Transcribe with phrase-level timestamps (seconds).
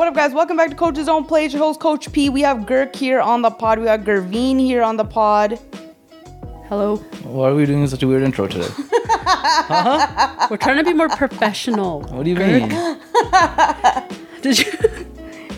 [0.00, 0.32] What up, guys?
[0.32, 1.44] Welcome back to Coach's Own Play.
[1.44, 2.30] It's your host, Coach P.
[2.30, 3.78] We have Gurk here on the pod.
[3.78, 5.60] We got Gervine here on the pod.
[6.70, 6.96] Hello.
[7.22, 8.66] Why are we doing such a weird intro today?
[10.48, 12.00] We're trying to be more professional.
[12.04, 12.70] What do you mean?
[14.40, 14.72] Did you?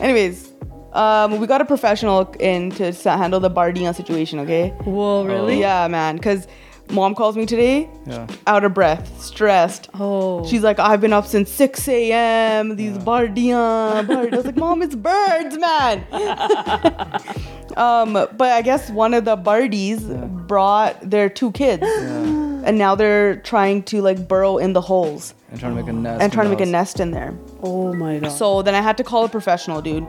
[0.01, 0.51] Anyways,
[0.93, 4.71] um, we got a professional in to handle the Bardia situation, okay?
[4.83, 5.61] Whoa, really?
[5.61, 6.17] Yeah, man.
[6.17, 6.49] Because
[6.91, 8.27] mom calls me today, Yeah.
[8.47, 9.89] out of breath, stressed.
[9.95, 10.47] Oh.
[10.47, 12.77] She's like, I've been up since 6 a.m.
[12.77, 14.33] These bardia, birds.
[14.33, 16.05] I was like, Mom, it's birds, man.
[17.77, 20.03] um, but I guess one of the bardies
[20.47, 25.59] brought their two kids, and now they're trying to like burrow in the holes And
[25.61, 26.23] trying to make a nest.
[26.23, 27.35] and trying to in make a nest in there.
[27.63, 28.29] oh my god.
[28.33, 30.05] So then I had to call a professional, dude,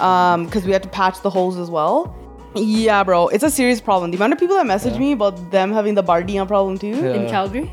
[0.00, 2.14] um, because we had to patch the holes as well.
[2.54, 4.10] Yeah, bro, it's a serious problem.
[4.10, 4.98] The amount of people that message Yeah.
[5.00, 7.14] me about them having the bardia problem too, Yeah.
[7.14, 7.72] in Calgary?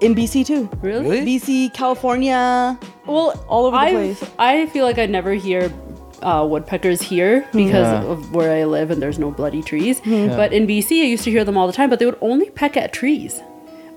[0.00, 0.68] in BC too.
[0.82, 1.08] Really?
[1.08, 1.24] Really?
[1.38, 4.24] BC, California, Well, all over the I've, place.
[4.38, 5.72] I feel like I never hear
[6.22, 8.02] uh, woodpeckers here because Yeah.
[8.04, 10.00] of where I live and there's no bloody trees.
[10.00, 10.34] Mm-hmm.
[10.36, 12.50] But in BC, I used to hear them all the time, but they would only
[12.50, 13.40] peck at trees.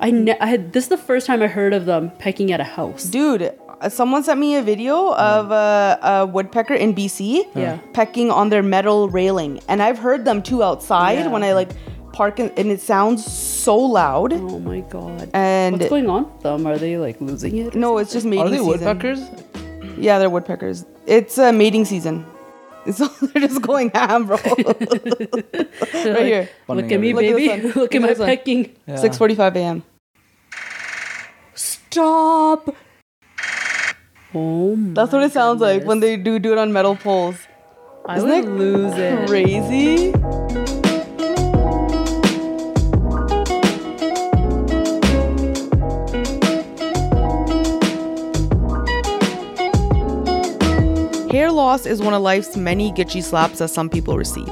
[0.01, 2.59] I, ne- I had this is the first time I heard of them pecking at
[2.61, 3.03] a house.
[3.05, 3.53] Dude,
[3.87, 7.77] someone sent me a video of a, a woodpecker in BC Yeah.
[7.93, 9.61] pecking on their metal railing.
[9.69, 11.27] And I've heard them too outside Yeah.
[11.27, 11.69] when I like
[12.11, 14.33] park in, and it sounds so loud.
[14.33, 15.29] Oh my god.
[15.33, 16.67] And What's going on with them?
[16.67, 17.75] Are they like losing it?
[17.75, 18.67] no, it's just mating Are they season.
[18.67, 19.21] woodpeckers?
[19.97, 20.85] Yeah, they're woodpeckers.
[21.07, 22.25] It's uh, mating season.
[22.91, 24.37] So they're just going ham, bro.
[24.47, 26.49] right here.
[26.67, 27.49] Look at me, Look at this baby.
[27.49, 27.61] one.
[27.67, 28.75] Look Look at at my pecking.
[28.87, 28.95] Yeah.
[28.95, 29.83] 6:45 a.m.
[31.53, 32.75] Stop.
[34.31, 37.35] Oh my That's what it sounds like when they do do it on metal poles.
[38.05, 39.27] I Isn't would it lose it.
[39.27, 40.11] Crazy.
[51.31, 54.47] Hair loss is one of life's many gitchy slaps that some people receive.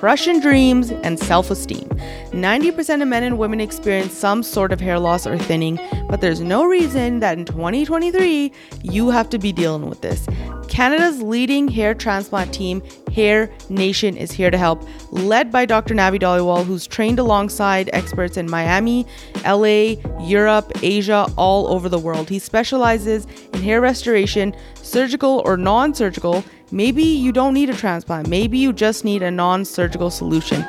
[0.00, 1.86] Crushing dreams and self esteem.
[2.30, 5.78] 90% of men and women experience some sort of hair loss or thinning,
[6.08, 8.50] but there's no reason that in 2023
[8.82, 10.26] you have to be dealing with this.
[10.68, 15.94] Canada's leading hair transplant team, Hair Nation, is here to help, led by Dr.
[15.94, 19.06] Navi Dhaliwal, who's trained alongside experts in Miami,
[19.44, 19.96] LA,
[20.26, 22.30] Europe, Asia, all over the world.
[22.30, 26.42] He specializes in hair restoration, surgical or non surgical.
[26.72, 30.64] Maybe you don't need a transplant, maybe you just need a non surgical solution.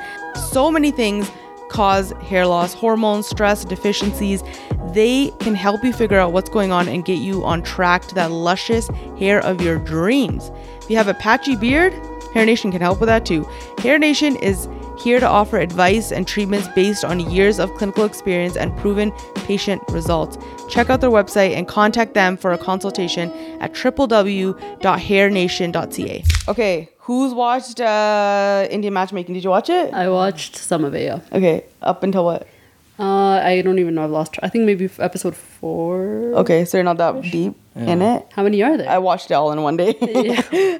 [0.51, 1.29] So many things
[1.69, 4.43] cause hair loss, hormones, stress, deficiencies.
[4.93, 8.15] They can help you figure out what's going on and get you on track to
[8.15, 10.51] that luscious hair of your dreams.
[10.81, 11.93] If you have a patchy beard,
[12.33, 13.43] Hair Nation can help with that too.
[13.79, 14.67] Hair Nation is
[14.99, 19.11] here to offer advice and treatments based on years of clinical experience and proven
[19.43, 20.37] patient results.
[20.69, 23.29] Check out their website and contact them for a consultation
[23.61, 26.23] at www.hairnation.ca.
[26.47, 29.33] Okay, who's watched uh, Indian matchmaking?
[29.35, 29.93] Did you watch it?
[29.93, 31.19] I watched some of it, yeah.
[31.31, 32.47] Okay, up until what?
[32.99, 34.03] Uh, I don't even know.
[34.03, 34.33] I've lost.
[34.33, 36.33] Tra- I think maybe f- episode four.
[36.35, 38.27] Okay, so you're not that deep in it.
[38.31, 38.87] How many are there?
[38.89, 39.95] I watched it all in one day.
[40.01, 40.41] yeah.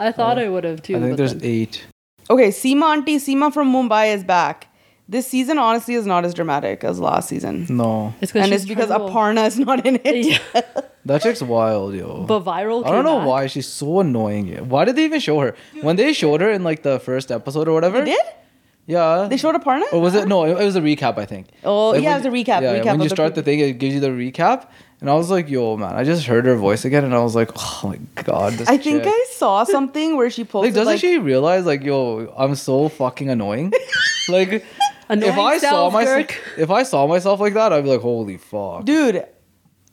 [0.00, 0.96] I thought I would have too.
[0.96, 1.84] I think there's then- eight.
[2.28, 4.66] okay, Sima Auntie, Sima from Mumbai is back.
[5.10, 7.66] This season honestly is not as dramatic as last season.
[7.68, 8.14] No.
[8.20, 10.16] It's 'cause And it's because trying to- Aparna is not in it.
[10.54, 10.62] Yeah.
[11.06, 12.24] That chick's wild, yo.
[12.28, 12.84] But viral.
[12.86, 13.26] I don't know back.
[13.28, 14.46] why she's so annoying.
[14.48, 14.62] yo.
[14.62, 15.54] Why did they even show her?
[15.80, 18.00] When they showed her in like the first episode or whatever.
[18.04, 18.26] They did?
[18.86, 19.26] Yeah.
[19.30, 19.90] They showed Aparna?
[19.94, 20.28] Or was it?
[20.28, 21.46] No, it it was a recap, I think.
[21.64, 23.60] Oh, yeah, when- it was a recap, Yeah, recap when you the start the thing,
[23.60, 24.66] it gives you the recap.
[25.00, 27.34] And I was like, yo, man, I just heard her voice again and I was
[27.34, 28.52] like, oh my God.
[28.52, 29.02] This I think.
[29.06, 30.74] I saw something where she posted.
[30.74, 33.72] Like, posted doesn't like, she realize, like, yo, I'm so fucking annoying?
[34.28, 34.66] like,
[35.10, 36.26] if I saw self, myself,
[36.58, 38.84] if I saw myself like that, I'd be like, holy fuck.
[38.84, 39.24] dude.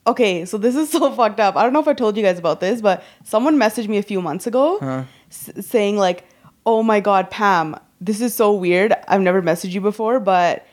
[0.05, 1.55] Okay, so this is so fucked up.
[1.57, 4.03] I don't know if I told you guys about this, but someone messaged me a
[4.03, 5.03] few months ago Huh.
[5.29, 6.23] s- saying like,
[6.65, 8.93] "Oh my god, Pam, this is so weird.
[9.07, 10.65] I've never messaged you before, but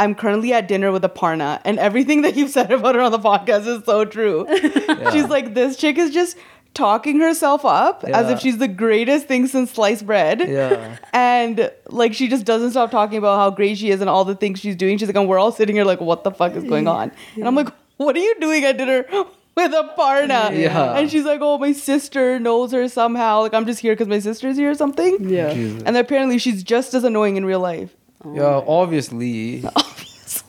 [0.00, 3.20] I'm currently at dinner with Aparna, and everything that you've said about her on the
[3.20, 4.46] podcast is so true."
[5.12, 6.36] She's like, "This chick is just
[6.74, 10.96] talking herself up as if she's the greatest thing since sliced bread." Yeah.
[11.12, 14.34] And like she just doesn't stop talking about how great she is and all the
[14.34, 14.98] things she's doing.
[14.98, 17.12] She's like, and we're all sitting here like, what the fuck is going on?
[17.36, 19.04] And I'm like, what are you doing at dinner
[19.54, 20.58] with Aparna?
[20.58, 20.94] Yeah.
[20.94, 23.40] And she's like, oh, my sister knows her somehow.
[23.40, 25.28] Like I'm just here because my sister's here or something.
[25.28, 25.52] Yeah.
[25.52, 25.82] Jesus.
[25.84, 27.94] And apparently she's just as annoying in real life.
[28.24, 29.64] Yeah, obviously.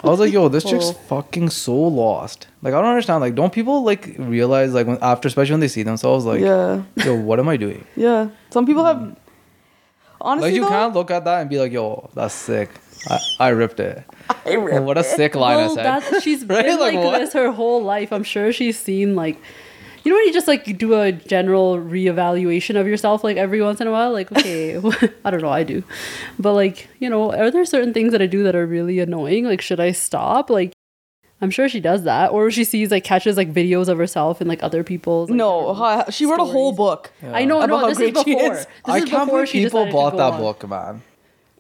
[0.03, 0.93] I was like, yo, this chick's Oh.
[0.93, 2.47] fucking so lost.
[2.61, 3.21] Like, I don't understand.
[3.21, 6.81] Like, don't people like realize like when after, especially when they see themselves, like, yeah,
[6.97, 7.85] yo, what am I doing?
[7.95, 8.29] yeah.
[8.49, 8.97] Some people have.
[8.97, 9.15] Mm.
[10.21, 12.69] Honestly, Like, you though, can't look at that and be like, yo, that's sick.
[13.09, 14.03] I, I ripped it.
[14.45, 15.85] what a sick line I Well, said.
[15.85, 16.63] that she's Right?
[16.65, 18.13] been Like, like, this her whole life.
[18.13, 19.37] I'm sure she's seen like
[20.03, 23.79] You know when you just like do a general reevaluation of yourself like every once
[23.79, 24.11] in a while?
[24.11, 24.75] Like, okay,
[25.25, 25.83] I don't know, I do.
[26.37, 29.45] But like, you know, are there certain things that I do that are really annoying?
[29.45, 30.49] Like, should I stop?
[30.49, 30.73] Like,
[31.41, 32.31] I'm sure she does that.
[32.31, 35.73] Or she sees like catches like videos of herself and like other people's like, No,
[35.73, 36.77] ha- she wrote a whole Stories.
[36.77, 37.11] book.
[37.33, 38.53] I know, About no, how this is great she before.
[38.55, 38.59] is.
[38.65, 40.39] This I is can't before believe she people bought that on.
[40.41, 41.01] book, man.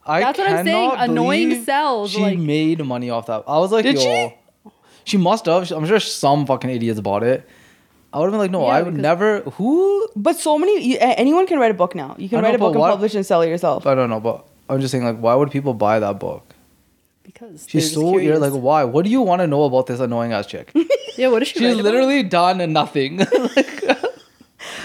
[0.05, 3.43] I That's what I'm saying, annoying believe sells, She like- made money off that.
[3.47, 4.71] I was like, Did yo, she?
[5.05, 5.71] she must have.
[5.71, 7.47] I'm sure some fucking idiots bought it.
[8.13, 9.39] I would have been like, no, Yeah, I would because- never.
[9.57, 10.07] Who?
[10.15, 12.15] But so many, you, a- anyone can write a book now.
[12.19, 13.87] You can know, write a but book and publish and sell it yourself.
[13.87, 16.45] I don't know, but I'm just saying, like, why would people buy that book?
[17.23, 18.19] Because She's they're just so ear.
[18.21, 18.39] curious.
[18.39, 18.83] Like, why?
[18.83, 20.71] What do you want to know about this annoying ass chick?
[21.17, 21.59] yeah, what is she?
[21.59, 21.83] She's write about?
[21.85, 23.21] literally done nothing.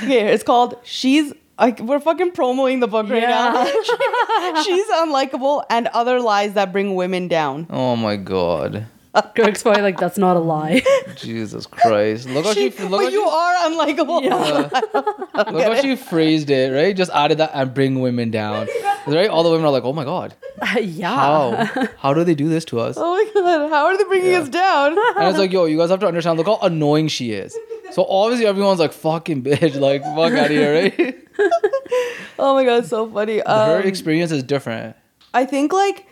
[0.02, 1.32] Okay, it's called She's.
[1.58, 3.64] Like we're fucking promoting the book right now.
[4.62, 7.66] She's unlikable and other lies that bring women down.
[7.69, 8.86] oh my god,
[9.34, 10.82] Greg's probably like, that's not a lie.
[11.16, 12.28] Jesus Christ!
[12.28, 12.70] Look how she.
[12.70, 15.52] She, Look but how you she, are unlikable.
[15.52, 16.72] look how she phrased it.
[16.72, 18.69] Right, just added that and bring women down.
[19.06, 20.34] Right, all the women are like, oh my god,
[20.81, 21.14] yeah.
[21.14, 21.87] how?
[21.99, 22.96] How do they do this to us?
[22.99, 24.96] Oh my god, how are they bringing us down?
[25.16, 26.38] And it's like, yo, you guys have to understand.
[26.38, 27.56] Look how annoying she is.
[27.93, 31.28] So obviously everyone's like, fucking bitch, like fuck out of here, right?
[32.38, 33.38] oh my god, so funny.
[33.38, 34.94] Her Um, experience is different.
[35.32, 36.06] I think like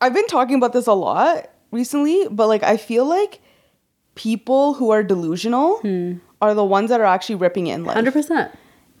[0.00, 3.40] I've been talking about this a lot recently, but like I feel like
[4.14, 6.14] people who are delusional Hmm.
[6.40, 7.94] are the ones that are actually ripping it in life.
[7.94, 8.50] Hundred percent.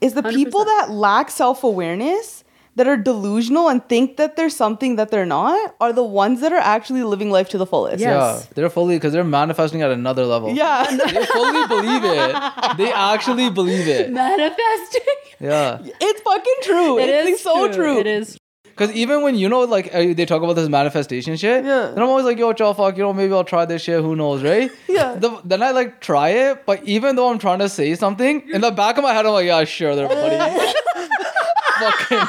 [0.00, 0.66] Is the people 100%.
[0.66, 2.44] that lack self awareness
[2.76, 6.52] that are delusional and think that there's something that they're not are the ones that
[6.52, 8.00] are actually living life to the fullest.
[8.00, 8.10] Yeah.
[8.36, 10.50] Yeah, they're fully because they're manifesting at another level.
[10.54, 10.84] Yeah.
[10.90, 12.76] they fully believe it.
[12.78, 14.10] They actually believe it.
[14.24, 15.00] Manifesting.
[15.40, 16.98] Yeah, it's fucking true.
[16.98, 17.98] It it's is so true.
[17.98, 18.38] It is.
[18.70, 21.90] Because even when you know, like uh, they talk about this manifestation shit, yeah.
[21.94, 24.00] Then I'm always like, yo, chill, fuck, you know, maybe I'll try this shit.
[24.00, 24.70] Who knows, right?
[24.88, 25.14] yeah.
[25.14, 28.60] The, then I like try it, but even though I'm trying to say something, in
[28.60, 30.36] the back of my head, I'm like, yeah, sure, they're funny.
[31.80, 32.28] fucking.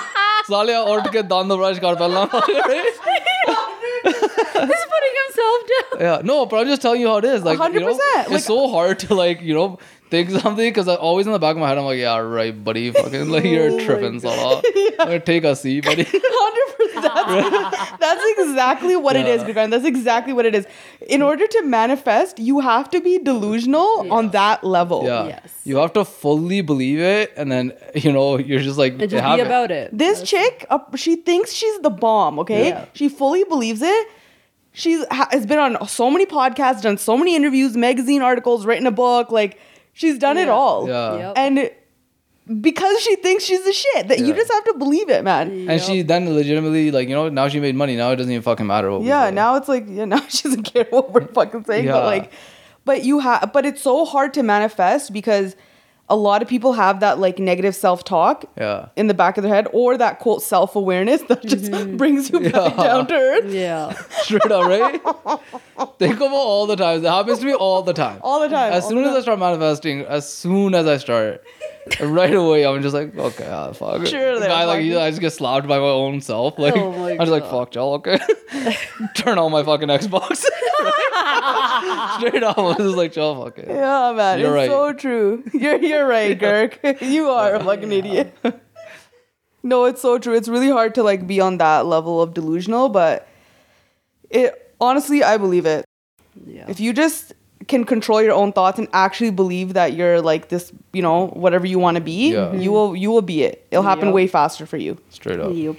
[0.50, 2.28] साले और के दांत brush कर पहला
[4.04, 6.02] He's putting himself down.
[6.02, 7.44] Yeah, no, but I'm just telling you how it is.
[7.44, 7.74] Like, 100%.
[7.74, 7.98] You know,
[8.36, 9.80] it's so hard to like, you know,
[10.12, 12.52] think something because I always in the back of my head, I'm like, yeah, right,
[12.64, 14.62] buddy, fucking, like, you're Oh tripping, Salah.
[15.00, 16.04] Like, take a seat, buddy.
[16.06, 17.02] 100%.
[17.02, 19.68] That's, that's exactly what it is, Yeah.
[19.68, 20.68] That's exactly what it is.
[21.08, 25.04] In order to manifest, you have to be delusional on that level.
[25.06, 25.52] Yeah, Yes.
[25.64, 29.24] you have to fully believe it, and then you know, you're just like, And just
[29.24, 29.98] have be about it.
[29.98, 32.70] This chick, uh, she thinks she's the bomb, okay?
[32.70, 32.86] Yeah.
[32.94, 34.08] She fully believes it.
[34.74, 38.86] She's ha- has been on so many podcasts, done so many interviews, magazine articles, written
[38.88, 39.32] a book.
[39.32, 39.58] Like,
[40.02, 40.88] she's done it all.
[40.88, 41.18] Yeah.
[41.18, 41.34] Yep.
[41.38, 41.72] And
[42.62, 45.70] because she thinks she's the shit, that you just have to believe it, man.
[45.70, 47.96] And she then legitimately, like, you know, now she made money.
[47.96, 49.36] Now it doesn't even fucking matter what Yeah, say.
[49.36, 52.06] now it's like yeah, now she doesn't care what we're fucking saying, but Yeah.
[52.06, 52.32] like,
[52.84, 55.56] but you have, but it's so hard to manifest because
[56.12, 58.90] a lot of people have that like negative self talk Yeah.
[58.98, 62.42] in the back of their head, or that quote self awareness that just brings you
[62.52, 63.94] back down to earth Yeah.
[64.24, 65.02] Straight up, right?
[66.00, 67.04] Think about all the times.
[67.04, 68.20] It happens to me all the time.
[68.24, 68.74] all the time.
[68.74, 71.44] As all soon the as I start manifesting, as soon as I start,
[72.02, 74.06] right away I'm just like, okay, ah, fuck.
[74.06, 74.98] Sure, The then, guy like fuck it.
[74.98, 76.60] I just get slapped by my own self.
[76.60, 78.20] Like Oh my I'm just like, fuck y'all, okay.
[79.16, 80.46] Turn on my fucking Xbox.
[82.18, 83.68] Straight up, I'm just like, y'all, fuck it.
[83.70, 84.70] Yeah, man, You're it's right.
[84.70, 85.44] so true.
[85.54, 87.02] You're you're right, Gurk.
[87.02, 88.36] you are a fucking idiot.
[89.64, 90.34] no, it's so true.
[90.36, 93.28] It's really hard to like be on that level of delusional, but
[94.30, 95.86] it honestly, I believe it.
[96.46, 96.66] Yeah.
[96.68, 97.34] If you just
[97.68, 101.68] can control your own thoughts and actually believe that you're like this, you know, whatever
[101.68, 102.54] you want to be, Yeah.
[102.54, 103.66] you will you will be it.
[103.72, 104.14] It'll happen Yep.
[104.16, 104.98] way faster for you.
[105.10, 105.52] Straight up.
[105.54, 105.76] Yep.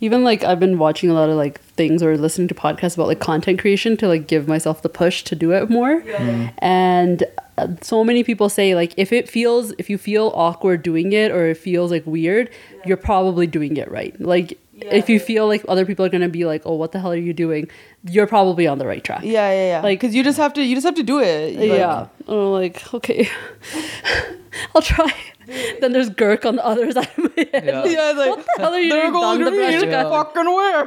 [0.00, 3.08] Even like I've been watching a lot of like things or listening to podcasts about
[3.08, 6.02] like content creation to like give myself the push to do it more.
[6.58, 7.26] And uh,
[7.82, 11.46] so many people say like if it feels if you feel awkward doing it or
[11.46, 12.50] it feels like weird,
[12.84, 14.18] you're probably doing it right.
[14.20, 17.00] Like if you feel like other people are going to be like, "Oh, what the
[17.00, 17.68] hell are you doing?"
[18.08, 19.22] You're probably on the right track.
[19.24, 19.76] Yeah, yeah, yeah.
[19.78, 21.56] Like, Like- cause you just have to, you just have to do it.
[21.56, 22.06] Like, yeah.
[22.28, 23.28] I'm like, okay,
[24.76, 25.12] I'll try.
[25.80, 27.64] then there's Gurk on the other side of my head.
[27.64, 27.84] Yeah.
[27.86, 29.12] Yeah, it's like, what the hell are you there doing?
[29.14, 29.90] goes Done the brush green.
[29.90, 30.34] cut.
[30.34, 30.86] Fucking where?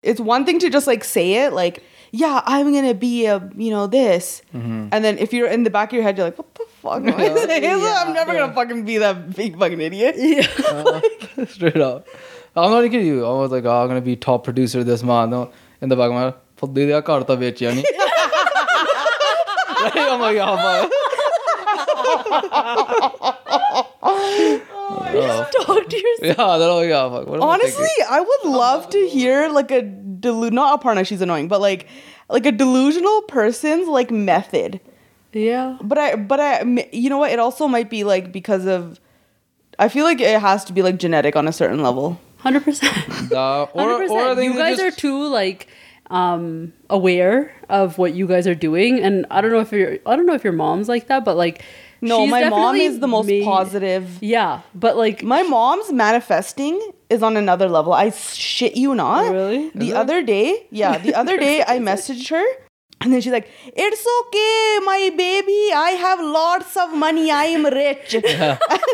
[0.02, 1.82] it's one thing to just like say it, like,
[2.15, 4.87] yeah, I'm gonna be a, you know, this, Mm-hmm.
[4.91, 7.01] and then if you're in the back of your head, you're like, what the fuck?
[7.13, 7.63] am I saying?
[7.63, 8.03] Yeah.
[8.05, 10.15] I'm never gonna fucking be that big fucking idiot.
[11.55, 12.07] Straight up.
[12.55, 13.25] I'm not kidding you.
[13.25, 15.31] I was like, oh, I'm gonna be top producer this month.
[15.31, 15.41] No,
[15.81, 17.83] in the back of my head, ਫੁੱਦੀ ਦਾ ਘਰ ਤਾਂ ਵੇਚਿਆ ਨਹੀਂ
[19.83, 19.95] Right?
[20.13, 20.91] I'm like, oh, fuck.
[25.08, 25.64] Oh.
[25.64, 26.38] Talk to yourself.
[26.38, 27.26] Yeah, they're like, yeah, fuck.
[27.28, 28.06] What am I Honestly, thinking?
[28.10, 31.86] I would love to hear like a delu- not Aparna, she's annoying, but like
[32.28, 34.80] like a delusional person's like method.
[35.32, 35.78] Yeah.
[35.82, 37.30] But I but I you know what?
[37.30, 38.98] It also might be like because of
[39.78, 42.20] I feel like it has to be like genetic on a certain level.
[42.38, 42.92] Hundred percent.
[43.32, 44.38] Uh, or, Hundred or I percent.
[44.38, 45.68] think You they guys are too like
[46.10, 50.14] um aware of what you guys are doing, and I don't know if your I
[50.16, 51.62] don't know if your mom's like that, but like
[52.00, 54.18] No, she's my mom is the most made- positive.
[54.20, 57.92] Yeah, but like My mom's manifesting is on another level.
[57.92, 59.24] I shit you not.
[59.26, 59.70] Oh, really?
[59.74, 62.44] The other day, yeah, the other day I messaged her
[63.02, 65.70] and then she's like, It's okay, my baby.
[65.74, 67.30] I have lots of money.
[67.30, 68.14] I am rich.
[68.14, 68.24] and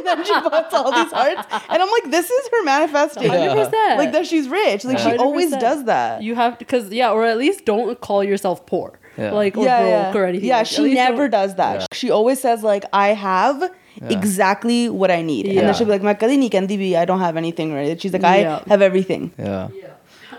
[0.05, 1.47] then she puts all these hearts.
[1.69, 3.29] And I'm like, This is her manifesting.
[3.29, 3.99] hundred percent.
[3.99, 4.85] Like that she's rich.
[4.85, 5.61] Like she always 100%.
[5.61, 6.23] does that.
[6.23, 9.33] You have to because yeah, or at least don't call yourself poor, yeah.
[9.33, 10.49] like or yeah, broke or anything.
[10.49, 11.87] Yeah, like she never does that.
[11.93, 13.71] She always says like I have
[14.03, 18.01] exactly what I need, and then she'll be like, "My I don't have anything right."
[18.01, 19.69] She's like, "I have everything." Yeah,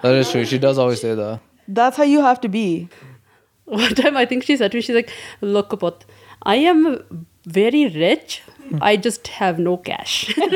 [0.01, 0.46] that is true.
[0.46, 1.39] She does always say that.
[1.68, 2.89] That's how you have to be.
[3.65, 6.01] One time, I think she said to me, "She's like, look, Kapot,
[6.44, 8.42] I am very rich."
[8.82, 10.36] I just have no cash.
[10.38, 10.51] like,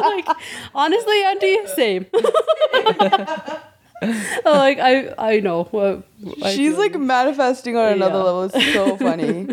[0.00, 0.28] like,
[0.74, 2.06] honestly, auntie, same.
[4.04, 5.68] I'm like I, I know.
[5.72, 6.02] Well,
[6.42, 8.22] I She's feel like manifesting on another Yeah.
[8.24, 8.42] level.
[8.44, 9.48] It's so funny.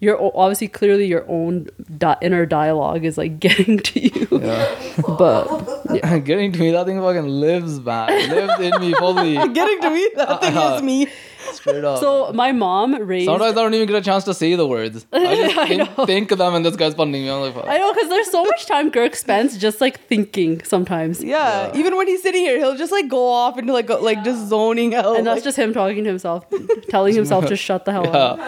[0.00, 4.74] your o- obviously clearly your own di- inner dialogue is like getting to you, Yeah.
[5.18, 5.46] but
[5.94, 6.18] yeah.
[6.18, 8.08] Getting to me, that thing fucking lives, man.
[8.30, 9.34] Lives in me fully.
[9.34, 10.82] Getting to me, that uh, thing is uh-huh.
[10.82, 11.06] me.
[11.52, 11.98] Straight up.
[12.00, 13.26] So my mom raised.
[13.26, 15.06] Sometimes I don't even get a chance to say the words.
[15.12, 16.06] I just I think, know.
[16.06, 17.30] think of them and this guy's punning me.
[17.30, 17.66] I'm like, fuck.
[17.66, 21.22] I know because there's so much time Gurk spends just like thinking sometimes.
[21.22, 24.24] Yeah, even when he's sitting here, he'll just like go off into like go, like
[24.24, 25.16] just zoning out.
[25.16, 26.44] And that's like- just him talking to himself,
[26.88, 28.38] telling himself to shut the hell up.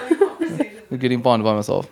[0.90, 1.90] I'm getting pawned by myself.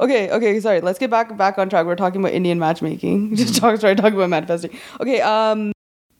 [0.00, 0.30] okay.
[0.30, 0.80] Okay, sorry.
[0.80, 1.86] Let's get back back on track.
[1.86, 3.36] We're talking about Indian matchmaking.
[3.36, 4.76] Just talk, sorry, talking about manifesting.
[5.00, 5.72] Okay, um,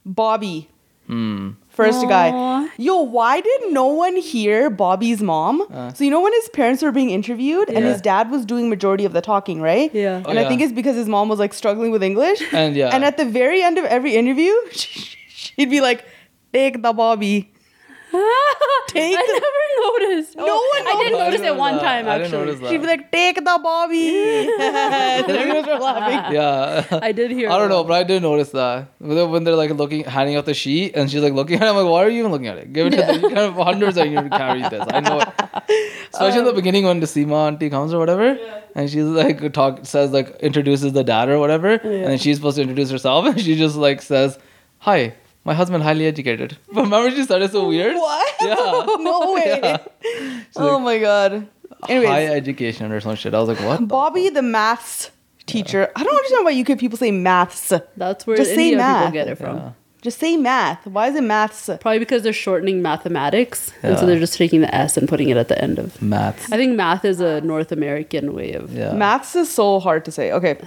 [0.05, 0.69] Bobby,
[1.07, 1.51] Hmm.
[1.75, 2.67] First guy.
[2.77, 5.65] Yo, why did no one hear Bobby's mom?
[5.95, 7.89] so you know when his parents were being interviewed and Uh.
[7.91, 9.93] His dad was doing majority of the talking, right?
[9.93, 10.17] Yeah.
[10.27, 10.65] And Oh, I think yeah.
[10.67, 12.41] it's because his mom was like struggling with English.
[12.53, 12.89] And yeah.
[12.93, 16.05] And at the very end of every interview, she'd be like,
[16.53, 17.51] "Take the Bobby."
[18.87, 20.35] Take I the- never noticed.
[20.37, 21.15] No oh, one I did noticed.
[21.15, 21.81] I notice didn't it one that.
[21.81, 22.45] time I didn't actually.
[22.45, 22.69] notice that.
[22.69, 24.07] She'd be like, "Take the Bobby."
[24.59, 26.33] and everyone was laughing.
[26.39, 26.99] yeah.
[27.01, 27.49] I did hear.
[27.49, 30.35] I don't know, but I did notice that when they're, when they're like looking, handing
[30.37, 31.69] out the sheet, and she's like looking at it.
[31.69, 32.71] I'm like, why are you even looking at it?
[32.73, 33.15] Give it to them.
[33.25, 34.85] You kind of hundreds are you carry this.
[34.89, 35.19] I know.
[35.19, 36.07] it.
[36.13, 38.37] Especially in the um, beginning when the Sima auntie comes or whatever,
[38.75, 42.55] and she's like talk says like introduces the dad or whatever, and then she's supposed
[42.55, 44.37] to introduce herself, and she just like says,
[44.79, 45.13] "Hi,
[45.45, 47.95] my husband highly educated." But remember, she said it so weird.
[47.95, 48.35] What?
[48.41, 48.85] Yeah.
[48.99, 49.59] no way.
[49.63, 50.41] Yeah.
[50.57, 51.47] Oh my god.
[51.89, 53.33] Anyways, High education or some shit.
[53.33, 53.87] I was like, what?
[53.87, 55.11] Bobby, the maths
[55.45, 55.89] teacher.
[55.95, 57.71] I don't understand why UK people say maths.
[57.97, 59.05] That's where Just say math.
[59.05, 59.57] people get it from.
[59.57, 59.71] Yeah.
[60.01, 60.85] Just say math.
[60.85, 61.65] Why is it maths?
[61.81, 65.37] Probably because they're shortening mathematics, and so they're just taking the S and putting it
[65.37, 65.99] at the end of.
[65.99, 66.51] Maths.
[66.51, 68.71] I think math is a North American way of.
[68.71, 68.93] Yeah.
[68.93, 70.31] Maths is so hard to say.
[70.31, 70.57] Okay.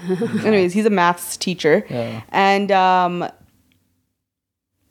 [0.44, 1.87] Anyways, he's a maths teacher.
[1.88, 2.23] Yeah.
[2.30, 3.28] And um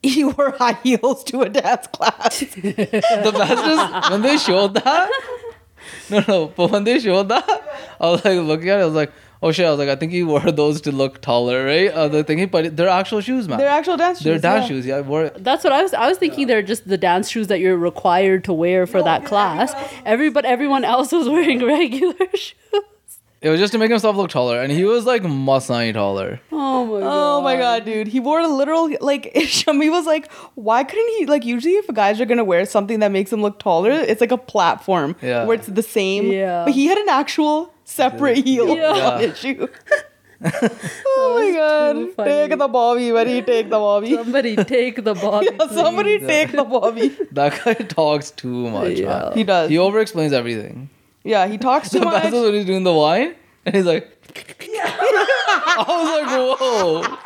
[0.13, 2.39] he wore high heels to a dance class.
[2.39, 5.09] the best is when they showed that.
[6.09, 8.81] No, no, but when they showed that, I was like looking at it.
[8.81, 9.11] I was like,
[9.41, 9.65] oh shit.
[9.65, 11.93] I was like, I think he wore those to look taller, right?
[11.93, 13.57] Uh, I was thinking, but they're actual shoes, man.
[13.57, 14.25] They're actual dance shoes.
[14.25, 14.67] They're dance yeah.
[14.67, 14.85] shoes.
[14.85, 15.29] Yeah, I wore.
[15.29, 15.93] That's what I was.
[15.93, 19.25] I was thinking they're just the dance shoes that you're required to wear for that
[19.25, 19.73] class.
[20.05, 22.83] Every but everyone else was wearing regular shoes.
[23.39, 26.39] It was just to make himself look taller, and he was like Masai taller.
[26.51, 27.07] Oh my god.
[27.07, 28.07] Oh my god, dude.
[28.07, 32.19] He wore a literal like Shami was like, why couldn't he like usually if guys
[32.19, 35.45] are gonna wear something that makes them look taller, it's like a platform Yeah.
[35.45, 36.31] where it's the same.
[36.31, 36.65] Yeah.
[36.65, 38.91] But he had an actual separate heel Yeah.
[39.11, 39.69] on his shoe.
[40.43, 41.51] oh my
[42.15, 42.25] god.
[42.27, 44.15] Take the Bobby, buddy, take the Bobby.
[44.15, 45.47] Somebody take the bobby.
[45.73, 46.27] Somebody please.
[46.27, 47.09] take the Bobby.
[47.31, 48.93] That guy talks too much.
[48.99, 49.07] Yeah.
[49.07, 49.31] man.
[49.33, 49.69] He does.
[49.69, 50.89] He over explains everything.
[51.27, 52.31] Yeah, he talks too The much.
[52.31, 54.13] when he's doing the wine, and he's like.
[55.79, 57.17] I was like, whoa,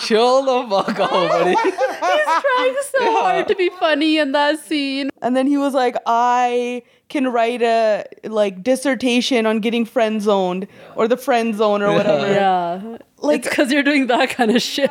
[0.00, 1.50] chill the fuck out, buddy.
[1.54, 5.10] He's trying so hard to be funny in that scene.
[5.22, 10.66] And then he was like, I can write a like dissertation on getting friend zoned
[10.96, 12.32] or the friend zone or whatever.
[12.32, 12.80] Yeah.
[12.84, 14.90] Like- Like, because you're doing that kind of shit.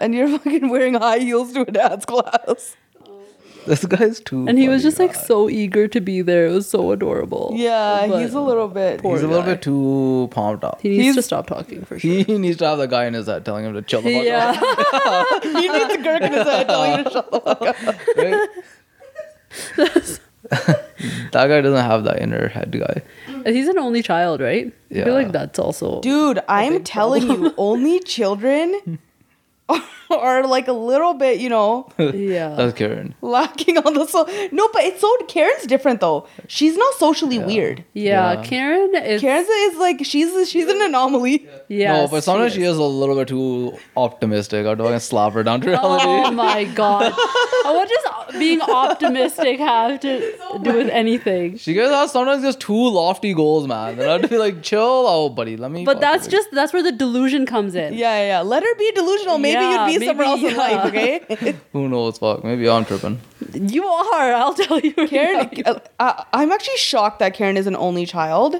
[0.00, 2.76] And you're fucking wearing high heels to a dance class.
[3.66, 4.46] This guy's too.
[4.48, 5.24] And he was funny, just like man.
[5.24, 6.46] so eager to be there.
[6.46, 7.52] It was so adorable.
[7.54, 9.00] Yeah, But he's a little bit.
[9.00, 9.54] poor He's a little guy.
[9.54, 10.80] bit too pumped up.
[10.82, 12.10] He needs He's- to stop talking for sure.
[12.24, 14.24] He needs to have the guy in his head telling him to chill the fuck
[14.24, 14.52] Yeah.
[15.42, 17.84] he needs a Gurk in his head telling him to shut the fuck up.
[17.84, 17.96] out.
[18.16, 18.48] Right?
[21.32, 23.02] that guy doesn't have that inner head guy.
[23.50, 24.66] He's an only child, right?
[24.90, 25.04] I Yeah.
[25.04, 26.00] feel like that's also.
[26.00, 28.98] Dude, I'm big telling you, only children
[30.10, 32.50] are like a little bit, you know, Yeah.
[32.54, 33.14] That's Karen.
[33.22, 34.24] lacking on the so.
[34.52, 36.26] No, but it's so Karen's different though.
[36.48, 37.84] She's not socially weird.
[37.94, 38.34] yeah.
[38.34, 38.42] Yeah.
[38.44, 39.20] Karen is.
[39.22, 41.48] Karen is like she's she's an anomaly.
[41.68, 42.72] yes, no, but sometimes she she is.
[42.72, 44.66] is a little bit too optimistic.
[44.66, 46.04] I'd fucking slap her down to oh reality.
[46.06, 47.12] Oh my god.
[47.64, 51.56] what does being optimistic have to do with anything?
[51.56, 53.96] She gets has sometimes just too lofty goals, man.
[53.96, 55.56] Then I'd be like, chill out, buddy.
[55.56, 55.84] Let me.
[55.84, 57.94] But that's fucking- just that's where the delusion comes in.
[57.94, 58.40] Yeah, yeah, yeah.
[58.42, 59.38] Let her be delusional.
[59.38, 60.86] Maybe Yeah, you'd be somewhere else in life.
[60.86, 61.56] Okay.
[61.72, 62.18] who knows.
[62.18, 63.20] Fuck, maybe I'm tripping.
[63.52, 64.92] You are, I'll tell you.
[64.92, 68.56] Karen, uh, I, I'm actually shocked that Karen is an only child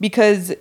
[0.00, 0.54] because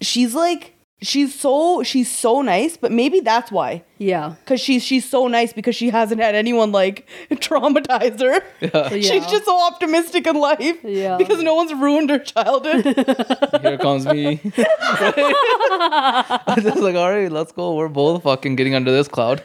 [0.00, 3.82] she's like she's so she's so nice, but maybe that's why.
[3.98, 4.34] Yeah.
[4.46, 8.42] Cause she's she's so nice because she hasn't had anyone like traumatize her.
[8.60, 8.88] Yeah.
[8.88, 10.78] She's just so optimistic in life.
[10.82, 11.16] Yeah.
[11.16, 12.84] Because no one's ruined her childhood.
[13.62, 14.40] Here comes me.
[15.70, 17.74] I'm just like, all right, let's go.
[17.74, 19.42] We're both fucking getting under this cloud.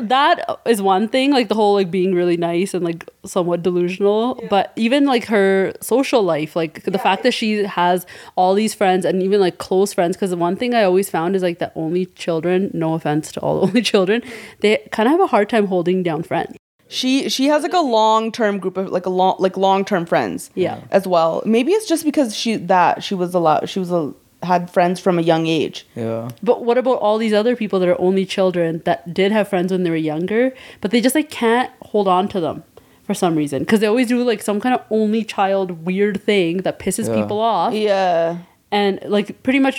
[0.00, 4.40] That is one thing like the whole like being really nice and like somewhat delusional
[4.48, 8.06] but even like her social life like the fact that she has
[8.36, 11.34] all these friends and even like close friends because the one thing i always found
[11.34, 14.22] is like that only children no offense to all the only children
[14.60, 16.56] they kind of have a hard time holding down friends
[16.90, 20.04] she she has like a long term group of like a long like long term
[20.04, 20.50] friends.
[20.56, 20.82] Yeah.
[20.90, 21.40] As well.
[21.46, 25.18] Maybe it's just because she that she was allowed she was a, had friends from
[25.18, 25.86] a young age.
[25.94, 26.30] Yeah.
[26.42, 29.70] but what about all these other people that are only children that did have friends
[29.72, 32.62] when they were younger but they just like can't hold on to them
[33.02, 36.58] for some reason because they always do like some kind of only child weird thing
[36.58, 37.20] that pisses Yeah.
[37.22, 38.38] people off Yeah.
[38.70, 39.78] and like pretty much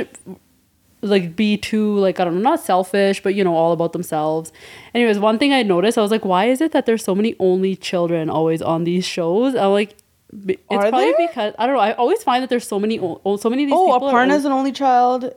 [1.01, 4.51] like be too like I don't know not selfish but you know all about themselves.
[4.93, 7.35] Anyways, one thing I noticed I was like why is it that there's so many
[7.39, 9.55] only children always on these shows?
[9.55, 9.95] I'm like b-
[10.47, 11.27] it's Are probably there?
[11.27, 11.81] because I don't know.
[11.81, 14.07] I always find that there's so many o- o- so many of these Oh, people
[14.09, 15.33] are Aparna's an only child.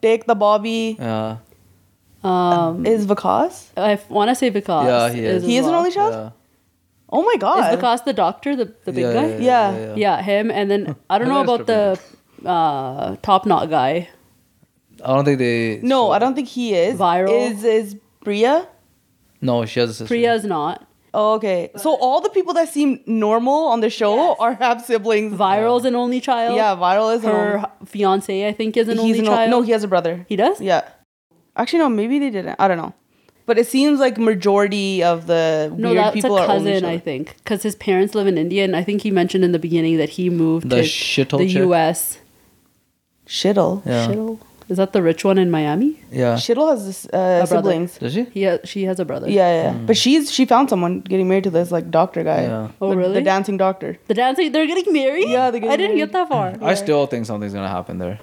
[0.00, 1.36] Dick the Bobby Yeah.
[2.24, 3.66] um is Vikas.
[3.76, 4.84] I want to say Vikas.
[4.86, 5.42] Yeah, he is.
[5.42, 6.14] as He is an only child.
[6.14, 6.30] Yeah.
[7.10, 7.72] Oh my god.
[7.72, 9.26] Is Vikas the doctor, the, the big yeah, guy?
[9.26, 9.36] Yeah.
[9.38, 9.70] Yeah.
[9.72, 9.94] yeah, yeah.
[9.96, 10.50] Yeah, him.
[10.50, 11.98] And then I don't know about the
[12.44, 14.08] uh, top knot guy.
[15.04, 15.80] I don't think they.
[15.82, 16.98] No, I don't think he is.
[16.98, 17.30] Viral?
[17.30, 18.66] Is is Bria?
[19.40, 20.12] No, she has a sister.
[20.12, 20.87] Priya's not.
[21.14, 21.70] Oh, okay.
[21.76, 25.34] So all the people that seem normal on the show are have siblings.
[25.38, 26.56] Viral's an only child.
[26.56, 29.50] Yeah, viral is Her only- fiance, I think, is an only an, child.
[29.50, 30.26] No, he has a brother.
[30.28, 30.60] He does?
[30.60, 30.82] Yeah.
[31.56, 31.88] Actually, no.
[31.88, 32.56] Maybe they didn't.
[32.58, 32.92] I don't know.
[33.46, 36.98] But it seems like majority of the No, weird that's people are only cousin, I
[36.98, 39.96] think, because his parents live in India, and I think he mentioned in the beginning
[39.96, 41.56] that he moved The to shithole the chick?
[41.56, 42.18] U.S.
[43.26, 43.84] Shittle.
[43.86, 44.06] Yeah.
[44.08, 44.38] Shittle.
[44.68, 45.98] Is that the rich one in Miami?
[46.12, 46.34] Yeah.
[46.34, 47.46] Shittle has this, uh, brother.
[47.46, 47.96] siblings.
[47.98, 48.24] Does she?
[48.24, 49.28] He ha- she has a brother.
[49.30, 49.72] Yeah, yeah.
[49.72, 52.42] But she's she found someone getting married to this like doctor guy.
[52.42, 52.68] Yeah.
[52.80, 53.14] Oh, The- really?
[53.14, 53.96] The dancing doctor.
[54.08, 55.28] The dancing, they're getting married.
[55.28, 56.12] Yeah, they're getting I didn't married.
[56.12, 56.52] get that far.
[56.60, 58.18] I still think something's gonna happen there.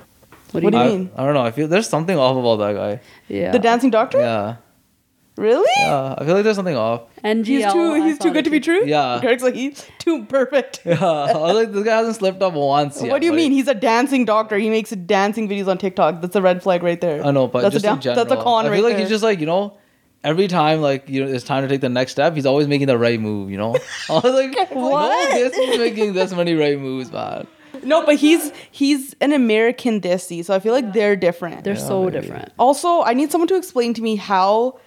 [0.52, 1.10] What What do do you you I, mean?
[1.18, 1.42] I don't know.
[1.44, 3.02] I feel there's something off about that guy.
[3.28, 3.52] Yeah.
[3.52, 4.20] The dancing doctor?
[4.20, 4.56] Yeah.
[5.38, 5.70] Really?
[5.80, 6.16] Yeah.
[6.18, 7.02] I feel like there's something off.
[7.24, 7.46] NGL.
[7.46, 8.86] He's too he's too good to be true?
[8.86, 9.20] Yeah.
[9.22, 10.82] Greg's like he's too perfect.
[10.86, 11.04] Yeah.
[11.04, 13.12] I was like, this guy hasn't slipped up once yet.
[13.12, 13.52] what do you mean?
[13.52, 14.58] He's a dancing doctor.
[14.58, 16.22] He makes dancing videos on TikTok.
[16.22, 17.26] That's a red flag right there.
[17.26, 18.84] I know, but that's just a in down- general, that's a con I right feel
[18.86, 19.00] like there.
[19.02, 19.78] he's just like you know,
[20.24, 22.88] every time like you know it's time to take the next step, he's always making
[22.88, 23.52] the right move.
[23.52, 23.76] You know,
[24.10, 25.34] I was like, What?
[25.34, 27.46] No, this is making this many right moves, man.
[27.84, 31.66] no, but he's he's an American desi, so I feel like they're different.
[31.66, 32.22] They're so maybe.
[32.22, 32.54] different.
[32.58, 34.80] also, I need someone to explain to me how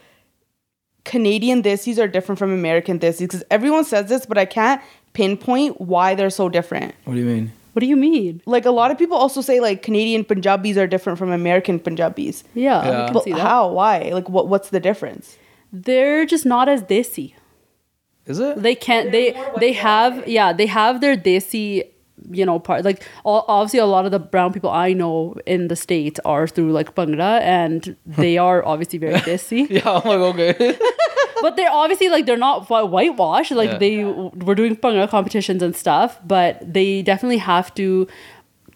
[1.09, 4.81] Canadian desis are different from American desis because everyone says this, but I can't
[5.15, 6.95] pinpoint why they're so different.
[7.05, 7.51] What do you mean?
[7.73, 8.43] What do you mean?
[8.45, 12.45] Like a lot of people also say like Canadian Punjabis are different from American Punjabis.
[12.55, 13.03] Yeah, Yeah.
[13.03, 13.41] I can But see that.
[13.41, 13.71] how?
[13.73, 14.11] Why?
[14.13, 14.49] Like what?
[14.49, 15.39] What's the difference?
[15.73, 17.33] They're just not as desi.
[18.27, 18.63] Is it?
[18.63, 19.11] They can't.
[19.11, 19.27] They
[19.61, 20.53] they have yeah.
[20.53, 21.85] They have their desi.
[22.31, 25.69] You know, part like all, obviously a lot of the brown people I know in
[25.69, 29.69] the states are through like Bhangra, and they are obviously very desi.
[29.71, 30.79] yeah, I'm like okay.
[31.43, 33.53] but they're obviously like they're not whi- whitewashed.
[33.53, 33.79] Like Yeah.
[33.79, 38.07] they were doing Bhangra competitions and stuff, but they definitely have to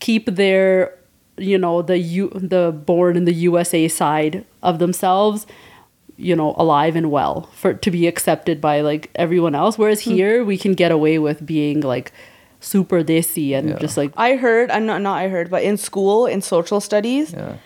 [0.00, 0.96] keep their
[1.38, 5.46] you know the U the born in the USA side of themselves
[6.18, 10.10] you know alive and well for to be accepted by like everyone else whereas Hmm.
[10.12, 12.12] here we can get away with being like
[12.62, 13.78] super desi and Yeah.
[13.84, 17.32] just like I heard, I'm not not I heard, but in school in social studies,
[17.32, 17.56] yeah.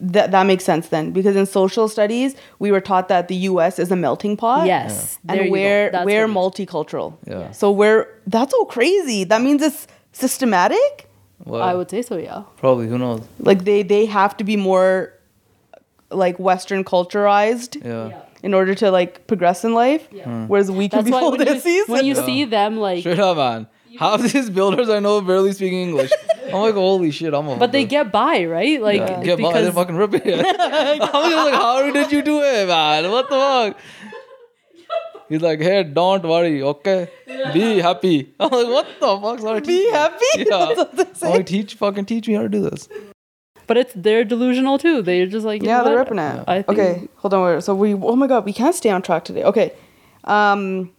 [0.00, 3.78] that that makes sense then because in social studies we were taught that the U.S.
[3.78, 4.66] is a melting pot.
[4.66, 6.66] yes there you and we're we're what it is.
[6.68, 7.08] multicultural.
[7.26, 7.50] Yeah.
[7.60, 9.24] So we're that's so crazy.
[9.24, 11.08] That means it's systematic.
[11.44, 12.86] Well, I would say so yeah probably.
[12.88, 13.22] Who knows?
[13.38, 15.12] Like they they have to be more
[16.10, 18.20] like Western culturized Yeah.
[18.42, 20.02] in order to like progress in life.
[20.50, 21.88] Whereas we can that's be full when you, desis.
[21.88, 22.26] when you Yeah.
[22.26, 23.66] see them like Straight up, man.
[23.98, 26.10] Half these builders I know barely speak English.
[26.46, 27.56] I'm like, holy shit, I'm a.
[27.56, 28.80] But they get by, right?
[28.80, 30.22] Like Yeah, get by, they because fucking rip it.
[30.60, 33.10] I was like, how did you do it, man?
[33.10, 33.76] What the fuck?
[35.28, 37.08] He's like, hey, don't worry, okay?
[37.54, 38.34] Be happy.
[38.40, 39.40] I'm like, what the fuck?
[39.40, 40.24] Sorry, Be teach me." happy?
[40.36, 40.84] Yeah.
[40.92, 42.86] That's I'm like, teach, fucking teach me how to do this.
[43.66, 45.00] but it's they're delusional too.
[45.00, 46.44] They're just like Yeah, they're ripping it.
[46.46, 47.54] I okay, hold on.
[47.54, 47.62] Wait.
[47.62, 47.94] So we.
[47.94, 49.44] Oh my god, we can't stay on track today.
[49.44, 49.72] Okay.
[50.24, 50.90] Um.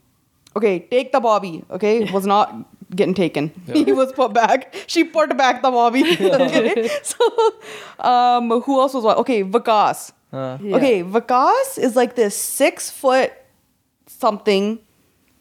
[0.56, 1.64] Okay, take the Bobby.
[1.70, 2.56] Okay, was not
[2.96, 3.52] getting taken.
[3.74, 4.74] He was put back.
[4.88, 6.04] She put back the Bobby.
[6.22, 6.90] okay.
[7.04, 7.54] So,
[8.00, 9.18] um, who else was what?
[9.20, 10.12] Okay, Vikas.
[10.32, 10.76] Uh, Yeah.
[10.78, 13.32] Okay, Vikas is like this six foot
[14.08, 14.80] something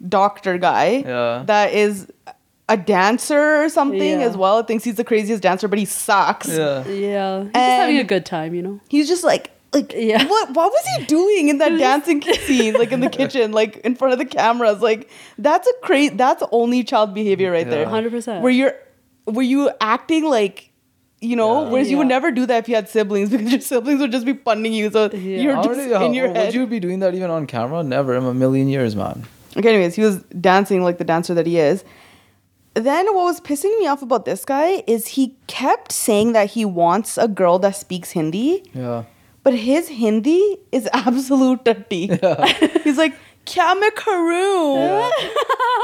[0.09, 1.45] doctor guy Yeah.
[1.47, 2.09] that is
[2.69, 4.27] a dancer or something Yeah.
[4.27, 4.63] as well.
[4.63, 6.49] Thinks he's the craziest dancer, but he sucks.
[6.49, 6.87] yeah.
[6.89, 8.81] Yeah, he's just having a good time, you know.
[8.89, 10.25] He's just like like Yeah.
[10.27, 13.95] what what was he doing in that dancing scene like in the kitchen like in
[13.95, 15.09] front of the cameras like
[15.39, 18.43] that's a crazy that's only child behavior right there Hundred percent.
[18.43, 18.75] where you're
[19.27, 20.71] were you acting like
[21.21, 21.69] you know Yeah.
[21.71, 24.27] whereas you would never do that if you had siblings because your siblings would just
[24.27, 25.41] be punning you so Yeah.
[25.43, 27.83] you're How just did- in your would head you be doing that even on camera?
[27.83, 29.25] Never in a million years, man.
[29.57, 31.85] okay anyways he was dancing like the dancer that he is
[32.75, 36.65] then what was pissing me off about this guy is he kept saying that he
[36.65, 39.05] wants a girl that speaks hindi Yeah.
[39.43, 42.83] But his Hindi is absolute tutty.
[42.85, 44.77] He's like, Kya mein karu?
[44.79, 45.11] I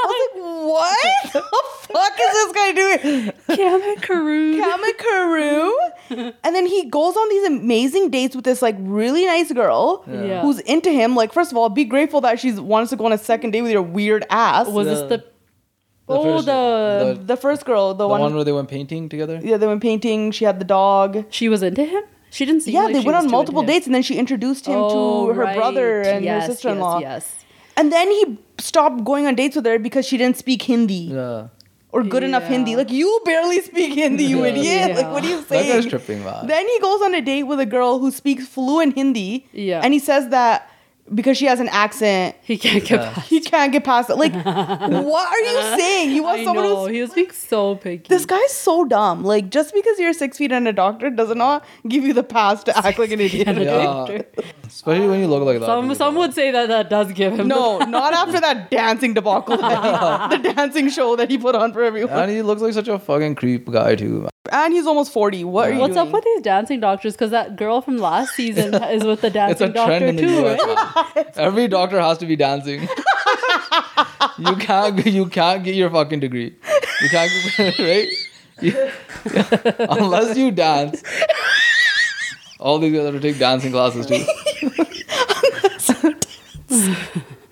[0.04, 1.42] was like, what the
[1.92, 3.32] fuck is this guy doing?
[3.56, 4.52] Cameron Carew.
[4.60, 6.34] Kya mein karu?
[6.44, 10.42] And then he goes on these amazing dates with this like really nice girl Yeah.
[10.42, 11.16] who's into him.
[11.16, 13.62] Like, first of all, be grateful that she's wants to go on a second date
[13.62, 14.68] with your weird ass.
[14.68, 15.16] Was this The- the?
[15.18, 18.68] the oh, first- the, the- the first girl, the, The one, one where they went
[18.68, 19.40] painting together?
[19.42, 20.30] yeah, they went painting.
[20.30, 21.24] She had the dog.
[21.30, 22.04] she was into him.
[22.30, 24.76] She didn't seem Yeah, like they went on multiple dates, and then she introduced him
[24.76, 25.56] Oh, to her right.
[25.56, 26.98] brother and Yes, her sister-in-law.
[27.00, 27.44] Yes, yes.
[27.76, 31.48] And then he stopped going on dates with her because she didn't speak Hindi Yeah.
[31.92, 32.76] or good enough Hindi.
[32.76, 34.50] Like you barely speak Hindi, you Yeah.
[34.52, 34.96] idiot.
[34.96, 35.88] Like what are you That guy's saying?
[35.88, 36.46] tripping, man.
[36.46, 39.46] Then he goes on a date with a girl who speaks fluent Hindi.
[39.52, 39.80] Yeah.
[39.82, 40.68] And he says that
[41.14, 43.12] because she has an accent, He can't get Yeah.
[43.12, 43.28] past.
[43.28, 44.16] he can't get past it.
[44.16, 46.10] Like, what are you saying?
[46.12, 48.06] You want I someone know who's he was being so picky.
[48.08, 49.24] this guy's so dumb.
[49.24, 52.62] Like, just because you're six feet and a doctor does not give you the pass
[52.64, 53.46] to act like an idiot.
[53.48, 53.64] Yeah.
[53.64, 54.24] doctor.
[54.66, 55.66] Especially when you look like that.
[55.66, 57.48] Some some would say that that does give him.
[57.48, 59.56] No, not after that dancing debacle.
[59.56, 62.18] that he- the dancing show that he put on for everyone.
[62.18, 64.20] And he looks like such a fucking creep guy too.
[64.20, 64.30] Man.
[64.50, 65.44] And he's almost 40.
[65.44, 67.12] What are you What's up with these dancing doctors?
[67.14, 70.16] Because that girl from last season is with the It's dancing a doctor trend in
[70.16, 70.60] the too, US.
[70.62, 70.97] right?
[71.14, 71.24] Man.
[71.36, 72.82] Every doctor has to be dancing.
[74.38, 76.54] you can't you can't get your fucking degree.
[77.02, 78.08] You can't get- right?
[78.60, 78.90] You-
[79.78, 81.02] unless you dance.
[82.60, 84.24] All these guys have to take dancing classes too.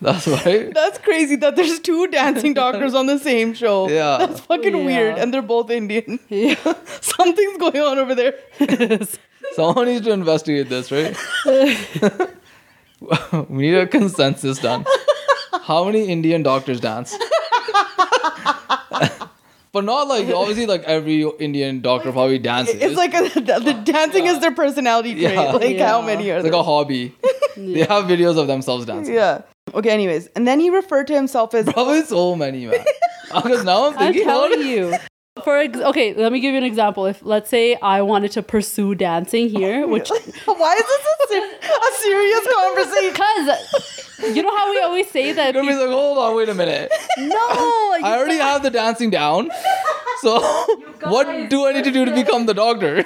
[0.00, 0.72] That's right.
[0.74, 3.88] That's crazy that there's two dancing doctors on the same show.
[3.88, 4.18] Yeah.
[4.18, 4.84] That's fucking Yeah.
[4.84, 5.18] weird.
[5.18, 6.20] And they're both Indian.
[6.28, 6.54] Yeah.
[7.00, 8.34] Something's going on over there.
[9.52, 11.16] Someone needs to investigate this, right?
[13.00, 14.84] We need a consensus done.
[15.62, 17.16] How many Indian doctors dance?
[19.72, 22.76] but not like obviously like every Indian doctor probably dances.
[22.76, 25.34] It's like a, the, the dancing is their personality trait.
[25.34, 25.52] Yeah.
[25.52, 27.14] Like how many are It's like a hobby.
[27.56, 29.14] They have videos of themselves dancing.
[29.14, 29.40] yeah.
[29.72, 30.26] Okay, anyways.
[30.36, 32.84] And then he referred to himself as Probably so many, man.
[33.34, 34.28] Because now I'm thinking.
[34.28, 34.94] I'm thinking telling you.
[35.44, 37.06] For ex- okay, let me give you an example.
[37.06, 40.08] If let's say I wanted to pursue dancing here, which
[40.44, 43.12] why is this a, ser- a serious conversation?
[43.12, 46.54] because you know how we always say that Gonna be like, hold on, wait a
[46.54, 46.90] minute.
[47.18, 49.50] no, I already have the dancing down.
[50.22, 50.40] So
[51.02, 53.04] what do I need to do to become the doctor?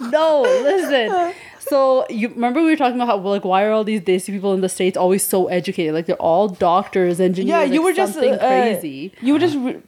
[0.00, 0.40] no.
[0.42, 1.34] Listen.
[1.58, 4.54] So you remember we were talking about how like why are all these Desi people
[4.54, 5.94] in the states always so educated?
[5.94, 7.48] Like they're all doctors, engineers.
[7.50, 9.12] Yeah, you like were just uh, crazy.
[9.20, 9.80] You were just re-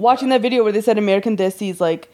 [0.00, 2.10] watching that video where they said American Desis like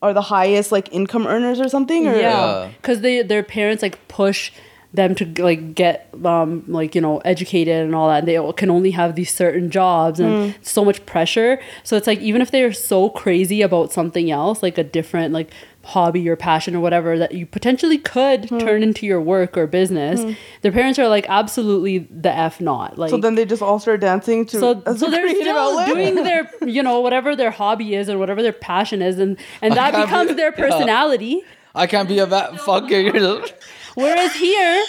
[0.00, 2.06] are the highest like income earners or something.
[2.08, 2.20] Or Yeah,
[2.64, 2.70] Yeah.
[2.80, 4.50] because they their parents like push
[4.94, 8.18] them to like get um like you know educated and all that.
[8.20, 11.58] And they can only have these certain jobs and so much pressure.
[11.82, 15.50] So it's like even if they're so crazy about something else, like a different like
[15.84, 18.58] hobby or passion or whatever that you potentially could hmm.
[18.58, 20.32] turn into your work or business, hmm.
[20.62, 22.98] their parents are like absolutely the f not.
[22.98, 25.88] Like So then they just all start dancing to so, so they're still outlet?
[25.88, 29.74] doing their you know whatever their hobby is or whatever their passion is and and
[29.74, 30.68] that can't be- becomes their yeah.
[30.68, 31.42] personality
[31.74, 32.60] I can't be a vet.
[32.60, 33.14] Fuck it.
[33.94, 34.84] whereas here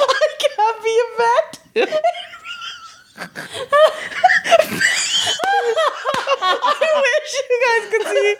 [0.00, 1.58] I can't be a vet.
[6.44, 8.30] I wish you guys could see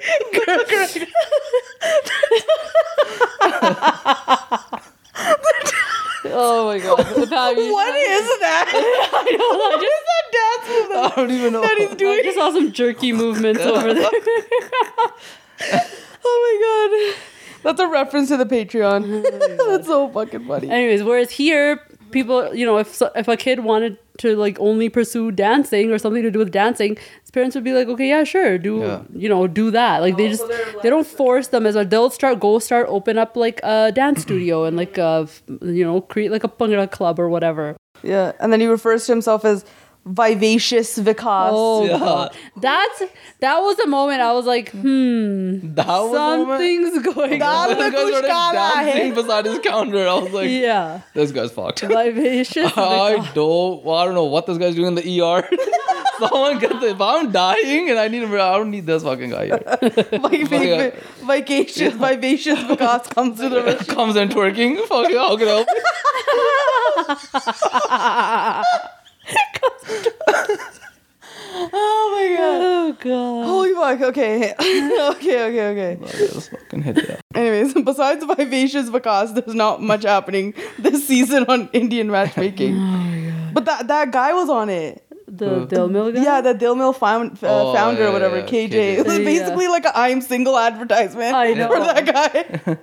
[6.35, 7.27] oh my god the
[7.73, 8.67] What is that?
[8.69, 11.63] I don't know What is that I don't even know.
[11.63, 12.21] that he's doing.
[12.21, 14.11] I just saw some jerky movements over there.
[16.25, 17.23] Oh my god.
[17.63, 19.25] That's a reference to the Patreon.
[19.25, 20.69] Oh That's so fucking funny.
[20.71, 21.81] Anyways, whereas here,
[22.12, 26.22] people, you know, if if a kid wanted to like only pursue dancing or something
[26.22, 29.03] to do with dancing, his parents would be like, okay, yeah, sure, do Yeah.
[29.14, 30.01] you know, do that.
[30.03, 30.44] Like they just
[30.83, 34.22] they don't force them as a they'll start go start open up like a dance
[34.29, 35.27] studio and like uh
[35.62, 37.77] you know create like a bhangra club or whatever.
[38.03, 39.64] Yeah, and then he refers to himself as
[40.05, 41.51] vivacious Vikas.
[41.53, 42.29] Oh, yeah.
[42.57, 43.03] That's
[43.41, 47.79] that was a moment I was like, hmm, that was something's going on.
[47.79, 50.07] That guy started dancing beside his counter.
[50.09, 51.81] I was like, yeah, this guy's fucked.
[51.83, 52.73] Vivacious.
[52.77, 53.87] I don't.
[53.87, 55.49] I don't know what this guy's doing in the ER.
[56.19, 56.91] Someone get the.
[56.91, 59.59] If I'm dying and I need, I don't need this fucking guy here.
[59.59, 64.85] Vivacious, vivacious, vivacious, vivacious Vikas comes to the comes and twerking.
[64.87, 65.65] Fucking, how can I
[68.77, 68.99] help?
[71.55, 72.61] Oh my god.
[72.63, 73.47] oh god.
[73.47, 74.01] Holy fuck.
[74.11, 74.53] Okay.
[74.59, 75.99] okay, okay, okay.
[76.07, 77.21] Just fucking hit it.
[77.35, 82.77] Anyways, besides vivacious Vikas, there's not much happening this season on Indian matchmaking.
[82.79, 85.05] oh But that that guy was on it.
[85.29, 86.23] The Dil Mil guy?
[86.23, 88.71] Yeah, the Dil Mil found, uh, Oh, founder yeah, or whatever, yeah, KJ.
[88.71, 88.99] KJ.
[88.99, 89.25] It was Yeah.
[89.25, 92.05] basically like a I'm single advertisement I for that
[92.67, 92.79] guy.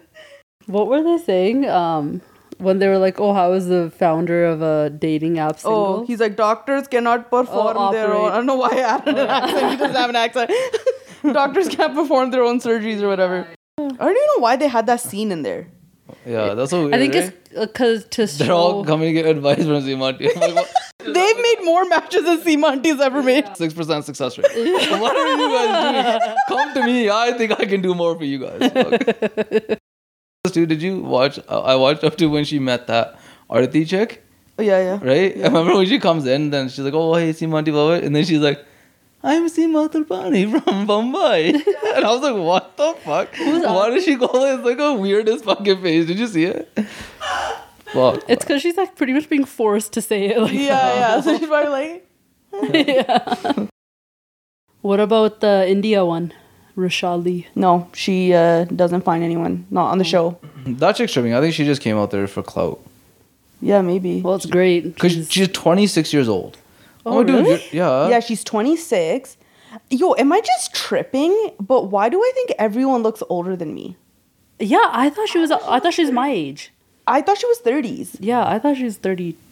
[0.66, 1.68] What were they saying?
[1.70, 2.22] Um,
[2.60, 5.74] when they were like, "Oh, how is the founder of a dating app oh, single?"
[5.74, 8.32] Oh, he's like doctors cannot perform Oh, their own.
[8.32, 9.32] I don't know why I added an oh.
[9.32, 9.72] accent.
[9.72, 10.52] He doesn't have an accent.
[11.34, 13.48] doctors can't perform their own surgeries or whatever.
[13.78, 15.68] I don't even know why they had that scene in there.
[16.26, 16.96] Yeah, that's so weird.
[16.96, 17.34] I think right?
[17.52, 18.58] it's because to They're show.
[18.58, 20.30] all coming to get advice from Sima Auntie.
[20.36, 20.68] I'm like.
[21.00, 23.46] They've made more matches than Sima Auntie's ever made.
[23.56, 24.46] Six percent success rate.
[24.54, 26.36] what are you guys doing?
[26.50, 27.10] Come to me.
[27.10, 29.80] I think I can do more for you guys.
[30.52, 31.40] Dude, did you watch?
[31.48, 34.24] uh, I watched up to when she met that Arati chick,
[34.58, 35.00] Oh, yeah, yeah.
[35.02, 35.38] right?
[35.38, 38.06] I remember when she comes in, then she's like, "Oh, hey, Sima Auntie, blah, blah,"
[38.06, 38.64] and then she's like,
[39.24, 39.90] "I'm Sima
[40.64, 41.50] from Bombay,"
[41.96, 43.30] and I was like, "What the fuck?
[43.38, 44.56] Why did she call it?
[44.56, 46.06] It's like a weirdest fucking face.
[46.08, 46.70] Did you see it?
[47.94, 48.22] Fuck.
[48.28, 50.40] It's because she's like pretty much being forced to say it.
[50.40, 51.22] Like, Yeah, yeah.
[51.22, 52.06] So she's probably like,
[52.88, 53.66] yeah.
[54.82, 56.32] what about the India one,
[56.80, 57.46] Rushali?
[57.56, 59.66] no, she uh, doesn't find anyone.
[59.70, 60.40] Not on the show.
[60.66, 61.34] That chick's tripping.
[61.34, 62.80] I think she just came out there for clout.
[63.62, 64.22] Yeah, maybe.
[64.22, 64.94] Well, it's great.
[64.96, 66.58] Because She's- she's 26 years old.
[67.06, 67.50] Oh, dude, really?
[67.52, 68.08] you're- yeah.
[68.10, 69.38] yeah, she's 26.
[69.90, 71.52] Yo, am I just tripping?
[71.60, 73.96] But why do I think everyone looks older than me?
[74.60, 75.52] yeah, I thought she was.
[75.52, 76.72] I thought she was my age.
[77.08, 78.18] I thought she was 30s.
[78.20, 78.98] Yeah, I thought she was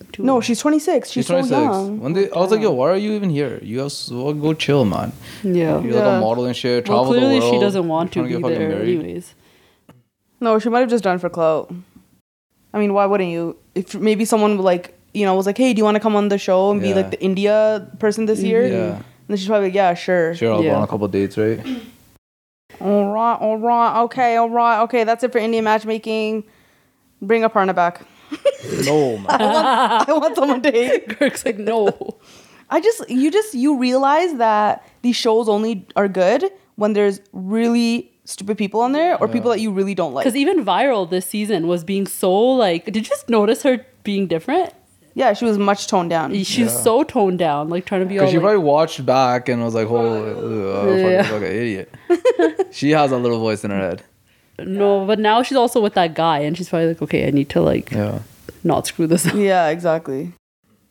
[0.07, 0.23] thirty-two.
[0.23, 1.09] No, she's 26.
[1.09, 1.49] She's, She's 26.
[1.49, 1.99] so young.
[1.99, 3.59] When they, I was like, yo, why are you even here?
[3.61, 5.11] You guys so go chill, man.
[5.43, 5.79] Yeah.
[5.81, 6.87] You're like a model and shit.
[6.87, 7.53] Well, Travel the clearly world.
[7.53, 8.99] she doesn't want to trying be get there, married.
[8.99, 9.33] anyways.
[10.39, 11.73] No, she might have just done for clout.
[12.73, 13.57] I mean, why wouldn't you?
[13.75, 16.27] If maybe someone like you know was like, "Hey, do you want to come on
[16.27, 18.73] the show and be like the India person this year?" Mm-hmm.
[18.75, 18.95] Yeah.
[18.95, 21.59] And then she's probably like, "Yeah, sure." Sure, I'll go on a couple dates, right?
[22.79, 25.03] All right, all right, okay, all right, okay.
[25.03, 26.43] That's it for Indian matchmaking.
[27.21, 28.01] Bring Aparna back.
[28.85, 29.25] No, man.
[29.29, 31.09] I want someone to hate.
[31.19, 32.17] Kirk's like, no.
[32.69, 36.43] I just you just you realize that these shows only are good
[36.75, 40.25] when there's really stupid people on there or people that you really don't like.
[40.25, 42.83] Because even viral this season was being so like.
[42.85, 44.73] Did you just notice her being different?
[45.13, 46.31] Yeah, she was much toned down.
[46.33, 46.67] She's Yeah.
[46.67, 48.25] so toned down, like trying to be all.
[48.25, 51.23] Because she like- probably watched back and was like, holy, uh, Yeah.
[51.23, 51.95] fucking like an idiot.
[52.71, 54.03] she has a little voice in her head.
[54.59, 57.49] No, but now she's also with that guy, and she's probably like, okay, I need
[57.49, 58.19] to like Yeah.
[58.63, 59.35] not screw this up.
[59.35, 60.33] Yeah, exactly.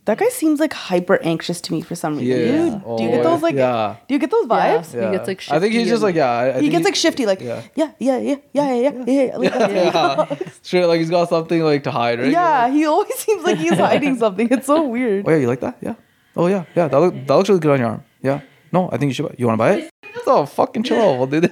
[0.05, 2.27] That guy seems like hyper anxious to me for some reason.
[2.27, 2.75] He is.
[2.75, 3.57] Do you get Oh, those like?
[3.57, 3.97] yeah.
[4.07, 4.95] Do you get those vibes?
[4.95, 5.11] Yeah.
[5.11, 6.31] He gets, like, I think he's just like, yeah.
[6.31, 7.63] I, I He gets like shifty, like yeah.
[7.75, 9.37] yeah, yeah, yeah, yeah, yeah, yeah, yeah, yeah.
[9.37, 9.71] Like that.
[9.73, 10.49] yeah.
[10.63, 12.31] Straight like he's got something like to hide, right?
[12.31, 14.47] yeah, he always seems like he's hiding something.
[14.49, 15.25] It's so weird.
[15.27, 15.77] Oh yeah, you like that?
[15.81, 15.97] Yeah.
[16.37, 16.87] Oh yeah, yeah.
[16.87, 18.05] That, look, that looks really good on your arm.
[18.23, 18.43] Yeah.
[18.71, 19.35] No, I think you should buy.
[19.39, 19.91] You want to buy it?
[20.29, 21.49] Oh, fucking chill, dude.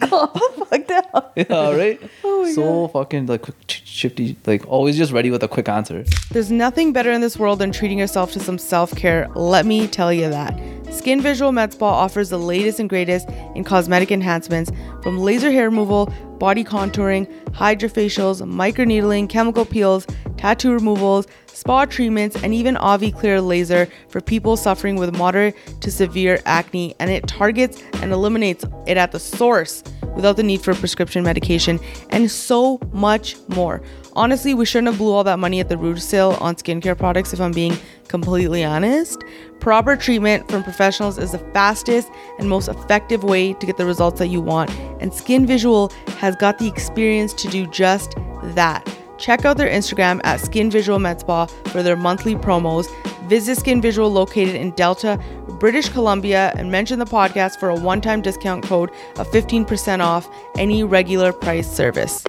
[0.70, 1.32] like that.
[1.36, 2.00] yeah, right.
[2.24, 6.04] Oh so fucking like quick, shifty, like always just ready with a quick answer.
[6.30, 9.28] There's nothing better in this world than treating yourself to some self care.
[9.34, 10.58] Let me tell you that.
[10.90, 15.70] Skin Visual Med Spa offers the latest and greatest in cosmetic enhancements from laser hair
[15.70, 16.06] removal,
[16.38, 24.20] body contouring, hydrofacials, microneedling, chemical peels, tattoo removals, spa treatments, and even AviClear laser for
[24.20, 26.94] people suffering with moderate to severe acne.
[26.98, 29.82] And it targets and eliminates it at the source
[30.14, 31.78] without the need for prescription medication
[32.10, 33.82] and so much more.
[34.14, 37.32] Honestly, we shouldn't have blew all that money at the root sale on skincare products
[37.32, 37.76] if I'm being
[38.08, 39.22] completely honest.
[39.60, 44.18] Proper treatment from professionals is the fastest and most effective way to get the results
[44.18, 48.84] that you want, and Skin Visual has got the experience to do just that.
[49.20, 52.86] Check out their Instagram at Skin Visual Med Spa for their monthly promos.
[53.28, 55.22] Visit Skin Visual located in Delta,
[55.60, 60.28] British Columbia, and mention the podcast for a one time discount code of 15% off
[60.56, 62.24] any regular price service.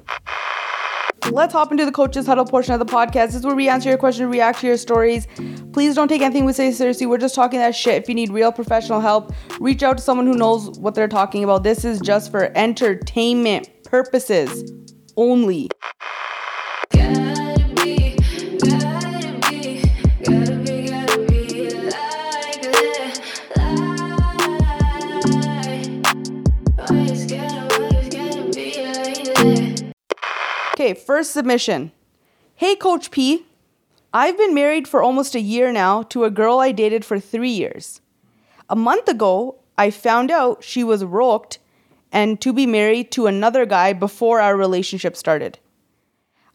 [1.32, 3.28] Let's hop into the coaches huddle portion of the podcast.
[3.28, 5.28] This is where we answer your questions, react to your stories.
[5.72, 7.06] Please don't take anything we say seriously.
[7.06, 8.04] We're just talking that shit.
[8.04, 11.46] If you need real professional help, reach out to someone who knows what they're talking
[11.46, 11.64] about.
[11.64, 14.72] This is just for entertainment purposes
[15.16, 15.70] only.
[30.82, 31.92] Okay, first submission.
[32.56, 33.46] Hey, Coach P.
[34.12, 37.52] I've been married for almost a year now to a girl I dated for three
[37.52, 38.02] years.
[38.68, 41.60] A month ago, I found out she was roped
[42.12, 45.60] and to be married to another guy before our relationship started.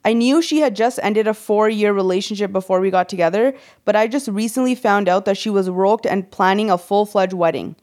[0.06, 3.52] I knew she had just ended a four year relationship before we got together,
[3.84, 7.32] but I just recently found out that she was roped and planning a full fledged
[7.32, 7.74] wedding.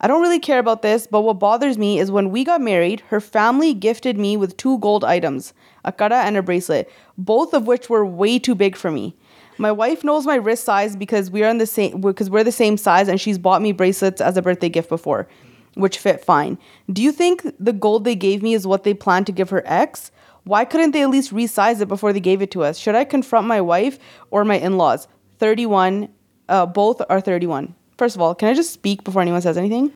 [0.00, 3.02] I don't really care about this, but what bothers me is when we got married,
[3.10, 5.54] her family gifted me with two gold items,
[5.84, 9.14] a kara and a bracelet, both of which were way too big for me.
[9.56, 12.50] My wife knows my wrist size because we are in the same because we're the
[12.50, 15.28] same size and she's bought me bracelets as a birthday gift before,
[15.74, 16.58] which fit fine.
[16.92, 19.62] Do you think the gold they gave me is what they plan to give her
[19.64, 20.10] ex?
[20.44, 22.78] Why couldn't they at least resize it before they gave it to us?
[22.78, 23.98] Should I confront my wife
[24.30, 25.06] or my in-laws?
[25.38, 26.08] 31
[26.48, 27.74] uh, both are 31.
[27.98, 29.92] First of all, can I just speak before anyone says anything?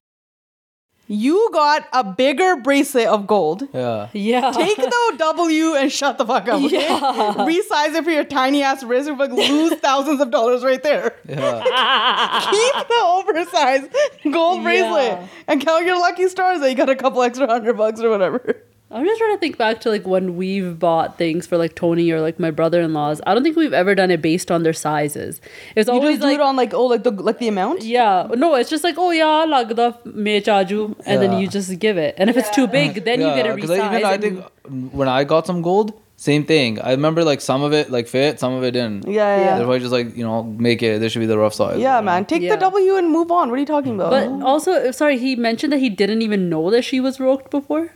[1.07, 3.69] You got a bigger bracelet of gold.
[3.75, 4.09] Yeah.
[4.15, 4.53] Yeah.
[4.53, 6.63] Take the W and shut the fuck up.
[6.63, 6.83] Okay?
[6.83, 7.35] Yeah.
[7.37, 9.07] Resize it for your tiny ass wrist.
[9.09, 11.15] You're like lose thousands of dollars right there.
[11.29, 11.61] Yeah.
[12.51, 13.91] Keep the oversized
[14.33, 15.27] gold bracelet Yeah.
[15.47, 18.63] and count your lucky stars that you got a couple extra hundred bucks or whatever.
[18.95, 22.11] I'm just trying to think back to like when we've bought things for like Tony
[22.13, 23.21] or like my brother-in-laws.
[23.27, 25.41] I don't think we've ever done it based on their sizes.
[25.75, 27.83] It's You always just do like it on like oh like the like the amount.
[27.83, 31.99] yeah, no, it's just like oh yeah, lagda me chaju, and then you just give
[31.99, 32.15] it.
[32.19, 33.97] And if it's too big, then you get it because resized.
[33.99, 36.81] even I think when I got some gold, same thing.
[36.81, 39.09] I remember like some of it like fit, some of it didn't.
[39.09, 39.17] Yeah, yeah.
[39.17, 39.45] Yeah.
[39.45, 39.55] yeah.
[39.57, 41.01] They're probably just like you know make it.
[41.01, 41.81] This should be the rough size.
[41.81, 42.27] Yeah, man.
[42.27, 42.55] Take Yeah.
[42.55, 43.51] the W and move on.
[43.51, 44.11] What are you talking about?
[44.11, 47.91] But also, sorry, he mentioned that he didn't even know that she was roped before.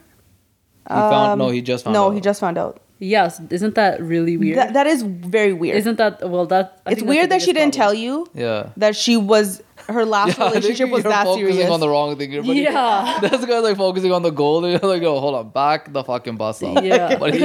[0.88, 1.48] He found no.
[1.48, 2.00] Um, he just found out.
[2.00, 2.14] no, out.
[2.14, 2.80] he just found out.
[3.00, 4.58] Yes, isn't that really weird?
[4.58, 5.76] That, that is very weird.
[5.76, 6.46] Isn't that well?
[6.46, 8.02] That I it's think that's weird the that she biggest didn't tell problem.
[8.02, 8.70] you Yeah.
[8.76, 11.70] that she was her last Yeah, I think relationship was you're that focusing serious.
[11.70, 12.42] on the wrong thing here.
[12.42, 12.60] buddy.
[12.62, 13.20] Yeah.
[13.22, 16.02] This guy's like focusing on the gold, and you're like, oh, hold on, back the
[16.02, 16.82] fucking bus up.
[16.82, 17.16] Yeah.
[17.22, 17.38] Buddy.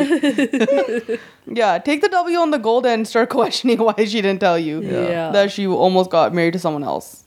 [1.45, 4.81] yeah, take the W on the gold and start questioning why she didn't tell you
[4.81, 5.31] Yeah.
[5.31, 7.23] that she almost got married to someone else.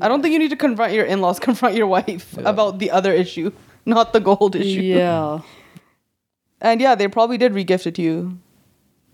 [0.00, 1.38] I don't think you need to confront your in-laws.
[1.38, 3.52] Confront your wife about the other issue,
[3.96, 4.80] not the gold issue.
[4.80, 5.40] Yeah.
[6.60, 8.38] And yeah, they probably did regift it to you.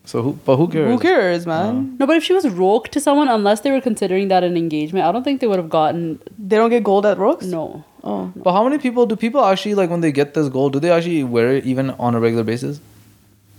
[0.04, 0.32] So who?
[0.44, 0.90] But who cares?
[0.90, 1.96] Who cares, man?
[1.98, 5.04] No, but if she was roped to someone, unless they were considering that an engagement,
[5.04, 7.46] I don't think they would have gotten They don't get gold at Rooks.
[7.46, 7.84] no.
[8.02, 10.72] Oh, But how many people do people actually like when they get this gold?
[10.72, 12.80] Do they actually wear it even on a regular basis?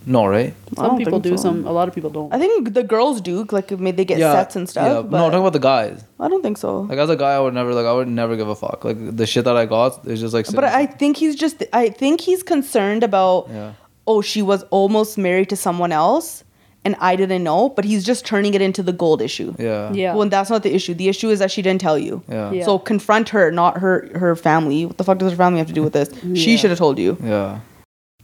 [0.06, 0.54] No, right?
[0.76, 1.32] Some people do.
[1.38, 1.44] so.
[1.44, 2.34] Some a lot of people don't.
[2.34, 3.46] I think the girls do.
[3.52, 4.88] Like maybe they get sets and stuff.
[4.88, 6.04] Yeah, but no, I'm talking about the guys.
[6.20, 6.82] I don't think so.
[6.82, 8.84] Like as a guy, I would never like I would never give a fuck.
[8.84, 10.48] Like the shit that I got is just like.
[10.54, 11.64] But I think he's just.
[11.74, 13.48] I think he's concerned about.
[13.50, 13.74] Yeah.
[14.08, 16.44] Oh, she was almost married to someone else,
[16.84, 17.70] and I didn't know.
[17.70, 19.54] But he's just turning it into the gold issue.
[19.60, 19.94] Yeah.
[19.94, 20.16] Yeah.
[20.16, 20.96] When that's not the issue.
[20.96, 22.24] The issue is that she didn't tell you.
[22.28, 22.52] Yeah.
[22.52, 22.66] Yeah.
[22.66, 24.88] So confront her, not her her family.
[24.88, 26.10] What the fuck does her family have to do with this?
[26.36, 27.18] She should have told you.
[27.24, 27.60] Yeah.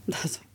[0.07, 0.46] That's so funny.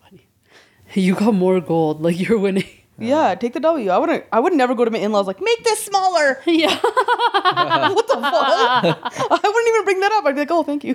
[0.97, 2.03] You got more gold.
[2.03, 2.69] Like you're winning.
[2.99, 3.91] Yeah, take the W.
[3.91, 4.25] I wouldn't.
[4.31, 6.41] I would never go to my in-laws like make this smaller.
[6.47, 6.79] yeah.
[6.83, 8.23] what the fuck?
[8.23, 10.27] I wouldn't even bring that up.
[10.27, 10.95] I'd be like, oh, thank you.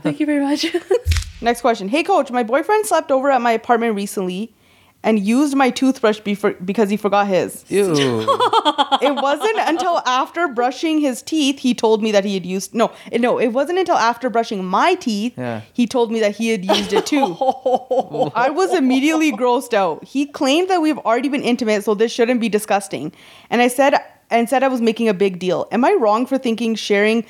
[0.00, 0.66] Thank you very much.
[1.40, 1.88] Next question.
[1.88, 4.52] Hey, coach, my boyfriend slept over at my apartment recently
[5.06, 7.64] and used my toothbrush before, because he forgot his.
[7.68, 8.26] Ew.
[9.02, 12.74] It wasn't until after brushing his teeth he told me that he had used.
[12.74, 15.60] No, it- no, it wasn't until after brushing my teeth Yeah.
[15.72, 17.36] he told me that he had used it too.
[18.34, 20.04] I was immediately grossed out.
[20.04, 23.12] He claimed that we've already been intimate, so this shouldn't be disgusting.
[23.50, 23.94] And I said,
[24.30, 25.68] and said I was making a big deal.
[25.72, 27.24] Am I wrong for thinking sharing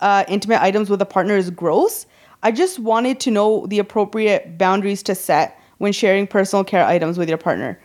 [0.00, 2.06] uh, intimate items with a partner is gross?
[2.42, 7.18] I just wanted to know the appropriate boundaries to set when sharing personal care items
[7.18, 7.80] with your partner.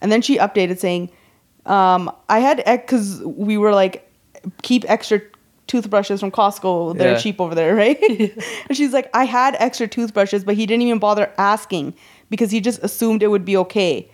[0.00, 1.10] And then she updated saying,
[1.66, 4.10] um, I had because we were like,
[4.62, 5.20] keep extra
[5.66, 6.96] toothbrushes from Costco.
[6.98, 7.18] They're Yeah.
[7.18, 7.98] cheap over there, right?
[8.68, 11.94] and she's like, I had extra toothbrushes, but he didn't even bother asking
[12.30, 14.08] because he just assumed it would be okay.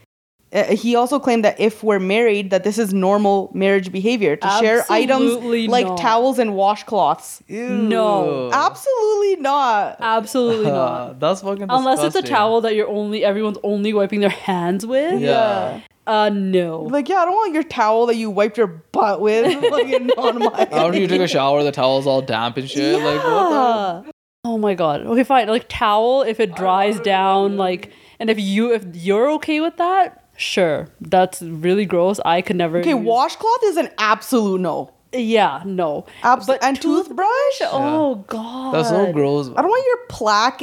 [0.53, 4.48] Uh, he also claimed that if we're married, that this is normal marriage behavior to
[4.61, 5.34] share items
[5.68, 5.98] like not.
[5.98, 7.40] towels and washcloths.
[7.48, 8.51] No.
[8.53, 9.96] Absolutely not.
[10.01, 11.20] Absolutely Uh, not.
[11.20, 15.20] that's fucking Unless it's a towel that you're only everyone's only wiping their hands with.
[15.20, 15.80] Yeah.
[16.07, 16.82] Uh, no.
[16.82, 20.38] Like, yeah, I don't want your towel that you wiped your butt with fucking on
[20.40, 20.46] my.
[20.72, 23.01] After you took a shower, the towel's all damp and shit.
[23.01, 24.03] Like what?
[24.07, 24.12] The?
[24.44, 25.03] Oh my god.
[25.03, 25.46] Okay, fine.
[25.46, 30.20] Like towel, if it dries down, like, and if you if you're okay with that,
[30.41, 30.88] sure.
[31.01, 32.18] That's really gross.
[32.24, 32.78] I could never.
[32.78, 34.93] Okay, use- washcloth is an absolute no.
[35.12, 36.06] Yeah, no.
[36.22, 36.61] Absolute.
[36.62, 37.26] And toothbrush?
[37.62, 38.74] Oh god.
[38.74, 39.48] That's so gross.
[39.56, 40.62] I don't want your plaque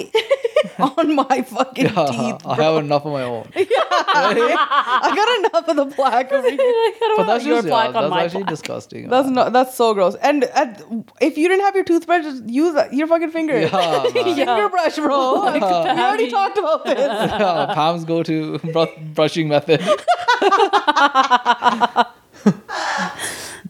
[0.98, 2.46] on my fucking Yeah, teeth.
[2.46, 3.50] I have enough of my own.
[3.56, 6.58] I got enough of the plaque over here.
[7.00, 8.50] But want that's your just yeah, plaque on that's my actually plaque.
[8.52, 9.10] disgusting.
[9.10, 9.52] That's not.
[9.52, 10.16] That's so gross.
[10.16, 10.82] And at,
[11.20, 13.60] if you didn't have your toothbrush, just use that- your fucking finger.
[13.60, 14.14] Yeah, man.
[14.14, 15.34] Finger brush, bro.
[15.34, 16.98] Like, we already talked about this.
[16.98, 19.82] yeah, Pam's go to br- brushing method.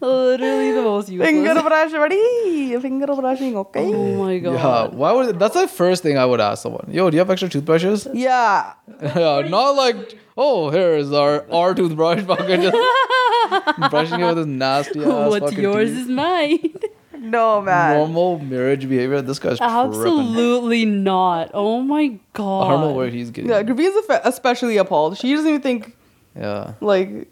[0.00, 1.28] Literally the most useless.
[1.28, 2.76] Finger brush, buddy.
[2.80, 3.84] Finger brushing, oh okay?
[3.86, 4.54] Oh my god.
[4.92, 6.88] Yeah, why would that's the first thing I would ask someone.
[6.90, 8.06] Yo, do you have extra toothbrushes?
[8.14, 8.74] Yeah.
[9.02, 14.46] yeah, not like oh here is our our toothbrush fucking just brushing it with this
[14.46, 15.98] nasty ass What's yours teeth.
[16.00, 16.74] is mine.
[17.20, 17.96] No, man.
[17.96, 19.20] normal marriage behavior.
[19.22, 19.74] This guy's tripping.
[19.74, 21.50] Absolutely not.
[21.52, 22.62] Oh my god.
[22.66, 23.50] I don't know where he's getting.
[23.50, 25.18] Yeah, Gravina's effe- especially appalled.
[25.18, 25.96] She doesn't even think
[26.38, 26.74] Yeah.
[26.80, 27.26] like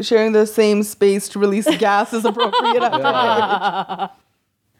[0.00, 2.82] sharing the same space to release gas is appropriate.
[2.82, 4.10] after marriage.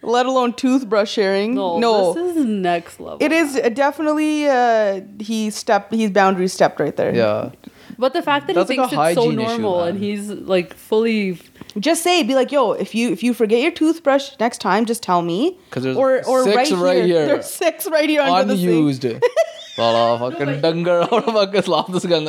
[0.00, 1.54] Let alone toothbrush sharing.
[1.54, 3.18] No, No, this is next level.
[3.20, 5.92] it is definitely uh, he stepped.
[5.92, 7.14] He's boundary stepped right there.
[7.14, 7.50] Yeah.
[7.98, 10.28] But the fact that That's he like thinks it's so hygiene issue, normal and he's
[10.30, 11.40] like fully
[11.80, 15.02] Just say, be like, yo, if you if you forget your toothbrush next time, just
[15.02, 17.06] tell me." Because there's or or six right, right here.
[17.06, 17.26] here.
[17.26, 18.70] There's six right here under the sink.
[18.70, 19.02] Unused.
[19.74, 22.28] Salah fucking dangar aur fucking slap this gun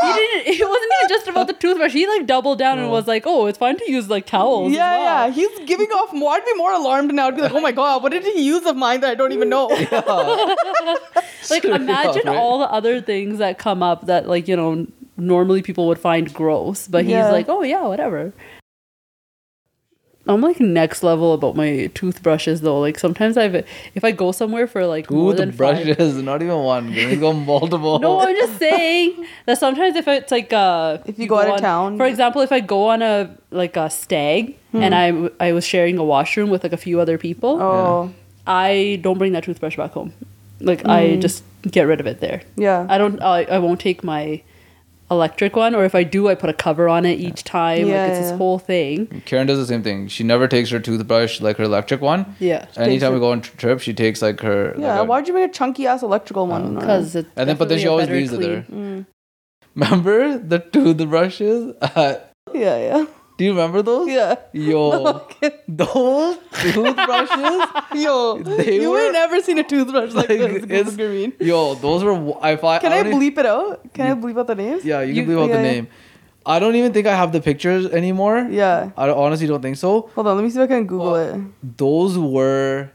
[0.00, 1.92] he didn't it wasn't even just about the toothbrush.
[1.92, 4.72] He like doubled down and was like, Oh, it's fine to use like towels.
[4.72, 5.32] Yeah, well." yeah.
[5.34, 6.32] He's giving off more.
[6.32, 7.28] I'd be more alarmed now.
[7.28, 9.32] I'd be like, oh my god, what did he use of mine that I don't
[9.32, 9.68] even know?
[11.50, 12.36] Like imagine right?
[12.36, 14.86] all the other things that come up that like, you know,
[15.16, 16.88] normally people would find gross.
[16.88, 17.30] But he's Yeah.
[17.30, 18.32] like, Oh yeah, whatever.
[20.28, 22.78] I'm like next level about my toothbrushes though.
[22.78, 23.56] Like sometimes I've
[23.94, 26.92] if I go somewhere for like more than five Toothbrushes, not even one.
[26.94, 27.98] They go multiple.
[27.98, 31.52] No, I'm just saying that sometimes if it's like uh If you go out of
[31.54, 31.96] on- town.
[31.96, 34.82] for example, if I go on a like a stag Hmm.
[34.84, 38.10] and I I was sharing a washroom with like a few other people, Oh,
[38.46, 40.12] I don't bring that toothbrush back home.
[40.60, 42.42] Like I just get rid of it there.
[42.56, 42.86] yeah.
[42.88, 43.20] I don't.
[43.20, 44.40] I, I won't take my
[45.12, 47.86] electric one, or if I do, I put a cover on it each time.
[47.86, 48.30] Yeah, like it's yeah.
[48.30, 49.22] this whole thing.
[49.24, 50.08] Karen does the same thing.
[50.08, 52.34] She never takes her toothbrush like her electric one.
[52.40, 54.74] Yeah, Anytime we go on tr- trip, she takes like her.
[54.78, 56.74] yeah, like a- why'd you make a chunky ass electrical one?
[56.74, 58.62] because it's and then but then she always better leaves it there.
[58.62, 59.06] clean.
[59.74, 61.74] Remember the toothbrushes?
[61.80, 62.16] Uh,
[62.54, 63.06] yeah, yeah,
[63.38, 64.08] do you remember those?
[64.08, 64.36] yeah.
[64.52, 65.22] Yo,
[65.68, 67.62] those toothbrushes.
[67.94, 70.64] Yo, They you were- ain't never seen a toothbrush like, Like, this.
[70.64, 71.32] it's- Green.
[71.40, 72.12] Yo, those were.
[72.14, 73.92] w- I Can I, e- bleep it out?
[73.94, 74.84] Can I bleep out the names?
[74.84, 75.88] Yeah, you, You- can bleep out yeah, the name.
[76.44, 78.48] I don't even think I have the pictures anymore.
[78.50, 78.90] Yeah.
[78.96, 80.10] I honestly don't think so.
[80.14, 81.40] Hold on, let me see if I can Google it.
[81.78, 82.90] Those were.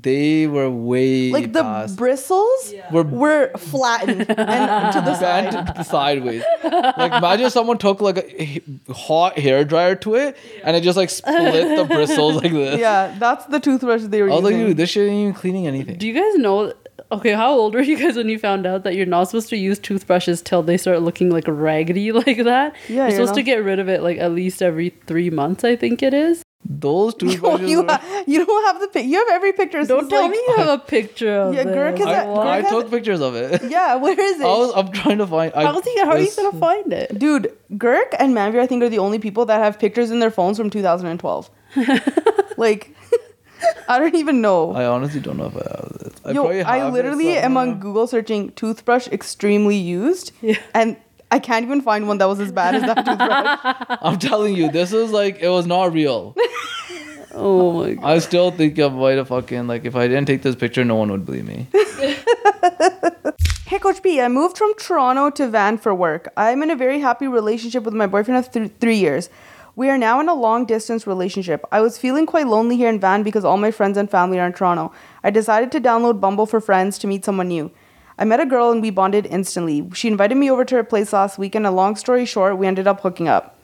[0.00, 1.96] They were way Like the past.
[1.96, 5.52] bristles were were flattened and to the side.
[5.66, 6.42] bent sideways.
[6.64, 8.62] Like imagine someone took like a
[8.92, 12.80] hot hair dryer to it and it just like split the bristles like this.
[12.80, 14.68] Yeah, that's the toothbrush they were I was like, using.
[14.68, 15.98] dude, this shit ain't even cleaning anything.
[15.98, 16.72] Do you guys know?
[17.10, 19.56] Okay, how old were you guys when you found out that you're not supposed to
[19.56, 22.74] use toothbrushes till they start looking like raggedy like that?
[22.88, 25.64] Yeah, you're you're supposed to get rid of it like at least every three months.
[25.64, 26.42] I think it is.
[26.64, 27.68] Those two toothbrushes.
[27.70, 29.06] you, were- you don't have the pic.
[29.06, 29.84] You have every picture.
[29.84, 31.64] Don't tell like- me you have a picture of Yeah.
[31.64, 32.46] Gurk is I, that- What?
[32.46, 33.62] I Gurk has- took pictures of it.
[33.70, 34.44] Yeah, where is it?
[34.44, 34.72] I was.
[34.76, 35.52] I'm trying to find.
[35.54, 37.18] I, How's he, how are you gonna find it?
[37.18, 40.30] Dude, Gurk and Manveer, I think, are the only people that have pictures in their
[40.30, 41.50] phones from 2012.
[42.56, 42.94] like,
[43.88, 44.72] I don't even know.
[44.72, 46.12] I honestly don't know if I have this.
[46.24, 47.80] I Yo, probably I have it literally am on.
[47.80, 50.58] Google searching toothbrush extremely used, Yeah.
[50.74, 50.96] and
[51.32, 53.98] I can't even find one that was as bad as that toothbrush.
[54.02, 56.36] I'm telling you, this is like it was not real.
[57.34, 58.04] Oh my god.
[58.04, 60.96] I still think I might have fucking like if I didn't take this picture, no
[60.96, 61.66] one would believe me.
[63.66, 66.30] Hey, Coach P, I moved from Toronto to Van for work.
[66.36, 69.30] I'm in a very happy relationship with my boyfriend of th- three years.
[69.76, 71.64] We are now in a long distance relationship.
[71.72, 74.46] I was feeling quite lonely here in Van because all my friends and family are
[74.46, 74.92] in Toronto.
[75.24, 77.70] I decided to download Bumble for friends to meet someone new.
[78.19, 79.89] I met a girl and we bonded instantly.
[79.93, 82.67] She invited me over to her place last week, and a long story short, we
[82.67, 83.55] ended up hooking up.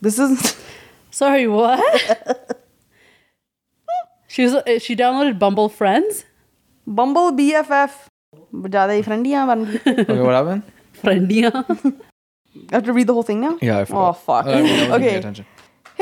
[0.00, 0.56] This is.
[1.10, 1.80] Sorry, what?
[4.28, 4.54] she was.
[4.54, 6.24] uh, She downloaded Bumble Friends.
[6.86, 7.90] Bumble BFF.
[8.54, 10.62] ज़्यादा ही friendiयाँ बन गई। Okay, what happened?
[11.02, 11.50] Friendia.
[12.72, 13.56] I have to read the whole thing now?
[13.60, 14.08] Yeah, I forgot.
[14.08, 14.46] Oh, fuck.
[14.46, 15.16] I wasn't paying okay.
[15.16, 15.46] attention.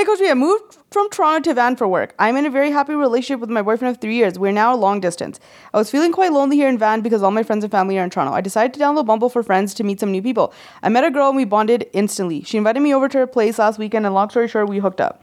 [0.02, 2.16] Hey, Coach I moved from Toronto to Van for work.
[2.18, 4.40] I'm in a very happy relationship with my boyfriend of three years.
[4.40, 5.40] We're now a long distance.
[5.76, 8.04] I was feeling quite lonely here in Van because all my friends and family are
[8.04, 8.34] in Toronto.
[8.34, 10.56] I decided to download Bumble for friends to meet some new people.
[10.82, 12.42] I met a girl and we bonded instantly.
[12.42, 15.02] She invited me over to her place last weekend, and long story short, we hooked
[15.02, 15.22] up.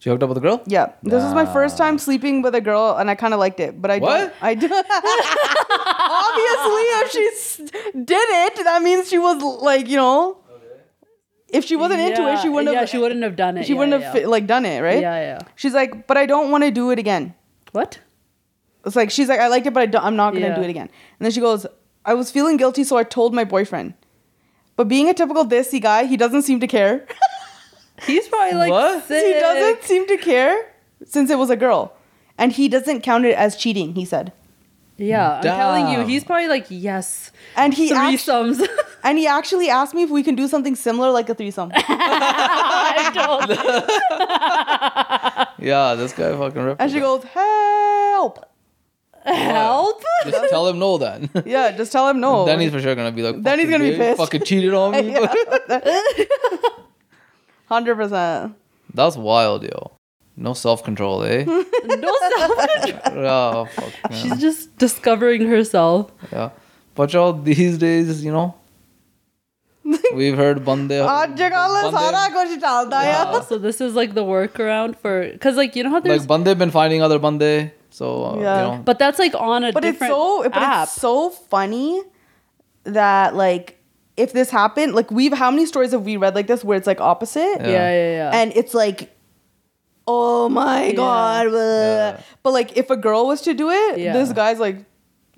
[0.00, 0.60] She hooked up with a girl?
[0.66, 3.60] Yeah, this was my first time sleeping with a girl, and I kind of liked
[3.60, 3.80] it.
[3.80, 4.18] But I What?
[4.18, 4.32] don't.
[4.42, 4.66] I do.
[4.66, 4.82] Obviously,
[6.98, 7.60] if she s-
[7.94, 8.10] did
[8.58, 10.38] it, that means she was like, you know,
[11.50, 12.88] if she wasn't into it, she wouldn't yeah, have.
[12.88, 13.66] she wouldn't have done it.
[13.66, 14.12] She yeah, wouldn't yeah.
[14.12, 15.00] have like done it, right?
[15.00, 15.38] Yeah, yeah.
[15.56, 17.34] She's like, but I don't want to do it again.
[17.72, 17.98] What?
[18.84, 20.54] It's like she's like, I liked it, but I don't, I'm not gonna Yeah.
[20.56, 20.88] do it again.
[21.18, 21.66] And then she goes,
[22.04, 23.94] I was feeling guilty, so I told my boyfriend.
[24.76, 27.06] But being a typical desi guy, he doesn't seem to care.
[28.06, 29.04] He's probably like What?
[29.08, 29.26] sick.
[29.34, 30.72] he doesn't seem to care
[31.04, 31.92] since it was a girl,
[32.38, 33.94] and he doesn't count it as cheating.
[33.96, 34.32] He said,
[34.96, 37.32] Yeah, I'm telling you, he's probably like yes.
[37.56, 38.64] and he act- Threesomes.
[39.08, 41.72] and he actually asked me if we can do something similar, like a threesome.
[41.74, 43.48] I don't.
[45.58, 46.80] Yeah, this guy fucking ripped.
[46.82, 48.44] and she goes, help.
[49.24, 50.04] Help.
[50.24, 51.30] Just tell him no then.
[51.46, 52.44] Yeah, just tell him no.
[52.44, 53.42] then he's for sure gonna be like.
[53.42, 55.16] Then he's gonna be pissed." Fucking cheated on me.
[57.66, 58.54] hundred percent.
[58.94, 59.92] That's wild, yo.
[60.36, 61.44] No self control, eh?
[61.44, 61.62] no
[62.36, 62.56] self.
[62.82, 63.26] Control.
[63.26, 64.10] oh, fuck.
[64.10, 64.22] Man.
[64.22, 66.10] She's just discovering herself.
[66.32, 66.50] Yeah.
[66.94, 68.54] But y'all, these days, you know,
[70.14, 70.92] We've heard bande.
[73.04, 73.40] yeah.
[73.42, 76.58] So this is like the workaround for because like you know how there's like bande
[76.58, 77.72] been finding other bande.
[77.90, 78.82] So uh, yeah, you know.
[78.82, 80.52] but that's like on a but it's so app.
[80.52, 82.02] but it's so funny
[82.84, 83.78] that like
[84.16, 86.86] if this happened like we've how many stories have we read like this where it's
[86.86, 88.30] like opposite yeah yeah yeah, yeah.
[88.34, 89.14] and it's like
[90.06, 90.92] oh my yeah.
[90.92, 92.20] god yeah.
[92.42, 94.84] but like if a girl was to do it this guy's like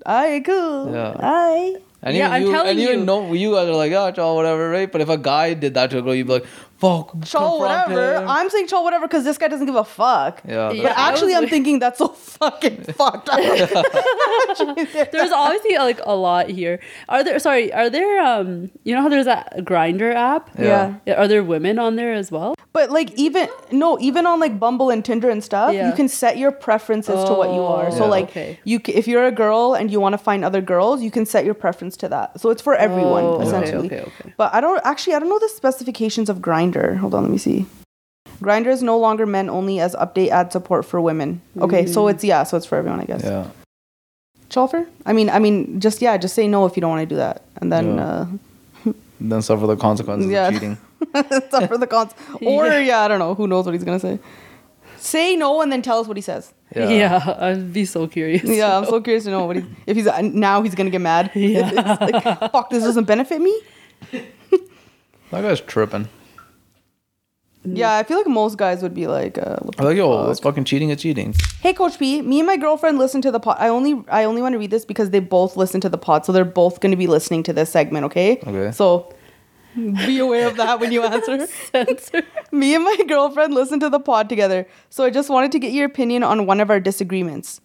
[0.05, 1.77] I cool I.
[2.01, 3.05] And Yeah, even I'm you, telling and even you.
[3.05, 4.91] know you guys are like, oh, child, whatever, right?
[4.91, 6.45] But if a guy did that to a girl, you'd be like,
[6.81, 7.59] fuck, Cho confront
[7.89, 8.15] whatever.
[8.21, 8.27] him.
[8.27, 10.41] I'm saying cho whatever because this guy doesn't give a fuck.
[10.47, 10.83] yeah, Yeah.
[10.83, 13.39] But actually, I I'm was- thinking that's so fucking fucked up.
[15.11, 16.79] there's obviously like a lot here.
[17.09, 17.39] Are there?
[17.39, 18.19] Sorry, are there?
[18.21, 20.49] Um, you know how there's that Grindr app?
[20.59, 20.95] Yeah.
[21.05, 22.55] Yeah, Are there women on there as well?
[22.73, 25.89] But like even no, even on like Bumble and Tinder and stuff, Yeah.
[25.89, 27.91] you can set your preferences to what you are.
[27.91, 28.59] So Oh, like okay.
[28.63, 31.43] you if you're a girl and you want to find other girls, you can set
[31.45, 32.39] your preference to that.
[32.39, 33.87] So it's for everyone Oh, okay, essentially.
[33.87, 34.33] okay, okay.
[34.37, 36.70] But I don't actually I don't know the specifications of Grindr.
[36.99, 37.65] Hold on, let me see.
[38.41, 41.41] Grindr is no longer meant only as update ad support for women.
[41.59, 42.11] Okay, so Mm.
[42.11, 43.21] it's yeah, so it's for everyone, I guess.
[43.23, 43.47] yeah.
[44.49, 44.85] Chalfer?
[45.05, 47.17] I mean, I mean, just yeah, just say no if you don't want to do
[47.17, 48.25] that, and then Yeah.
[48.87, 50.47] uh, Then suffer the consequences Yeah.
[50.47, 50.77] of cheating.
[51.51, 52.11] suffer the cons.
[52.41, 52.79] Or Yeah.
[52.79, 52.99] yeah.
[53.01, 53.35] I don't know.
[53.35, 54.17] Who knows what he's gonna say?
[54.97, 56.51] Say no and then tell us what he says.
[56.75, 57.35] Yeah.
[57.39, 58.43] I'd be so curious.
[58.43, 61.01] Yeah, I'm so curious to know what he if he's uh, now he's gonna get
[61.01, 61.31] mad.
[61.35, 61.69] Yeah.
[61.73, 63.53] It's like, fuck, this doesn't benefit me.
[65.31, 66.07] That guy's tripping.
[67.63, 70.31] Yeah, I feel like most guys would be like, uh, I'm like, the yo, fuck?
[70.31, 71.35] it's fucking cheating, it's cheating.
[71.61, 72.21] Hey, Coach P.
[72.21, 73.57] Me and my girlfriend listen to the pod.
[73.59, 76.25] I only I only want to read this because they both listen to the pod,
[76.25, 78.05] so they're both going to be listening to this segment.
[78.05, 78.39] Okay.
[78.45, 78.71] Okay.
[78.71, 79.13] So
[79.75, 81.03] be aware of that when you
[81.73, 82.23] answer.
[82.51, 85.71] Me and my girlfriend listen to the pod together, so I just wanted to get
[85.71, 87.61] your opinion on one of our disagreements.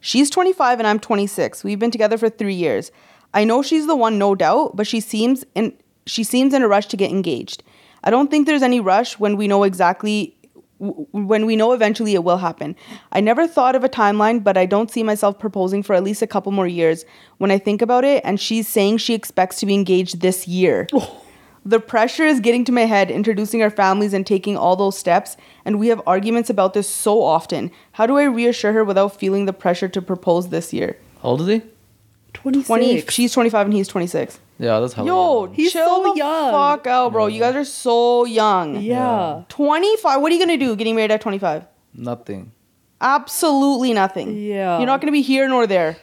[0.00, 1.64] She's 25 and I'm 26.
[1.64, 2.92] We've been together for 3 years.
[3.34, 5.72] I know she's the one no doubt, but she seems in
[6.06, 7.62] she seems in a rush to get engaged.
[8.04, 10.34] I don't think there's any rush when we know exactly
[10.78, 12.76] when we know eventually it will happen.
[13.10, 16.22] I never thought of a timeline, but I don't see myself proposing for at least
[16.22, 17.04] a couple more years
[17.38, 20.86] when I think about it and she's saying she expects to be engaged this year.
[20.92, 21.24] Oh.
[21.64, 25.36] The pressure is getting to my head, introducing our families and taking all those steps,
[25.66, 27.70] and we have arguments about this so often.
[27.92, 30.96] How do I reassure her without feeling the pressure to propose this year?
[31.22, 31.62] How old is he?
[32.32, 32.66] 26.
[32.68, 34.38] 20, she's 25 and he's 26.
[34.58, 35.04] Yeah, that's how.
[35.04, 36.50] Yo, He's chill so the young.
[36.52, 37.26] fuck out, bro.
[37.28, 38.80] You guys are so young.
[38.80, 39.44] Yeah.
[39.48, 40.20] 25.
[40.20, 41.64] What are you going to do getting married at 25?
[41.94, 42.52] Nothing.
[43.00, 44.36] Absolutely nothing.
[44.36, 44.78] Yeah.
[44.78, 45.96] You're not going to be here nor there.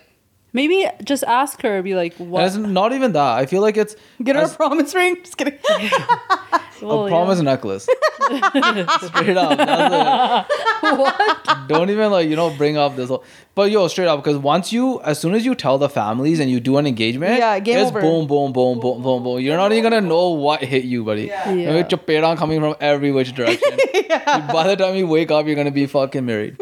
[0.54, 1.82] Maybe just ask her.
[1.82, 2.46] Be like, And what?
[2.46, 3.38] it's not even that.
[3.38, 5.18] I feel like it's Get her as- a promise ring.
[5.22, 5.60] Just kidding.
[6.82, 7.10] Well, a oh, yeah.
[7.10, 7.84] promise necklace.
[8.26, 9.58] straight up.
[9.58, 10.98] That's it.
[10.98, 11.68] what?
[11.68, 13.10] Don't even like you know bring up this.
[13.10, 13.24] Whole,
[13.54, 16.50] but yo, straight up, because once you, as soon as you tell the families and
[16.50, 18.02] you do an engagement, Yeah, game it's over.
[18.02, 19.40] boom, boom, boom, boom, boom, boom.
[19.40, 21.26] You're not even gonna know what hit you, buddy.
[21.26, 21.52] Yeah.
[21.52, 21.74] Yeah.
[21.74, 23.78] With chapera coming from every which direction.
[24.52, 26.58] By the time you wake up, you're gonna be fucking married.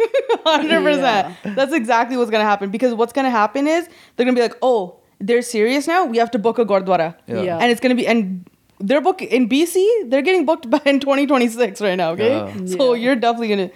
[0.46, 1.36] Hundred percent.
[1.56, 2.70] That's exactly what's gonna happen.
[2.70, 6.06] Because what's gonna happen is they're gonna be like, "Oh, they're serious now.
[6.06, 7.42] We have to book a gurdwara." Yeah.
[7.42, 7.58] Yeah.
[7.58, 8.48] and it's gonna be and
[8.88, 10.10] they're book in BC.
[10.10, 12.12] They're getting booked by in 2026 right now.
[12.12, 12.66] Okay, Yeah.
[12.78, 13.04] so Yeah.
[13.04, 13.72] you're definitely gonna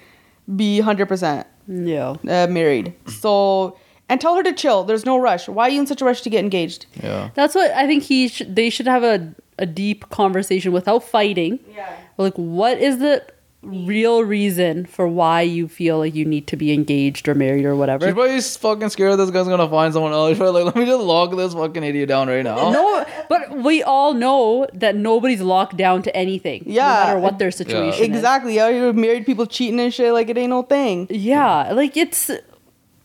[0.55, 2.15] be 100 percent Yeah.
[2.35, 2.93] uh, married.
[3.07, 3.77] So
[4.09, 4.83] and tell her to chill.
[4.85, 5.47] There's no rush.
[5.49, 6.85] Why are you in such a rush to get engaged?
[7.03, 7.29] Yeah.
[7.33, 8.55] That's what I think he should.
[8.55, 11.59] They should have a a deep conversation without fighting.
[11.75, 11.89] Yeah.
[12.17, 13.23] Like, what is the
[13.63, 17.75] real reason for why you feel like you need to be engaged or married or
[17.75, 18.05] whatever.
[18.05, 20.29] She's probably fucking scared this guy's gonna find someone else.
[20.31, 22.71] She's probably like, let me just lock this fucking idiot down right now.
[22.71, 26.63] No, but we all know that nobody's locked down to anything.
[26.65, 26.83] Yeah.
[26.83, 28.09] No matter what their situation is.
[28.09, 28.59] Exactly.
[28.59, 31.07] Out here, married people cheating and shit like it ain't no thing.
[31.09, 31.73] Yeah.
[31.73, 32.29] Like it's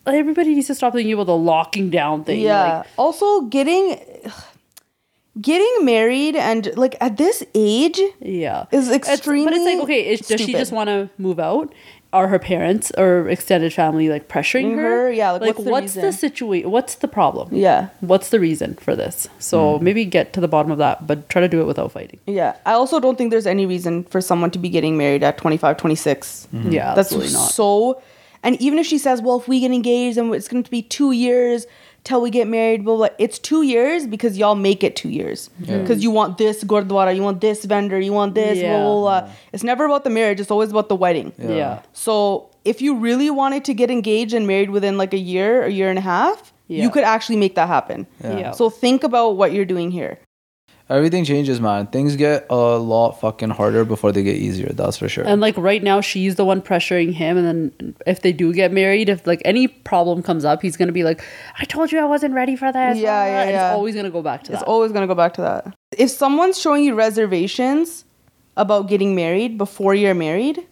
[0.06, 2.40] everybody needs to stop thinking about the locking down thing.
[2.40, 2.78] Yeah.
[2.78, 3.98] Like, also, getting
[5.40, 8.66] getting married and like at this age yeah.
[8.70, 9.44] is It's- extremely.
[9.46, 11.72] but it's like, okay, is, does she just want to move out?
[12.12, 14.82] Are her parents or extended family like pressuring her?
[15.06, 15.12] Her?
[15.12, 16.12] Yeah, like, what's the what's the reason?
[16.12, 16.70] situation?
[16.70, 17.48] What's the problem?
[17.54, 17.88] Yeah.
[18.00, 19.28] What's the reason for this?
[19.38, 19.84] So Hmm.
[19.84, 22.20] maybe get to the bottom of that, but try to do it without fighting.
[22.26, 22.56] Yeah.
[22.66, 25.78] I also don't think there's any reason for someone to be getting married at 25,
[25.78, 26.48] 26.
[26.52, 27.50] Yeah, That's absolutely not.
[27.52, 28.02] so.
[28.42, 30.82] And even if she says, well, if we get engaged and it's going to be
[30.82, 31.64] two years
[32.04, 35.48] till we get married, blah, blah, it's two years because y'all make it two years.
[35.60, 38.82] Because you want this Gurdwara, you want this vendor, you want this, blah, Yeah.
[38.82, 39.30] blah, blah.
[39.52, 41.32] It's never about the marriage, it's always about the wedding.
[41.38, 41.82] Yeah.
[41.92, 45.70] So if you really wanted to get engaged and married within like a year, a
[45.70, 46.82] year and a half, Yeah.
[46.82, 48.06] you could actually make that happen.
[48.22, 48.38] Yeah.
[48.38, 48.50] Yeah.
[48.52, 50.18] So think about what you're doing here.
[50.90, 51.86] Everything changes, man.
[51.86, 54.68] Things get a lot fucking harder before they get easier.
[54.72, 55.24] That's for sure.
[55.24, 57.36] And like right now, she's the one pressuring him.
[57.38, 60.92] And then if they do get married, if like any problem comes up, he's gonna
[60.92, 61.24] be like,
[61.58, 63.68] "I told you I wasn't ready for this." Yeah, ah, yeah, and yeah.
[63.68, 64.60] It's always gonna go back to that.
[64.60, 65.74] It's always going to go back to that.
[65.96, 68.04] If someone's showing you reservations
[68.56, 70.66] about getting married before you're married,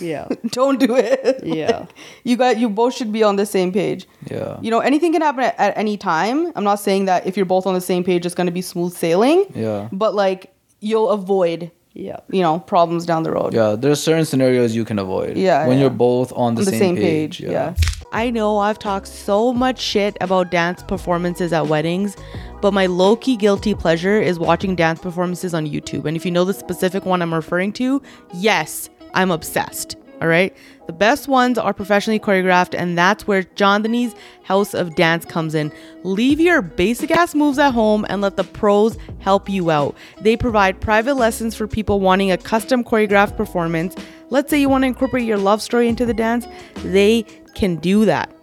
[0.00, 1.40] yeah, don't do it.
[1.44, 1.86] yeah,
[2.24, 4.06] you got you both should be on the same page.
[4.30, 4.58] yeah.
[4.60, 6.52] You know, anything can happen at, at any time.
[6.56, 8.62] I'm not saying that if you're both on the same page it's going to be
[8.62, 9.88] smooth sailing, Yeah.
[9.92, 12.20] but like you'll avoid, yeah.
[12.30, 13.52] you know, problems down the road.
[13.54, 15.36] Yeah, there's certain scenarios you can avoid.
[15.36, 15.82] Yeah, When yeah.
[15.84, 17.38] you're both on the, on the same, same, page.
[17.40, 17.50] page.
[17.50, 17.74] Yeah.
[18.12, 22.16] I know I've talked so much shit about dance performances at weddings,
[22.62, 26.06] but my low key guilty pleasure is watching dance performances on YouTube.
[26.06, 28.00] And if you know the specific one I'm referring to,
[28.32, 29.96] yes, I'm obsessed.
[30.20, 30.56] All right.
[30.86, 35.70] The best ones are professionally choreographed, and that's where Chandni's House of Dance comes in.
[36.02, 39.94] Leave your basic ass moves at home and let the pros help you out.
[40.20, 43.94] They provide private lessons for people wanting a custom choreographed performance.
[44.30, 46.46] Let's say you want to incorporate your love story into the dance,
[46.76, 48.34] they can do that.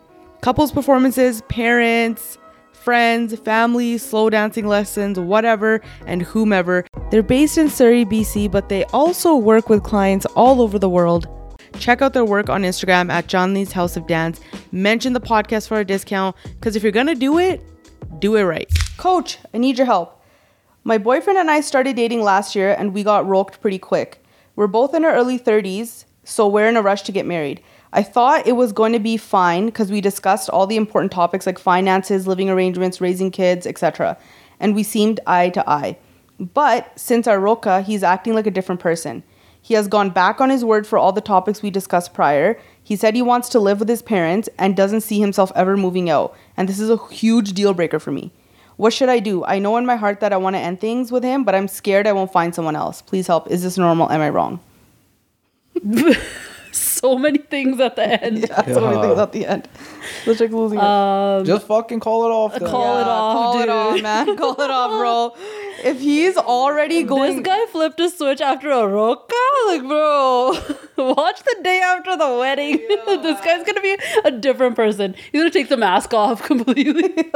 [0.42, 2.38] Couples performances, parents,
[2.86, 6.86] friends, family, slow dancing lessons, whatever, and whomever.
[7.10, 11.28] They're based in Surrey, BC, but they also work with clients all over the world.
[11.80, 14.40] Check out their work on Instagram at Chandni's House of Dance.
[14.72, 17.60] Mention the podcast for a discount because if you're gonna do it,
[18.20, 18.70] do it right.
[18.98, 20.24] Coach, I need your help.
[20.84, 24.24] My boyfriend and I started dating last year and we got roped pretty quick.
[24.56, 27.64] We're both in our early 30s, so we're in a rush to get married.
[27.96, 31.46] I thought it was going to be fine because we discussed all the important topics
[31.46, 34.18] like finances, living arrangements, raising kids, etc.
[34.60, 35.98] And we seemed eye to eye.
[36.38, 39.24] But since our roka, he's acting like a different person.
[39.62, 42.60] He has gone back on his word for all the topics we discussed prior.
[42.84, 46.10] He said he wants to live with his parents and doesn't see himself ever moving
[46.10, 46.36] out.
[46.58, 48.34] And this is a huge deal breaker for me.
[48.76, 49.46] What should I do?
[49.46, 51.70] I know in my heart that I want to end things with him, but I'm
[51.70, 53.02] scared I won't find someone else.
[53.02, 53.50] Please help.
[53.50, 54.12] Is this normal?
[54.12, 54.60] Am I wrong?
[57.06, 58.44] So many things at the end.
[58.46, 59.68] That's what I think at the end.
[60.26, 60.84] The chick's losing it.
[60.84, 62.54] Um, Just fucking call it off.
[62.54, 62.68] then.
[62.68, 63.70] call it off, Call it dude.
[63.70, 64.38] off, man.
[64.42, 65.36] Call it off, bro.
[65.84, 69.36] If he's already going, this guy flipped a switch after a roka.
[69.68, 70.54] Like, bro,
[71.14, 72.78] watch the day after the wedding.
[73.22, 75.14] this guy's gonna be a different person.
[75.32, 77.32] He's gonna take the mask off completely.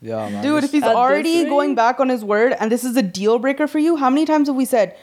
[0.00, 0.44] Yeah, man.
[0.44, 3.40] dude, if he's At already going back on his word, and this is a deal
[3.40, 4.96] breaker for you, how many times have we said,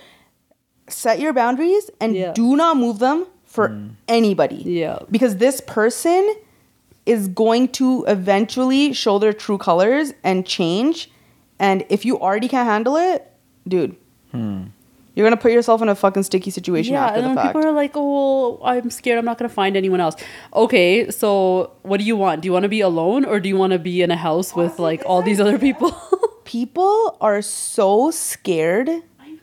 [0.88, 2.33] set your boundaries and Yeah.
[2.33, 3.91] do not move them for mm.
[4.07, 4.57] anybody?
[4.57, 4.99] Yeah.
[5.09, 6.36] because this person
[7.05, 11.11] is going to eventually show their true colors and change.
[11.59, 13.31] And if you already can't handle it,
[13.67, 13.95] dude,
[14.31, 14.63] hmm.
[15.13, 17.47] you're gonna put yourself in a fucking sticky situation yeah, after and the then fact.
[17.55, 19.17] people are like, "Oh, I'm scared.
[19.19, 20.15] I'm not gonna find anyone else."
[20.53, 22.41] Okay, so what do you want?
[22.41, 24.53] Do you want to be alone, or do you want to be in a house
[24.55, 25.95] with like all these other people?
[26.43, 28.89] people are so scared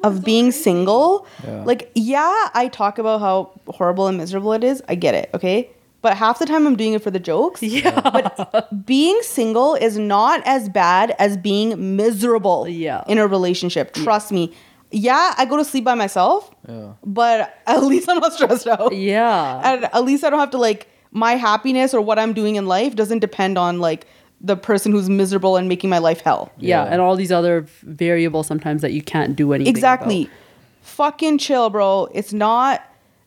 [0.03, 1.27] of being single.
[1.45, 1.63] Yeah.
[1.65, 4.83] Like, yeah, I talk about how horrible and miserable it is.
[4.89, 5.71] I get it, okay?
[6.01, 7.63] But half the time I'm doing it for the jokes.
[7.63, 13.05] yeah, But being single is not as bad as being miserable Yeah.
[13.07, 13.95] in a relationship.
[13.95, 14.53] Trust me.
[14.91, 16.93] Yeah, I go to sleep by myself, yeah.
[17.05, 18.95] but at least I'm not stressed out.
[18.95, 22.57] yeah, And at least I don't have to like my happiness or what I'm doing
[22.57, 24.07] in life doesn't depend on like
[24.43, 26.51] the person who's miserable and making my life hell.
[26.59, 26.91] yeah, Yeah.
[26.93, 29.71] and all these other variables sometimes that you can't do anything.
[29.71, 30.23] Exactly.
[30.25, 30.35] about.
[30.83, 32.09] Fucking chill, bro.
[32.13, 32.83] It's not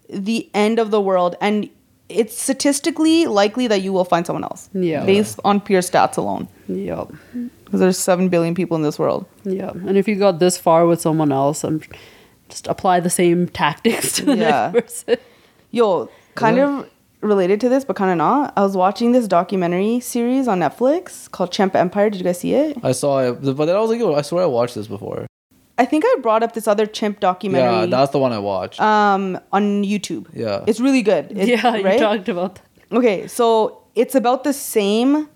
[0.09, 1.35] the end of the world.
[1.39, 1.69] And
[2.09, 4.69] it's statistically likely that you will find someone else.
[4.73, 5.05] Yeah.
[5.05, 6.47] Based on pure stats alone.
[6.67, 7.11] Yep.
[7.63, 9.25] Because there's 7 billion people in this world.
[9.43, 11.81] Yeah, and if you got this far with someone else, I'm
[12.49, 14.71] just apply the same tactics to the Yeah.
[14.73, 15.17] next person.
[15.71, 16.79] Yo, kind Yeah.
[16.79, 16.89] of
[17.25, 18.53] related to this, but kind of not.
[18.55, 22.09] I was watching this documentary series on Netflix called Chimp Empire.
[22.09, 22.77] Did you guys see it?
[22.83, 25.27] I saw it, but then I was like, "Yo, I swear I watched this before.
[25.77, 27.81] I think I brought up this other chimp documentary.
[27.81, 28.79] Yeah, that's the one I watched.
[28.79, 30.27] um on YouTube.
[30.33, 30.63] Yeah.
[30.67, 31.31] It's really good.
[31.37, 31.99] It- yeah, you right?
[31.99, 32.97] talked about that.
[32.97, 35.27] Okay, so it's about the same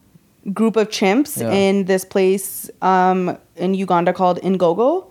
[0.54, 1.52] group of chimps Yeah.
[1.52, 5.08] in this place um in Uganda called Ngogo.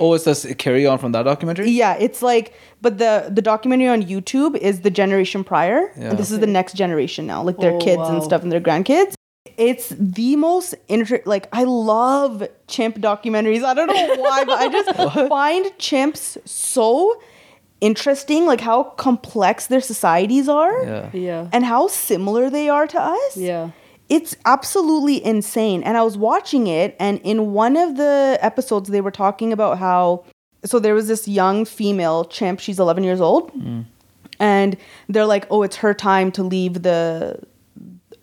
[0.00, 1.70] Oh, it says carry on from that documentary.
[1.70, 5.92] Yeah, it's like but the the documentary on YouTube is the generation prior.
[5.96, 6.10] Yeah.
[6.10, 8.60] And this is the next generation now, like their Oh, kids and stuff and their
[8.60, 9.14] grandkids.
[9.56, 13.62] It's the most inter like I love chimp documentaries.
[13.64, 14.90] I don't know why, but I just
[15.28, 17.20] find chimps so
[17.80, 21.10] interesting, like how complex their societies are Yeah.
[21.12, 21.48] Yeah.
[21.52, 23.36] and how similar they are to us.
[23.36, 23.70] yeah.
[24.10, 25.82] It's absolutely insane.
[25.84, 29.78] And I was watching it, and in one of the episodes, they were talking about
[29.78, 30.24] how.
[30.64, 32.60] So there was this young female chimp.
[32.60, 33.50] She's 11 years old,
[34.38, 34.76] and
[35.08, 37.38] they're like, "Oh, it's her time to leave the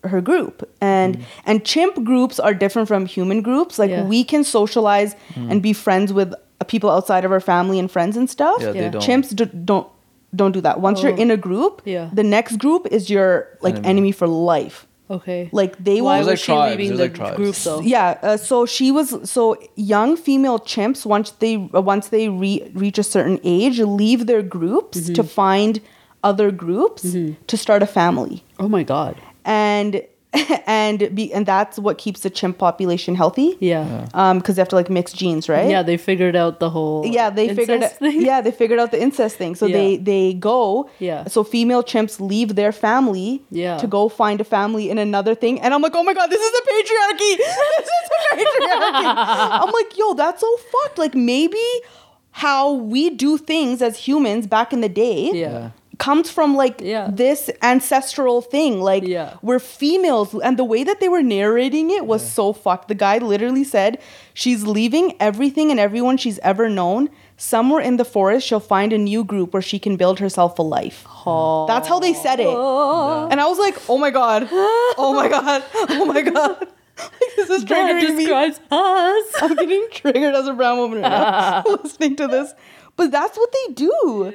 [0.03, 3.79] her group." And and chimp groups are different from human groups.
[3.79, 4.03] Like Yeah.
[4.05, 8.17] we can socialize and be friends with uh, people outside of our family and friends
[8.17, 8.57] and stuff.
[8.61, 8.89] Yeah, they Yeah.
[8.89, 9.01] don't.
[9.03, 9.87] Chimps do, don't
[10.35, 10.79] don't do that.
[10.81, 11.23] Once you're Oh.
[11.23, 12.09] in a group, Yeah.
[12.13, 13.89] the next group is your like Enemy.
[13.89, 14.86] enemy for life.
[15.09, 15.49] Okay.
[15.53, 17.79] Like they Why will There's was like she tribes, leaving the like group though?
[17.81, 22.69] yeah uh, so she was so young female chimps once they uh, once they re-
[22.73, 25.13] reach a certain age leave their groups Mm-hmm.
[25.13, 25.79] to find
[26.23, 27.03] other groups
[27.47, 29.15] to start a family Oh my god.
[29.45, 30.01] and
[30.67, 34.07] and be and that's what keeps the chimp population healthy Yeah.
[34.13, 37.05] um because they have to like mix genes right Yeah, they figured out the whole
[37.05, 38.21] yeah they figured incest thing.
[38.21, 39.77] yeah they figured out the incest thing so Yeah.
[39.77, 41.27] they they go Yeah.
[41.27, 43.77] so female chimps leave their family Yeah.
[43.77, 46.41] to go find a family in another thing and i'm like oh my god this
[46.41, 49.05] is a patriarchy this is a patriarchy
[49.63, 51.67] i'm like yo that's so fucked like maybe
[52.31, 55.71] how we do things as humans back in the day Yeah.
[55.97, 57.09] Comes from like Yeah.
[57.11, 58.81] this ancestral thing.
[58.81, 59.33] Like Yeah.
[59.41, 62.87] we're females and the way that they were narrating it was so fucked.
[62.87, 63.97] The guy literally said
[64.33, 67.09] she's leaving everything and everyone she's ever known.
[67.39, 70.63] Somewhere in the forest she'll find a new group where she can build herself a
[70.63, 71.03] life.
[71.67, 72.47] That's how they said it.
[72.47, 74.47] And i was like oh my god.
[74.51, 75.63] Oh my god.
[75.73, 76.67] Oh my god.
[77.35, 77.69] This is That
[78.01, 78.25] triggering me.
[78.25, 79.25] describes us.
[79.43, 82.53] i'm getting triggered as a brown woman right now listening to this.
[82.95, 84.33] But that's what they do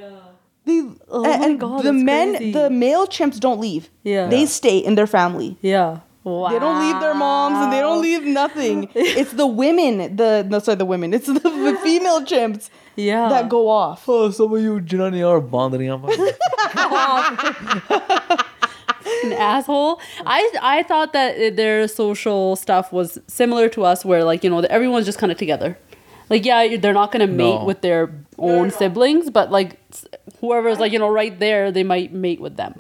[0.65, 2.53] they, Oh and, my and God, the men, crazy.
[2.53, 3.91] the male chimps don't leave.
[4.05, 4.29] Yeah.
[4.29, 5.57] They stay in their family.
[5.61, 6.01] Yeah.
[6.25, 6.51] Wow.
[6.51, 8.89] They don't leave their moms and they don't leave nothing.
[8.95, 11.13] it's the women, the no sorry, the women.
[11.13, 13.29] It's the, the female chimps Yeah.
[13.29, 14.09] that go off.
[14.09, 16.21] Oh, some of you Jinani are bonding bothering
[19.25, 20.01] an asshole.
[20.25, 24.61] I I thought that their social stuff was similar to us, where like you know
[24.61, 25.79] everyone's just kind of together.
[26.31, 27.65] Like yeah, they're not gonna mate No.
[27.65, 30.07] with their own siblings, but like s-
[30.43, 32.75] whoever's like you know right there, they might mate with them.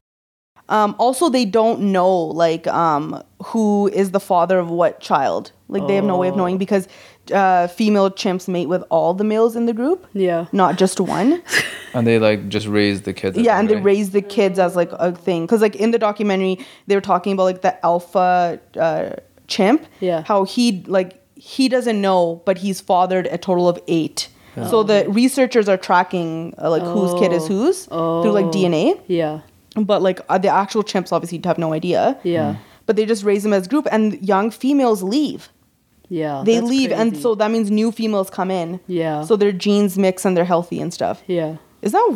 [0.69, 5.53] Um, also, they don't know like um, who is the father of what child.
[5.69, 6.39] Like they have no way of Oh.
[6.39, 6.87] knowing because
[7.33, 10.47] uh, female chimps mate with all the males in the group, Yeah.
[10.53, 11.43] not just one.
[11.95, 13.39] and they like just raise the kids.
[13.39, 16.59] yeah and they raise the kids as like a thing because like in the documentary
[16.87, 19.11] they were talking about like the alpha uh,
[19.47, 20.25] chimp Yeah.
[20.27, 24.29] how he like he doesn't know but he's fathered a total of eight
[24.71, 27.47] so the researchers are tracking uh, like whose kid is Oh.
[27.49, 28.51] whose through like Oh.
[28.51, 29.41] dna Yeah.
[29.77, 32.57] but like uh, the actual chimps obviously have no idea Yeah.
[32.87, 35.49] but they just raise them as group and young females leave
[36.09, 36.43] Yeah.
[36.45, 39.23] they leave and so that means new females come in Yeah.
[39.25, 41.57] so their genes mix and they're healthy and stuff yeah.
[41.81, 42.07] is that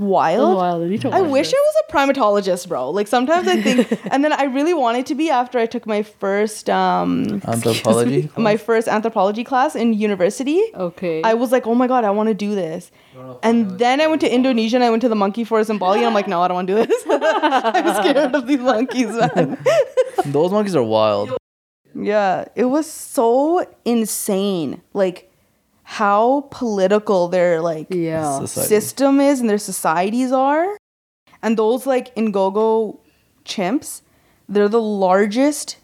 [0.00, 0.82] wild wild.
[0.82, 1.54] I need to I watch wish this.
[1.54, 2.90] I was a primatologist, bro.
[2.90, 6.02] Like sometimes I think, and then I really wanted to be after I took my
[6.02, 8.30] first um Anthropology.
[8.36, 10.62] my first anthropology class in university.
[10.74, 11.22] Okay.
[11.22, 12.90] I was like, oh my god, I want to do this.
[13.42, 15.98] And then I went to Indonesia and I went to the monkey forest in Bali.
[15.98, 17.02] And I'm like, no, I don't want to do this.
[17.10, 19.58] I'm scared of these monkeys, man.
[20.26, 21.36] Those monkeys are wild.
[21.94, 24.82] Yeah, it was so insane.
[24.92, 25.27] Like
[25.90, 28.40] how political their like yeah.
[28.40, 28.68] Society.
[28.68, 30.76] system is and their societies are.
[31.42, 32.98] And those like Ngogo
[33.46, 34.02] chimps,
[34.50, 35.78] they're the largest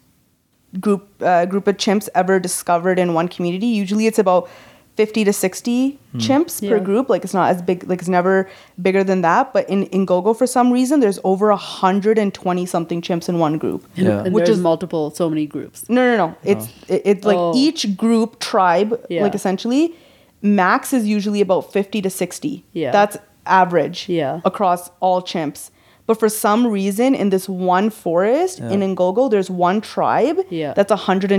[0.79, 3.67] group uh, group of chimps ever discovered in one community.
[3.67, 4.51] Usually it's about
[4.97, 6.19] 50 to 60 hmm.
[6.19, 7.09] chimps per group.
[7.09, 8.49] Like it's not as big, like it's never
[8.81, 9.53] bigger than that.
[9.53, 13.85] But in Ngogo for some reason, there's over 120 something chimps in one group.
[13.95, 14.25] Yeah.
[14.25, 15.89] And Which is- multiple, so many groups.
[15.89, 16.35] No, no, no.
[16.35, 16.39] Oh.
[16.45, 17.53] It's it, it's like Oh.
[17.57, 19.23] each group tribe, Yeah.
[19.23, 19.95] like essentially,
[20.43, 22.65] max is usually about fifty to sixty.
[22.73, 22.93] Yeah.
[22.93, 23.17] that's
[23.47, 24.09] average.
[24.09, 24.41] Yeah.
[24.45, 25.71] across all chimps.
[26.07, 30.39] But for some reason, in this one forest in Ngogo, there's one tribe.
[30.51, 30.75] Yeah.
[30.75, 31.33] that's hundred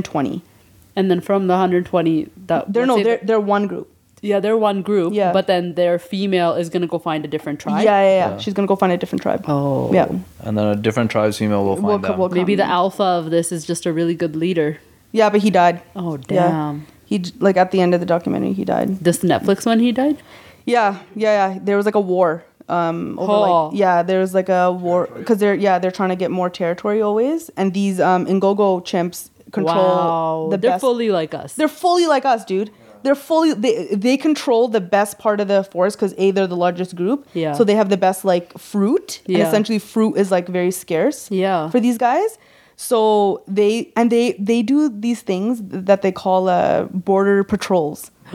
[0.95, 3.89] and then from the 120, that They're no, they're they're one group.
[4.21, 5.13] Yeah, they're one group.
[5.13, 5.31] Yeah.
[5.33, 7.83] But then their female is gonna go find a different tribe.
[7.83, 8.37] yeah, yeah, Yeah.
[8.37, 9.45] She's gonna go find a different tribe.
[9.47, 9.93] Oh.
[9.93, 10.07] Yeah.
[10.39, 12.17] And then a different tribe's female will find Will- them.
[12.17, 14.77] will Maybe the alpha of this is just a really good leader.
[15.11, 15.81] Yeah, but he died.
[15.95, 16.47] Oh damn Yeah.
[16.49, 16.87] damn.
[17.05, 18.99] He like at the end of the documentary, he died.
[18.99, 20.17] This Netflix one he died?
[20.65, 21.59] Yeah, yeah, yeah.
[21.61, 22.43] There was like a war.
[22.67, 23.67] Um, over Oh.
[23.67, 26.49] like yeah, there was like a war because they're yeah they're trying to get more
[26.49, 29.29] territory always, and these um Ngogo chimps
[29.59, 30.47] control wow.
[30.51, 30.81] the They're best.
[30.81, 31.49] fully like us.
[31.59, 32.69] they're fully like us, dude.
[33.03, 33.73] They're fully they
[34.05, 37.19] they control the best part of the forest because a they're the largest group.
[37.33, 37.53] Yeah.
[37.57, 41.29] So they have the best like fruit, and essentially fruit is like very scarce.
[41.29, 41.69] Yeah.
[41.69, 42.39] For these guys.
[42.77, 48.11] So they and they they do these things that they call uh, border patrols.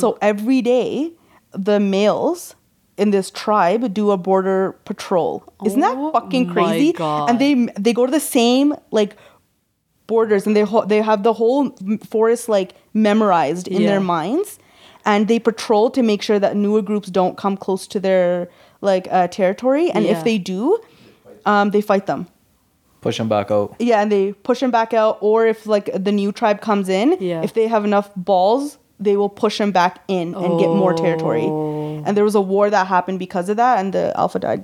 [0.00, 1.12] so every day,
[1.52, 2.54] the males
[2.96, 5.42] in this tribe do a border patrol.
[5.64, 6.94] Isn't Oh that fucking my crazy?
[6.98, 9.16] And they they go to the same like
[10.12, 11.62] borders and they ho- they have the whole
[12.14, 12.70] forest like
[13.08, 13.88] memorized in Yeah.
[13.90, 14.48] their minds
[15.10, 18.26] and they patrol to make sure that newer groups don't come close to their
[18.90, 20.12] like uh, territory and Yeah.
[20.14, 20.60] if they do
[21.52, 22.22] um, they fight them
[23.06, 23.68] Push them back out.
[23.90, 27.08] yeah and they push them back out or if like the new tribe comes in
[27.30, 27.42] Yeah.
[27.46, 31.46] if they have enough balls they will push them back in and get more territory
[31.46, 32.02] Oh.
[32.06, 34.62] and there was a war that happened because of that and the alpha died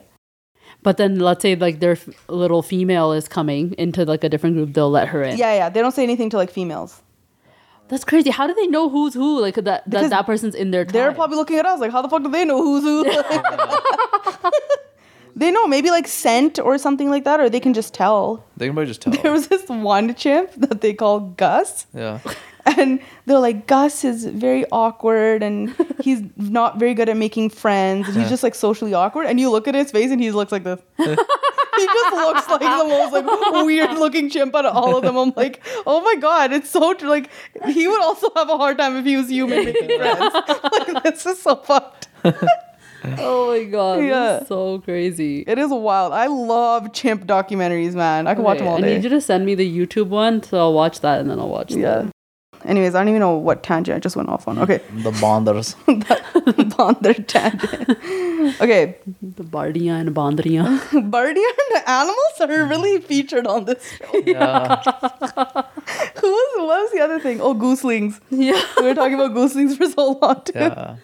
[0.83, 4.57] But then let's say like their f- little female is coming into like a different
[4.57, 5.37] group, they'll let her in.
[5.37, 7.03] yeah yeah they don't say anything to like females
[7.89, 8.31] That's crazy.
[8.31, 9.41] How do they know who's who?
[9.41, 10.93] Like that that, Because that person's in their tribe.
[10.93, 12.97] They're probably looking at us like, how the fuck do they know who's who?
[15.37, 18.45] they know maybe like scent or something like that, or they can just tell.
[18.57, 19.13] They can probably just tell.
[19.15, 22.19] There was this one chimp that they call Gus, yeah.
[22.77, 28.09] And they're like, Gus is very awkward and he's not very good at making friends.
[28.09, 29.27] And he's just like socially awkward.
[29.27, 30.81] And you look at his face and he looks like this.
[30.99, 35.17] he just looks like the most like weird looking chimp out of all of them.
[35.17, 37.31] I'm like, oh my god, it's so tr- like
[37.67, 40.35] he would also have a hard time if he was human making friends.
[40.35, 42.09] like this is so fucked.
[42.25, 44.01] oh my god.
[44.01, 44.09] Yeah.
[44.09, 44.45] Yeah.
[44.45, 45.45] So crazy.
[45.47, 46.13] It is wild.
[46.13, 48.27] I love chimp documentaries, man.
[48.27, 48.93] I can watch them all day.
[48.93, 51.39] I need you to send me the YouTube one, so I'll watch that and then
[51.39, 52.11] I'll watch yeah.
[52.65, 54.59] Anyways, I don't even know what tangent I just went off on.
[54.59, 55.75] Okay, The bonders.
[55.87, 57.91] The Bonder tangent.
[58.61, 60.65] Okay, the Bardia and Bandria.
[61.11, 64.23] Bardia and animals are really featured on this show.
[64.27, 64.77] Yeah.
[66.21, 67.41] Who was what was the other thing?
[67.41, 68.21] Oh, gooselings.
[68.31, 68.61] yeah.
[68.79, 70.53] We were talking about gooselings for so long too.
[70.55, 70.97] Yeah.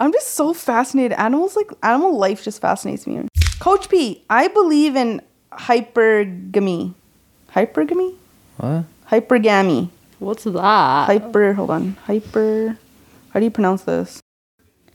[0.00, 1.18] I'm just so fascinated.
[1.18, 3.26] Animals like animal life just fascinates me.
[3.58, 5.20] Coach P, I believe in
[5.52, 6.94] hypergamy.
[7.54, 8.14] Hypergamy?
[8.58, 8.84] What?
[9.10, 9.90] Hypergamy.
[10.18, 11.06] What's that?
[11.06, 11.94] Hyper hold on.
[12.04, 12.76] Hyper
[13.30, 14.20] how do you pronounce this?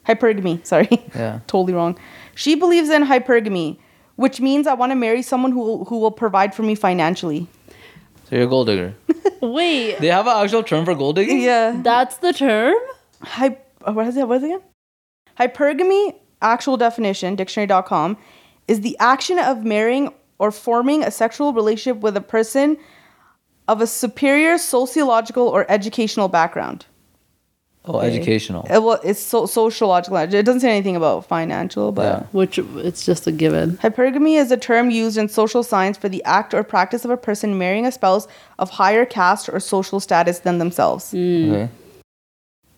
[0.07, 0.89] Hypergamy, sorry.
[1.15, 1.39] Yeah.
[1.47, 1.97] totally wrong.
[2.35, 3.77] She believes in hypergamy,
[4.15, 7.47] which means I want to marry someone who will, who will provide for me financially.
[8.29, 8.95] So you're a gold digger.
[9.41, 11.41] Wait, They have an actual term for gold digging?
[11.41, 11.79] Yeah.
[11.83, 12.75] that's the term?
[13.21, 13.57] Hy-
[13.87, 14.27] uh, what is it?
[14.27, 14.61] What is it again?
[15.39, 18.17] Hypergamy, actual definition, dictionary.com,
[18.67, 22.77] is the action of marrying or forming a sexual relationship with a person
[23.67, 26.85] of a superior sociological or educational background.
[27.85, 28.65] Oh, educational.
[28.69, 30.15] Uh, well, it's so sociological.
[30.15, 32.03] It doesn't say anything about financial, but.
[32.03, 32.27] Yeah.
[32.31, 33.77] Which it's just a given.
[33.77, 37.17] Hypergamy is a term used in social science for the act or practice of a
[37.17, 38.25] person marrying a spouse
[38.57, 41.13] of higher caste or social status than themselves.
[41.13, 41.69] Okay.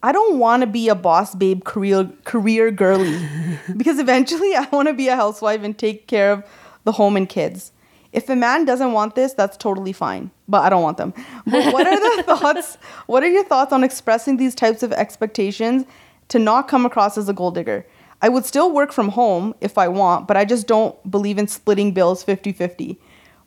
[0.01, 3.27] I don't want to be a boss babe career career girly
[3.77, 6.43] because eventually I want to be a housewife and take care of
[6.83, 7.71] the home and kids.
[8.15, 11.13] If a man doesn't want this, that's totally fine, but I don't want them.
[11.45, 12.77] But what are the thoughts?
[13.07, 15.83] What are your thoughts on expressing these types of expectations
[16.29, 17.85] to not come across as a gold digger?
[18.21, 21.49] I would still work from home if I want, but I just don't believe in
[21.49, 22.95] splitting bills 50-50.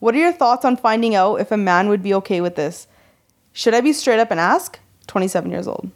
[0.01, 2.87] What are your thoughts on finding out if a man would be okay with this?
[3.55, 4.79] Should I be straight up and ask?
[5.07, 5.91] 27 years old.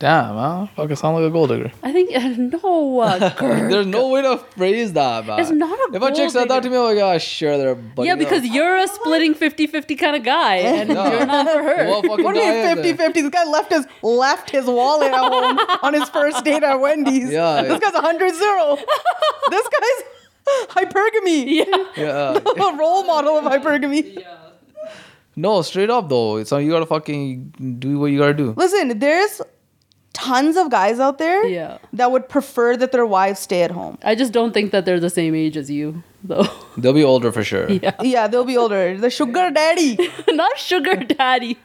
[0.00, 0.68] Damn, man.
[0.76, 1.72] Fucking sound like a gold digger.
[1.82, 2.10] I think
[2.62, 3.00] no.
[3.00, 3.68] Uh, girl.
[3.68, 5.40] There's no way to phrase that, man.
[5.40, 7.74] It's not a If a chick said that to me, I'm like, oh, sure, they're
[7.74, 8.06] buddy.
[8.06, 11.10] yeah, because you're a splitting 50-50 kind of guy, and Yeah.
[11.16, 11.86] you're not for her.
[11.88, 12.96] What What do you mean is 50 it?
[12.96, 13.20] 50?
[13.22, 17.32] This guy left his left his wallet at home on his first date at Wendy's.
[17.32, 17.62] Yeah.
[17.62, 18.78] This guy's 100 0.
[19.50, 20.04] this guy's
[20.68, 21.66] hypergamy.
[21.66, 21.88] yeah.
[21.96, 22.38] Yeah.
[22.38, 24.20] A role model of hypergamy.
[24.20, 24.36] Yeah.
[25.34, 26.44] no, straight up though.
[26.44, 28.54] So you gotta fucking do what you gotta do.
[28.56, 29.42] Listen, there's
[30.18, 31.78] tons of guys out there Yeah.
[31.92, 33.98] that would prefer that their wives stay at home.
[34.02, 36.02] I just don't think that they're the same age as you.
[36.24, 36.46] though.
[36.76, 37.70] They'll be older for sure.
[37.70, 37.94] yeah.
[38.02, 38.98] Yeah, they'll be older.
[38.98, 39.96] The sugar daddy.
[40.32, 41.56] Not sugar daddy.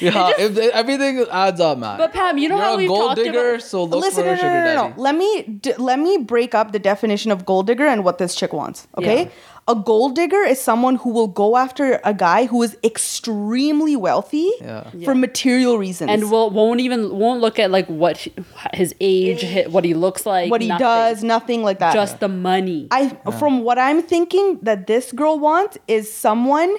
[0.00, 1.98] Yeah, if they- everything adds up, man.
[1.98, 4.22] But Pam, you know You're how a we've gold talked digger, about so look Listen,
[4.22, 5.00] for no, a no, sugar no, no, daddy.
[5.06, 8.36] Let me d- let me break up the definition of gold digger and what this
[8.36, 8.86] chick wants.
[8.96, 9.30] Okay, Yeah.
[9.68, 14.48] A gold digger is someone who will go after a guy who is extremely wealthy
[14.60, 14.84] Yeah.
[15.04, 18.32] for material reasons and will won't even won't look at like what he-
[18.74, 20.84] his age, hi- what he looks like, what he nothing.
[20.86, 21.92] does, nothing like that.
[21.94, 22.86] just the money.
[22.92, 23.08] I
[23.40, 26.76] from what I'm thinking that this girl wants is someone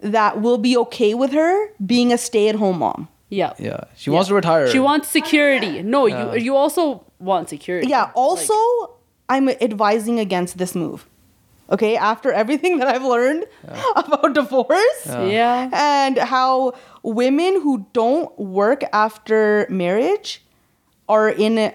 [0.00, 3.08] that will be okay with her being a stay-at-home mom.
[3.30, 3.52] yeah.
[3.58, 4.66] Yeah, she wants to retire.
[4.68, 5.82] She wants security.
[5.82, 7.88] No, you you also want security.
[7.88, 8.10] Yeah.
[8.14, 8.54] Also,
[9.28, 11.06] I'm advising against this move.
[11.70, 13.46] Okay, after everything that I've learned
[13.96, 15.70] about divorce yeah.
[15.72, 20.42] and how women who don't work after marriage
[21.08, 21.74] are in a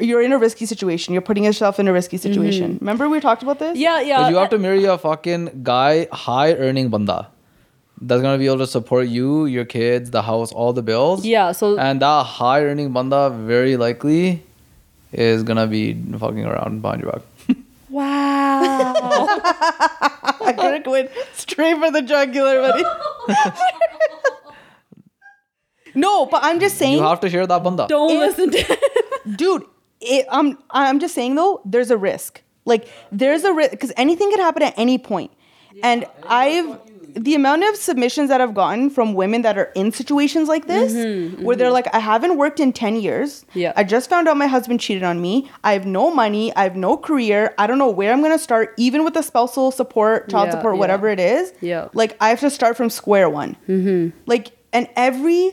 [0.00, 1.12] you're in a risky situation.
[1.12, 2.78] You're putting yourself in a risky situation.
[2.80, 3.70] Remember we talked about this?
[3.70, 3.82] Mm-hmm.
[3.82, 4.22] Yeah, yeah.
[4.22, 7.28] But you have to marry a fucking guy, high earning banda.
[8.00, 11.24] That's gonna be able to support you, your kids, the house, all the bills.
[11.26, 14.44] Yeah, so And that high earning banda very likely
[15.12, 17.56] is gonna be fucking around behind your back.
[17.90, 18.27] wow.
[20.40, 22.84] I could have went straight for the jugular, buddy.
[25.94, 27.86] no, but I'm just saying, You have to share that banda.
[27.88, 28.78] Don't If- listen to
[29.36, 29.64] dude.
[30.00, 32.42] It, I'm I'm just saying though, there's a risk.
[32.64, 35.32] Like there's a risk because anything could happen at any point.
[35.82, 36.78] and I've
[37.18, 40.92] the amount of submissions that I've gotten from women that are in situations like this,
[41.42, 43.44] where they're like, I haven't worked in 10 years.
[43.54, 43.72] Yeah.
[43.76, 45.50] I just found out my husband cheated on me.
[45.64, 46.54] I have no money.
[46.54, 47.54] I have no career.
[47.58, 50.52] I don't know where I'm going to start, even with the spousal support, child Yeah,
[50.52, 50.80] support, yeah.
[50.80, 51.52] whatever it is.
[51.60, 51.88] Yeah.
[51.92, 53.56] Like, I have to start from square one.
[53.68, 54.16] Mm-hmm.
[54.26, 55.52] Like, and every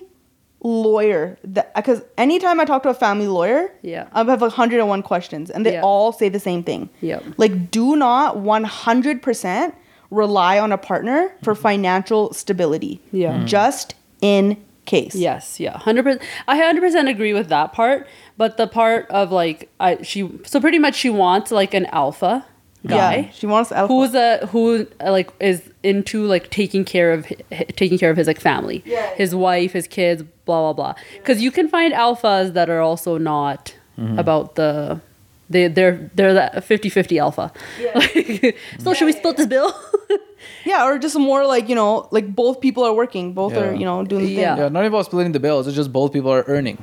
[0.61, 4.07] lawyer that, because anytime I talk to a family lawyer, Yeah.
[4.13, 5.81] I have 101 questions and they Yeah.
[5.81, 6.89] all say the same thing.
[7.01, 7.19] Yeah.
[7.37, 9.73] Like, do not 100%
[10.11, 12.99] rely on a partner for financial stability.
[13.11, 13.33] Yeah.
[13.39, 13.45] Mm.
[13.47, 15.15] Just in case.
[15.15, 16.21] Yes, yeah, hundred percent.
[16.47, 18.07] I hundred percent agree with that part.
[18.37, 22.45] But the part of like, I she so pretty much she wants like an alpha
[22.85, 23.15] guy.
[23.15, 23.29] Yeah.
[23.31, 23.91] She wants alpha.
[23.91, 28.27] Who's a who like is into like taking care of hi- taking care of his
[28.27, 29.09] like family, Yeah.
[29.15, 30.93] his wife, his kids, blah blah blah.
[31.17, 35.01] Because you can find alphas that are also not about the
[35.49, 37.51] they they're they're that 50-50 alpha.
[37.95, 39.73] Like, so should we split this bill?
[40.65, 43.33] yeah, or just more like, you know, like both people are working.
[43.33, 43.61] Both Yeah.
[43.69, 44.55] are, you know, doing the Yeah.
[44.55, 44.63] thing.
[44.63, 45.67] Yeah, not even about splitting the bills.
[45.67, 46.77] It's just both people are earning.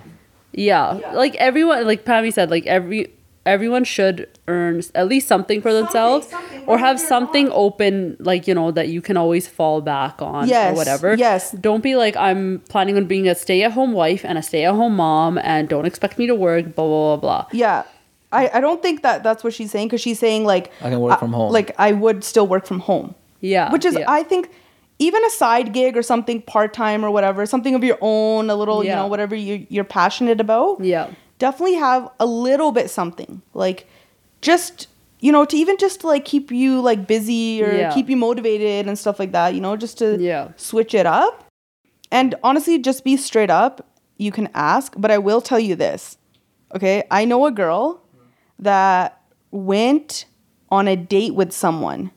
[0.52, 3.08] Yeah, like everyone, like Pammy said, like every
[3.44, 8.46] everyone should earn at least something for themselves, something, or have you're something open, like
[8.46, 11.14] you know that you can always fall back on Yes, or whatever.
[11.16, 11.50] yes.
[11.52, 15.68] Don't be like I'm planning on being a stay-at-home wife and a stay-at-home mom, and
[15.68, 16.74] don't expect me to work.
[16.76, 17.46] Blah blah blah blah.
[17.52, 17.82] Yeah.
[18.32, 21.00] I, I don't think that that's what she's saying because she's saying like I can
[21.00, 21.52] work from home.
[21.52, 23.14] Like I would still work from home.
[23.40, 24.04] Yeah, Which is yeah.
[24.08, 24.50] I think
[24.98, 28.54] even a side gig or something part time or whatever, something of your own, a
[28.54, 30.82] little, you know, whatever you you're passionate about.
[30.84, 31.10] yeah.
[31.38, 33.42] Definitely have a little bit something.
[33.52, 33.86] Like
[34.40, 34.86] just
[35.20, 37.92] you know, to even just like keep you like busy or Yeah.
[37.94, 40.48] keep you motivated and stuff like that, you know, just to Yeah.
[40.56, 41.46] switch it up.
[42.10, 43.86] And honestly, just be straight up.
[44.18, 46.16] You can ask, but I will tell you this.
[46.74, 47.04] Okay?
[47.10, 48.01] I know a girl
[48.58, 50.26] that went
[50.70, 52.10] on a date with someone.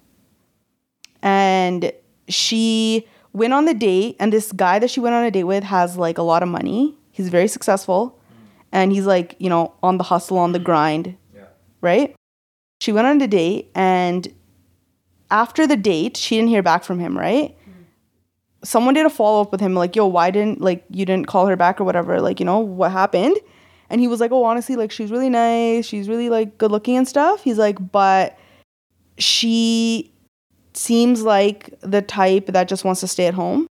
[1.22, 1.92] And
[2.28, 5.64] she went on the date, and this guy that she went on a date with
[5.64, 6.98] has like a lot of money.
[7.12, 8.20] He's very successful.
[8.72, 11.18] And he's like, you know, on the hustle, on the grind.
[11.34, 11.46] Yeah.
[11.82, 12.16] Right?
[12.82, 14.28] She went on a date, and
[15.32, 17.58] after the date, she didn't hear back from him, right?
[18.64, 21.46] Someone did a follow up with him, like, yo, why didn't like you didn't call
[21.48, 22.20] her back or whatever?
[22.20, 23.38] Like, you know, what happened?
[23.90, 26.98] And he was like, Oh, honestly, like she's really nice, she's really like good looking
[26.98, 27.44] and stuff.
[27.44, 28.38] He's like, but
[29.18, 30.12] she
[30.74, 33.68] seems like the type that just wants to stay at home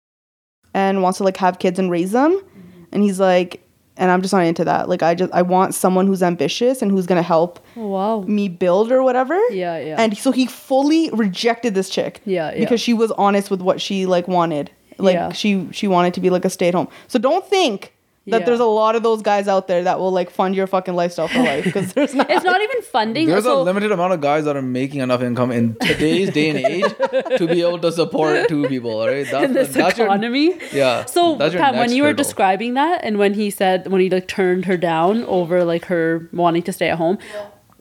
[0.73, 2.33] and wants to like have kids and raise them.
[2.33, 2.83] Mm-hmm.
[2.93, 3.65] And he's like,
[3.97, 4.89] and I'm just not into that.
[4.89, 8.23] Like I just I want someone who's ambitious and who's gonna help wow.
[8.23, 9.39] me build or whatever.
[9.51, 9.97] Yeah, yeah.
[9.99, 12.21] And so he fully rejected this chick.
[12.25, 12.59] Yeah, yeah.
[12.59, 14.71] Because she was honest with what she like wanted.
[14.99, 15.33] Like Yeah.
[15.33, 16.89] she she wanted to be like a stay at home.
[17.09, 17.94] So don't think
[18.27, 18.47] that Yeah.
[18.47, 21.29] there's a lot of those guys out there that will like fund your fucking lifestyle
[21.29, 22.31] for life because there's not.
[22.31, 23.27] it's not even funding.
[23.29, 26.49] There's so, a limited amount of guys that are making enough income in today's day
[26.51, 26.91] and age
[27.39, 29.07] to be able to support two people.
[29.07, 29.27] Right?
[29.31, 30.59] that's, in this that's your- economy.
[30.73, 31.05] yeah.
[31.05, 32.25] So that's your Pam, when you were hurdle.
[32.25, 36.29] describing that, and when he said when he like turned her down over like her
[36.33, 37.19] wanting to stay at home,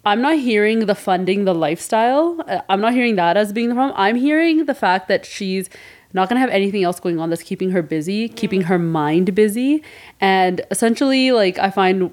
[0.06, 2.41] I'm not hearing the funding, the lifestyle.
[2.46, 3.96] Uh, I'm not hearing that as being the problem.
[3.98, 5.70] I'm hearing the fact that she's
[6.14, 9.84] not gonna have anything else going on that's keeping her busy, keeping her mind busy,
[10.22, 12.11] and essentially like I find,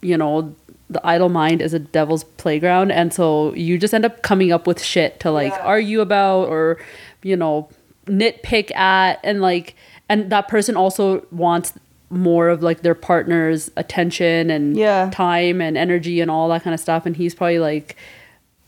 [0.00, 0.54] you know.
[0.90, 4.66] the idle mind is a devil's playground and so you just end up coming up
[4.66, 6.76] with shit to like argue about or
[7.22, 7.66] you know
[8.06, 9.74] nitpick at and like
[10.10, 11.72] and that person also wants
[12.10, 15.08] more of like their partner's attention and Yeah.
[15.10, 17.96] time and energy and all that kind of stuff and he's probably like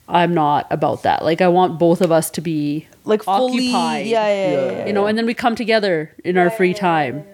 [0.08, 1.24] I'm not about that.
[1.24, 4.06] Like I want both of us to be Like fully, occupied.
[4.06, 7.24] yeah, yeah, yeah, yeah, You know, and then we come together in our free time.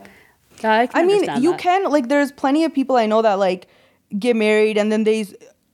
[0.63, 1.61] Yeah, I, can I mean, you that.
[1.61, 2.09] can like.
[2.09, 3.67] There's plenty of people I know that like
[4.19, 5.27] get married and then they,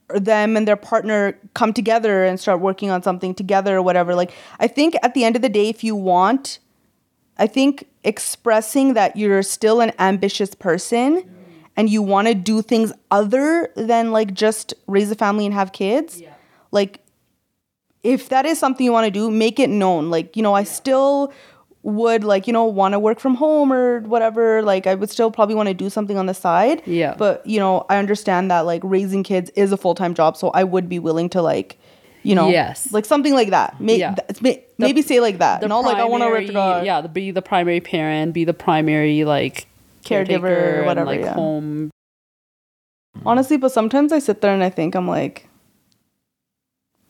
[0.09, 4.15] them and their partner come together and start working on something together or whatever.
[4.15, 4.31] Like,
[4.61, 6.61] I think at the end of the day, if you want,
[7.39, 11.29] I think expressing that you're still an ambitious person
[11.77, 15.73] and you want to do things other than like just raise a family and have
[15.73, 16.23] kids,
[16.73, 17.01] like
[18.03, 20.11] if that is something you want to do, make it known.
[20.11, 21.33] Like, you know, I still
[21.83, 24.63] would like, you know, want to work from home or whatever.
[24.63, 26.83] Like I would still probably want to do something on the side.
[26.87, 27.15] Yeah.
[27.17, 30.63] But, you know, I understand that like raising kids is a full-time job, so I
[30.65, 31.79] would be willing to like,
[32.23, 32.93] you know, Yes.
[32.93, 33.75] like something like that.
[33.81, 34.15] Yeah.
[34.15, 35.61] th- may- maybe say like that.
[35.61, 38.55] The Not like I want to primary- Yeah, the, be the primary parent, be the
[38.55, 39.67] primary like
[40.05, 41.35] Caregiver, caretaker and, whatever, like yeah.
[41.35, 41.91] home.
[43.25, 45.46] Honestly, but sometimes I sit there and I think I'm like,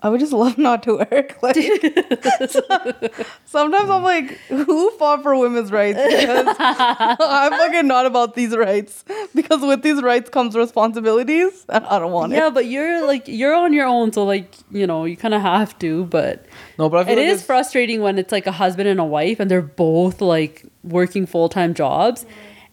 [0.02, 1.38] I would just love not to work.
[1.42, 1.56] Like
[3.44, 5.98] sometimes I'm like, who fought for women's rights?
[5.98, 9.04] Because I'm fucking not about these rights.
[9.34, 12.40] Because with these rights comes responsibilities, and I don't want Yeah, it.
[12.42, 15.42] Yeah, but you're like you're on your own, so like you know you kind of
[15.42, 16.04] have to.
[16.06, 16.46] But
[16.78, 19.00] No, but I feel it like is it's- frustrating when it's like a husband and
[19.00, 22.26] a wife, and they're both like working full time jobs,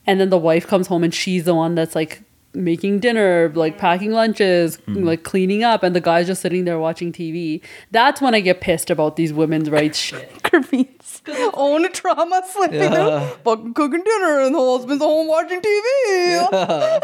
[0.06, 2.22] and then the wife comes home and she's the one that's like
[2.54, 5.04] making dinner, like packing lunches, hmm.
[5.04, 7.62] like cleaning up, and the guy's just sitting there watching TV.
[7.92, 10.32] That's when I get pissed about these women's rights shit.
[11.24, 13.28] Kermit's own trauma slipping Yeah.
[13.44, 17.00] fucking cooking dinner, and the husband's home watching TV.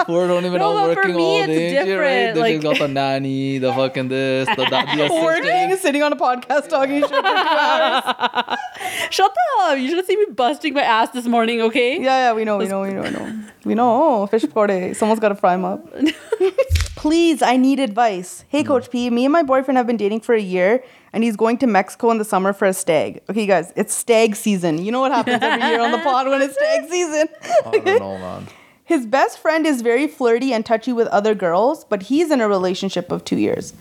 [0.00, 1.76] Poor don't even No, know but for working me, all it's day.
[1.76, 2.32] and shit, right?
[2.32, 6.02] different, Then she's like- got the nanny, the fucking this, the that, the Working, sitting
[6.02, 8.02] on a podcast talking shit for two hours.
[9.10, 9.78] Shut the hell up!
[9.78, 11.62] You should have seen me busting my ass this morning.
[11.62, 11.94] Okay.
[12.00, 13.32] Yeah, yeah, we know, we know, we know, we know.
[13.64, 14.26] We know.
[14.26, 14.94] Fish pakode.
[14.96, 15.86] Someone's got to fry them up.
[16.96, 18.44] Please, I need advice.
[18.48, 20.82] Hey, Coach P, me and my boyfriend have been dating for a year,
[21.16, 23.22] and he's going to Mexico in the summer for a stag.
[23.30, 24.84] Okay, guys, it's stag season.
[24.84, 27.28] You know what happens every year on the pod when it's stag season.
[27.64, 28.42] Don't know.
[28.84, 32.48] His best friend is very flirty and touchy with other girls, but he's in a
[32.48, 33.72] relationship of two years.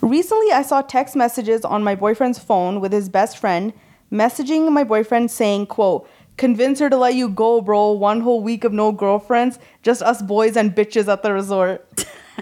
[0.00, 3.72] Recently, I saw text messages on my boyfriend's phone with his best friend
[4.12, 7.90] messaging my boyfriend saying, quote, convince her to let you go, bro.
[7.90, 11.84] One whole week of no girlfriends, just us boys and bitches at the resort.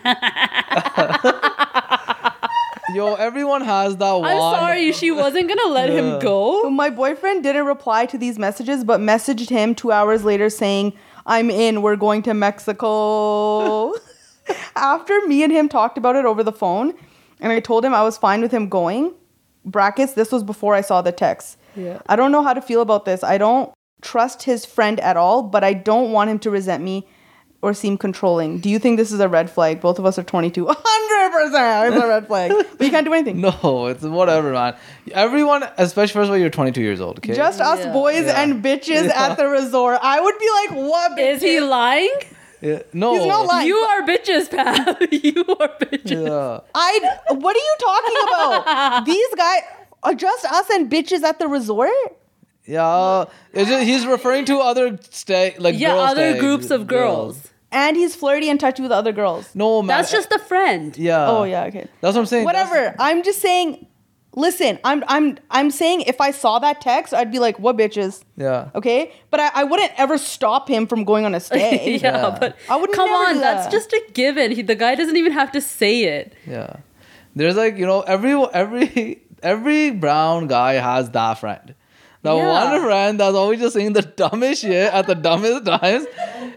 [2.94, 4.24] Yo, everyone has that one.
[4.30, 6.70] I'm sorry, she wasn't gonna let him go.
[6.70, 10.92] My boyfriend didn't reply to these messages, but messaged him two hours later saying,
[11.26, 13.92] I'm in, we're going to Mexico.
[14.76, 16.94] After me and him talked about it over the phone,
[17.40, 19.12] and I told him I was fine with him going,
[19.64, 21.58] brackets, this was before I saw the text.
[21.74, 22.00] Yeah.
[22.06, 23.24] I don't know how to feel about this.
[23.24, 27.08] I don't trust his friend at all, but I don't want him to resent me
[27.62, 28.58] or seem controlling.
[28.58, 29.80] Do you think this is a red flag?
[29.80, 30.64] Both of us are 22.
[30.66, 31.54] 100% it's
[32.02, 32.52] a red flag.
[32.78, 33.40] But you can't do anything.
[33.46, 34.76] No, it's whatever, man.
[35.12, 37.34] Everyone, especially first of all, you're 22 years old, okay?
[37.34, 37.92] Just us Yeah.
[37.92, 38.40] boys Yeah.
[38.42, 39.98] and bitches at the resort.
[40.02, 41.18] I would be like, what?
[41.18, 42.14] Is he lying?
[42.60, 43.14] Yeah, no.
[43.18, 43.66] He's not lying.
[43.68, 44.96] You are bitches, pal.
[45.10, 46.26] you are bitches.
[46.26, 46.60] Yeah.
[46.74, 47.00] I.
[47.30, 49.04] What are you talking about?
[49.06, 49.60] These guys
[50.02, 51.90] are uh, just us and bitches at the resort.
[52.66, 56.70] Yeah, uh, it's just, he's referring to other stay like Yeah, girl other stags, groups
[56.70, 57.48] of girls.
[57.72, 59.54] And he's flirty and touchy with other girls.
[59.54, 59.88] No, man.
[59.96, 60.96] That's just a friend.
[60.96, 61.28] yeah.
[61.28, 61.86] oh yeah, okay.
[62.00, 62.46] That's what I'm saying.
[62.46, 62.96] That's- Whatever.
[62.98, 63.86] I'm just saying.
[64.38, 68.22] Listen, I'm I'm I'm saying if I saw that text, I'd be like, what bitches?
[68.36, 68.68] Yeah.
[68.74, 71.92] Okay, but I, I wouldn't ever stop him from going on a stay.
[71.96, 72.00] yeah,
[72.30, 72.36] Yeah.
[72.38, 73.72] but I would come never on, do that's that.
[73.72, 74.50] just a given.
[74.52, 76.34] He, the guy doesn't even have to say it.
[76.46, 76.76] Yeah.
[77.34, 81.74] There's like you know every every every brown guy has that friend.
[82.26, 82.72] The Yeah.
[82.72, 86.06] one friend that's always just saying the dumbest shit at the dumbest times,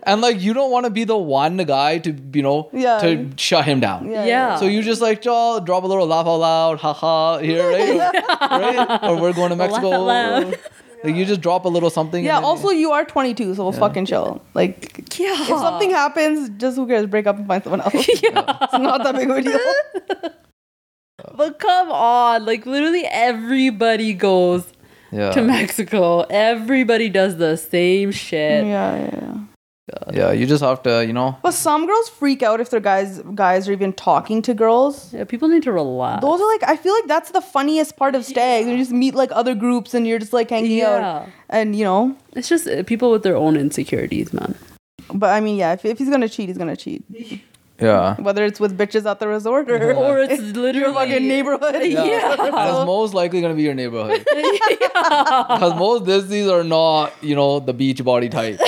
[0.04, 2.98] and like you don't want to be the one guy to you know Yeah.
[3.00, 4.10] to shut him down.
[4.12, 4.56] Yeah, Yeah.
[4.58, 8.14] So you just like "Jaw, drop a little laugh out loud, haha, here, right?
[8.52, 9.04] right?
[9.04, 10.10] Or we're going to Mexico.
[10.10, 10.56] out.
[11.04, 12.26] Like you just drop a little something.
[12.26, 12.40] Yeah.
[12.40, 14.42] Also, you are 22, so we'll fucking chill.
[14.54, 15.32] Like, Yeah.
[15.40, 17.06] if something happens, just who cares?
[17.06, 17.94] Break up and find someone else.
[18.24, 18.58] yeah.
[18.64, 19.60] It's not that big of a deal.
[21.36, 24.66] But come on, like literally everybody goes
[25.12, 25.32] yeah.
[25.32, 26.22] to Mexico.
[26.30, 28.66] Everybody does the same shit.
[28.66, 29.10] Yeah, yeah,
[29.92, 30.12] yeah.
[30.14, 31.38] yeah, you just have to, you know.
[31.42, 35.14] But some girls freak out if their guys guys are even talking to girls.
[35.14, 36.22] Yeah, people need to relax.
[36.22, 38.68] Those are like I feel like that's the funniest part of stags.
[38.68, 40.96] You just meet like other groups and you're just like hanging Yeah.
[41.22, 41.28] out.
[41.50, 44.54] And you know, It's just uh, people with their own insecurities, man.
[45.14, 47.04] but I mean, yeah, if, if he's gonna cheat, he's gonna cheat.
[47.82, 48.16] Yeah.
[48.20, 51.76] Whether it's with bitches at the resort or, Or it's your literally fucking neighborhood.
[51.86, 52.36] Yeah.
[52.36, 54.26] That's most likely gonna be your neighborhood.
[55.50, 58.60] Because most desis are not, you know, the beach body type.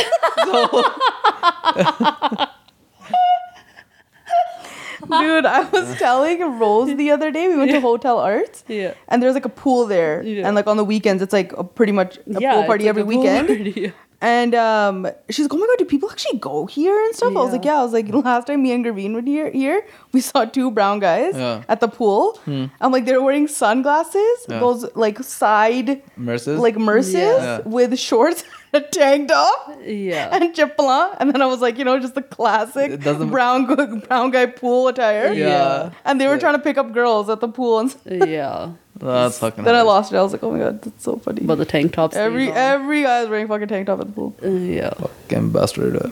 [5.09, 8.63] Dude, I was telling Rose the other day, we went to Hotel Arts.
[8.67, 8.93] Yeah.
[9.07, 10.21] And there's like a pool there.
[10.23, 10.45] Yeah.
[10.47, 12.89] And like on the weekends, it's like a pretty much a Yeah, pool party like
[12.89, 13.47] every a pool weekend.
[13.47, 13.93] party.
[14.23, 17.41] And um, she's like, "Oh my god, do people actually go here and stuff?" I
[17.41, 19.83] was like, "Yeah." I was like, "Last time me and Graveen were here, here
[20.13, 21.63] we saw two brown guys Yeah.
[21.67, 22.39] at the pool.
[22.47, 24.59] I'm like, they're wearing sunglasses, Yeah.
[24.59, 26.59] those like side Merces?
[26.59, 27.61] like merces Yeah.
[27.65, 28.43] with shorts,
[28.73, 30.29] a tank top, Yeah.
[30.35, 31.15] and chipla.
[31.19, 33.65] And then I was like, you know, just the classic brown
[34.07, 35.33] brown guy pool attire.
[35.33, 35.91] Yeah.
[36.05, 37.95] And they were trying to pick up girls at the pool, and
[38.29, 38.73] yeah.
[39.01, 40.17] That's fucking then I lost it.
[40.17, 41.41] I was like, oh my god, that's so funny.
[41.41, 42.15] But the tank tops.
[42.15, 42.81] every stays on.
[42.81, 44.35] every guy is wearing fucking tank top at the pool.
[44.43, 44.93] Uh, yeah.
[44.93, 46.11] Fucking bastard.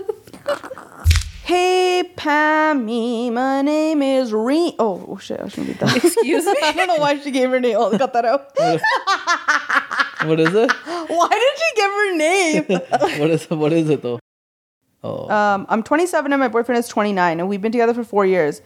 [1.48, 4.74] Hey, Pammy, my name is Reen.
[4.78, 5.96] Oh, oh shit, I shouldn't read that.
[5.96, 6.54] Excuse me.
[6.62, 7.74] I don't know why she gave her name.
[7.78, 8.52] Oh, cut that out.
[10.28, 10.70] what is it?
[10.70, 13.18] why did she give her name?
[13.18, 14.20] What is what is it though?
[15.02, 15.30] Oh.
[15.30, 18.60] Um, I'm 27 and my boyfriend is 29, and we've been together for four years.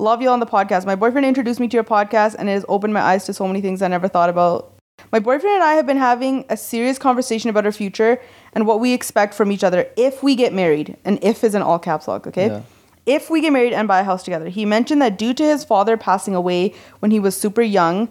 [0.00, 0.86] Love you on the podcast.
[0.86, 3.48] My boyfriend introduced me to your podcast, and it has opened my eyes to so
[3.48, 4.72] many things I never thought about.
[5.10, 8.20] My boyfriend and I have been having a serious conversation about our future
[8.52, 10.96] and what we expect from each other if we get married.
[11.04, 12.46] And if is in all caps lock, okay?
[12.46, 12.62] Yeah.
[13.06, 14.48] If we get married and buy a house together.
[14.48, 18.08] He mentioned that due to his father passing away when he was super young,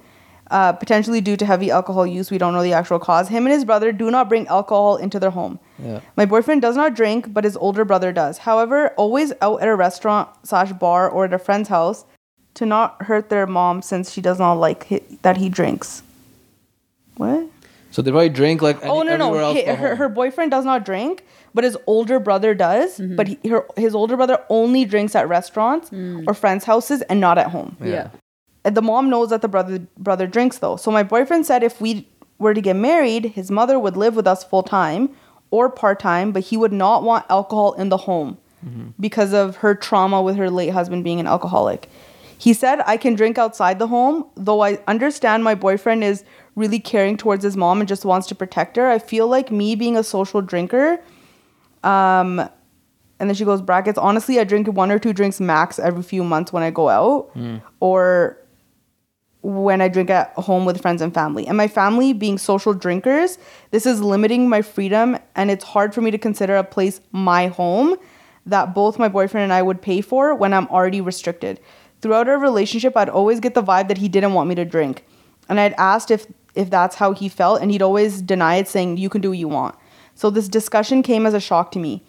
[0.50, 3.54] uh, potentially due to heavy alcohol use, we don't know the actual cause, him and
[3.54, 5.60] his brother do not bring alcohol into their home.
[5.80, 6.00] Yeah.
[6.16, 8.40] My boyfriend does not drink, but his older brother does.
[8.40, 12.06] However, always out at a restaurant slash bar or at a friend's house
[12.56, 16.02] to not hurt their mom since she does not like hi- that he drinks.
[17.18, 17.48] What?
[17.92, 19.48] So they probably drink like any, oh no everywhere no!
[19.48, 23.00] else Hi- her, her boyfriend does not drink, but his older brother does.
[23.00, 25.92] But he, her, his older brother only drinks at restaurants
[26.28, 27.76] or friends' houses and not at home.
[27.82, 27.86] Yeah.
[27.86, 28.12] And
[28.76, 30.76] the mom knows that the brother brother drinks though.
[30.78, 32.08] So my boyfriend said if we
[32.40, 35.10] were to get married, his mother would live with us full time
[35.52, 38.38] or part time, but he would not want alcohol in the home
[39.00, 41.90] because of her trauma with her late husband being an alcoholic.
[42.38, 46.24] He said I can drink outside the home, though I understand my boyfriend is
[46.56, 48.90] really caring towards his mom and just wants to protect her.
[48.90, 51.00] I feel like me being a social drinker
[51.84, 52.40] um
[53.20, 56.24] and then she goes brackets honestly i drink one or two drinks max every few
[56.24, 57.30] months when i go out
[57.80, 58.38] or
[59.42, 61.48] when i drink at home with friends and family.
[61.48, 63.38] And my family being social drinkers
[63.72, 67.48] this is limiting my freedom and it's hard for me to consider a place my
[67.48, 67.96] home
[68.46, 71.60] that both my boyfriend and i would pay for when i'm already restricted.
[72.02, 75.06] Throughout our relationship i'd always get the vibe that he didn't want me to drink.
[75.50, 78.98] And i'd asked if if that's how he felt and he'd always deny it saying
[78.98, 79.76] you can do what you want.
[80.16, 82.04] So this discussion came as a shock to me.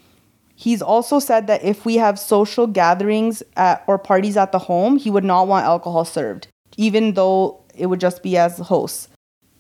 [0.55, 4.97] He's also said that if we have social gatherings at, or parties at the home,
[4.97, 6.49] he would not want alcohol served,
[6.79, 9.09] even though it would just be as hosts.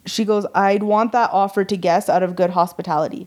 [0.07, 3.27] She goes, I'd want that offer to guests out of good hospitality.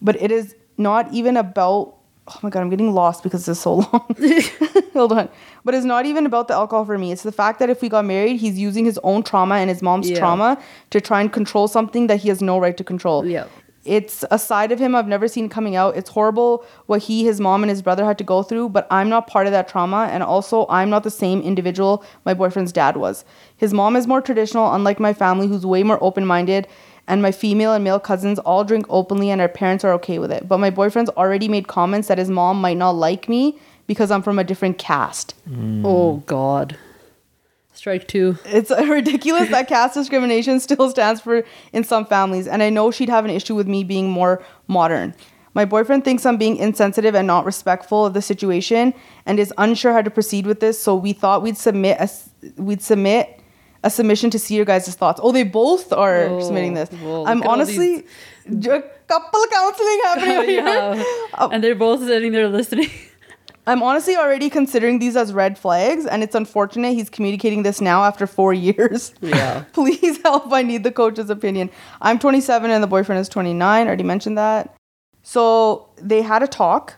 [0.00, 1.96] But it is not even about,
[2.28, 4.16] oh my God, I'm getting lost because this is so long.
[4.94, 5.28] Hold on.
[5.64, 7.12] But it's not even about the alcohol for me.
[7.12, 9.82] It's the fact that if we got married, he's using his own trauma and his
[9.82, 10.18] mom's Yeah.
[10.18, 10.58] trauma
[10.90, 13.46] to try and control something that he has no right to control Yeah.
[13.86, 15.96] It's a side of him I've never seen coming out.
[15.96, 19.08] It's horrible what he, his mom, and his brother had to go through, but I'm
[19.08, 20.08] not part of that trauma.
[20.10, 23.24] And also, I'm not the same individual my boyfriend's dad was.
[23.56, 26.68] His mom is more traditional, unlike my family, who's way more open minded.
[27.08, 30.32] And my female and male cousins all drink openly, and our parents are okay with
[30.32, 30.48] it.
[30.48, 34.22] But my boyfriend's already made comments that his mom might not like me because I'm
[34.22, 35.34] from a different caste.
[35.48, 35.82] Mm.
[35.84, 36.76] Oh God.
[37.86, 38.36] Strike two.
[38.46, 43.08] It's ridiculous that caste discrimination still stands for in some families, and I know she'd
[43.08, 45.14] have an issue with me being more modern.
[45.54, 48.92] My boyfriend thinks I'm being insensitive and not respectful of the situation,
[49.24, 50.82] and is unsure how to proceed with this.
[50.82, 52.10] So we thought we'd submit a
[52.60, 53.40] we'd submit
[53.84, 55.20] a submission to see your guys' thoughts.
[55.22, 56.90] Oh, they both are Oh, submitting this.
[56.90, 58.04] well, I'm honestly
[58.48, 60.64] a couple counseling happening over here.
[60.64, 61.04] yeah.
[61.38, 61.50] Oh.
[61.52, 62.90] And they're both sitting there listening.
[63.66, 68.04] I'm honestly already considering these as red flags, and it's unfortunate he's communicating this now
[68.04, 69.12] after four years.
[69.20, 69.64] Yeah.
[69.72, 70.52] Please help.
[70.52, 71.70] I need the coach's opinion.
[72.00, 73.60] I'm 27 and the boyfriend is 29.
[73.62, 74.74] I Already mentioned that.
[75.22, 76.94] So they had a talk,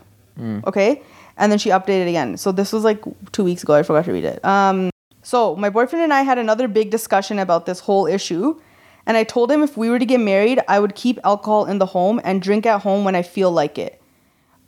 [0.67, 1.03] okay?
[1.39, 2.37] And then she updated again.
[2.37, 3.75] So this was like two weeks ago.
[3.75, 4.45] I forgot to read it.
[4.45, 4.91] Um,
[5.23, 8.61] so my boyfriend and I had another big discussion about this whole issue.
[9.07, 11.79] And I told him if we were to get married, I would keep alcohol in
[11.79, 13.99] the home and drink at home when I feel like it.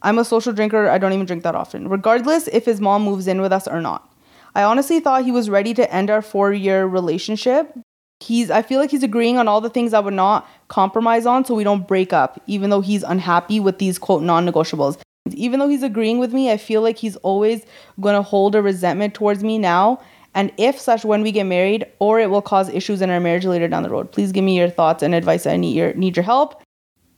[0.03, 0.89] I'm a social drinker.
[0.89, 3.81] I don't even drink that often, regardless if his mom moves in with us or
[3.81, 4.11] not.
[4.55, 7.79] I honestly thought he was ready to end our four year relationship.
[8.21, 11.45] He's I feel like he's agreeing on all the things I would not compromise on
[11.45, 14.99] so we don't break up, even though he's unhappy with these quote non negotiables.
[15.33, 17.65] Even though he's agreeing with me, I feel like he's always
[18.03, 20.01] to hold a resentment towards me now.
[20.35, 23.45] And if such when we get married, or it will cause issues in our marriage
[23.45, 24.13] later down the road.
[24.13, 25.47] Please give me your thoughts and advice.
[25.47, 26.63] I need your need your help.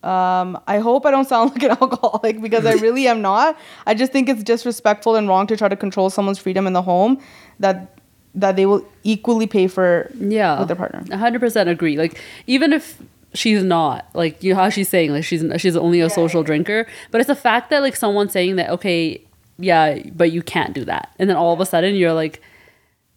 [0.05, 3.57] Um, I hope I don't sound like an alcoholic because I really am not.
[3.87, 6.83] I just think it's disrespectful and wrong to try to control someone's freedom in the
[6.83, 7.21] home
[7.61, 7.99] that
[8.35, 10.59] that they will equally pay for yeah.
[10.59, 11.03] with their partner.
[11.03, 11.99] 100% agree.
[11.99, 13.01] Like even if
[13.35, 16.87] she's not like you know how she's saying like she's she's only a social drinker
[17.11, 19.19] but it's the fact that like someone's saying that okay
[19.59, 21.11] yeah but you can't do that.
[21.19, 22.43] And then all of a sudden you're like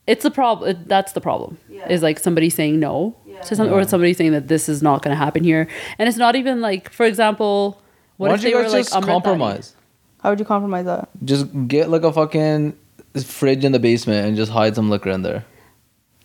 [0.07, 1.57] it's the problem that's the problem
[1.90, 3.15] is like somebody saying no
[3.45, 5.68] to some, or somebody saying that this is not going to happen here
[5.99, 7.82] and it's not even like for example
[8.18, 9.76] what Why if don't they you were guys like just Amrit compromise?
[10.22, 11.10] How would you compromise that?
[11.23, 12.76] Just get like a fucking
[13.23, 15.45] fridge in the basement and just hide some liquor in there.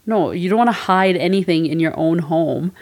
[0.07, 2.73] no you don't want to hide anything in your own home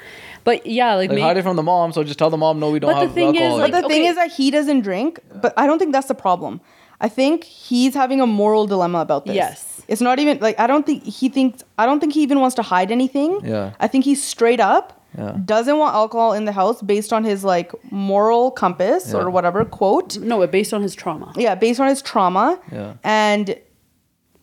[0.45, 2.59] but yeah like, Like may- hide it from the mom, so just tell the mom
[2.59, 3.59] no, we don't But the have thing is, alcohol.
[3.59, 6.15] like- But the thing is that he doesn't drink, but I don't think that's the
[6.15, 6.61] problem.
[7.01, 9.35] I think he's having a moral dilemma about this.
[9.35, 9.68] Yes.
[9.89, 12.55] It's not even like I don't think he thinks I don't think he even wants
[12.56, 13.40] to hide anything.
[13.44, 13.73] Yeah.
[13.81, 15.32] I think he's straight up Yeah.
[15.44, 19.20] doesn't want alcohol in the house based on his like moral compass Yeah.
[19.20, 20.19] or whatever quote.
[20.19, 22.60] no but based on his trauma Yeah, based on his trauma.
[22.70, 22.93] Yeah.
[23.02, 23.56] And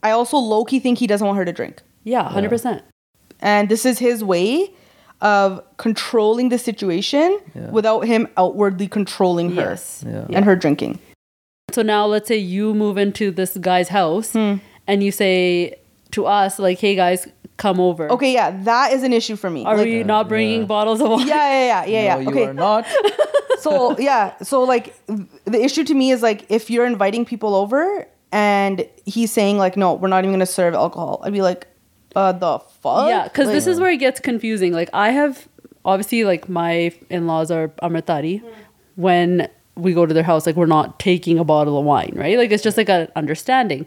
[0.01, 1.81] I also low key think he doesn't want her to drink.
[2.03, 2.81] yeah 100%
[3.41, 4.71] And this is his way
[5.21, 7.69] of controlling the situation Yeah.
[7.69, 10.25] without him outwardly controlling her Yeah.
[10.35, 10.97] and her drinking.
[11.71, 14.55] So now let's say you move into this guy's house Hmm.
[14.87, 15.75] And you say
[16.11, 19.65] to us like, "Hey guys, come over." Okay, yeah, that is an issue for me.
[19.65, 20.65] Are Like, we not bringing Yeah.
[20.67, 21.27] bottles of wine?
[21.27, 22.15] yeah, yeah, yeah, yeah, yeah.
[22.15, 22.85] no, you okay, are not.
[23.59, 24.93] so yeah, so like
[25.45, 29.75] the issue to me is like if you're inviting people over and he's saying like,
[29.77, 31.21] no, we're not even gonna serve alcohol.
[31.23, 31.67] I'd be like,
[32.15, 33.09] uh, the fuck.
[33.09, 34.71] Yeah, because Like, this is where it gets confusing.
[34.73, 35.47] Like I have
[35.83, 38.41] obviously like my in-laws are Amritdhari.
[38.95, 42.37] When we go to their house, like we're not taking a bottle of wine, right?
[42.37, 43.85] Like it's just like an understanding.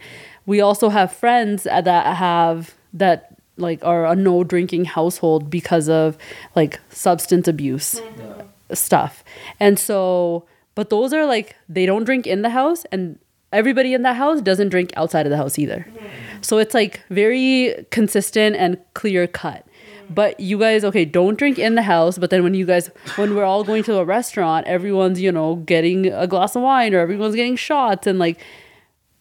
[0.49, 5.91] We also have friends uh, that have that like are a no drinking household because
[5.91, 6.17] of
[6.57, 8.75] like substance abuse mm-hmm.
[8.75, 9.23] stuff.
[9.61, 13.19] And so, but those are like they don't drink in the house and
[13.53, 15.87] everybody in that house doesn't drink outside of the house either.
[15.87, 16.07] Mm-hmm.
[16.41, 19.67] So it's like very consistent and clear cut.
[19.67, 20.15] Mm-hmm.
[20.15, 22.17] But you guys, okay, don't drink in the house.
[22.17, 25.57] But then when you guys, when we're all going to a restaurant, everyone's, you know,
[25.57, 28.41] getting a glass of wine or everyone's getting shots and like,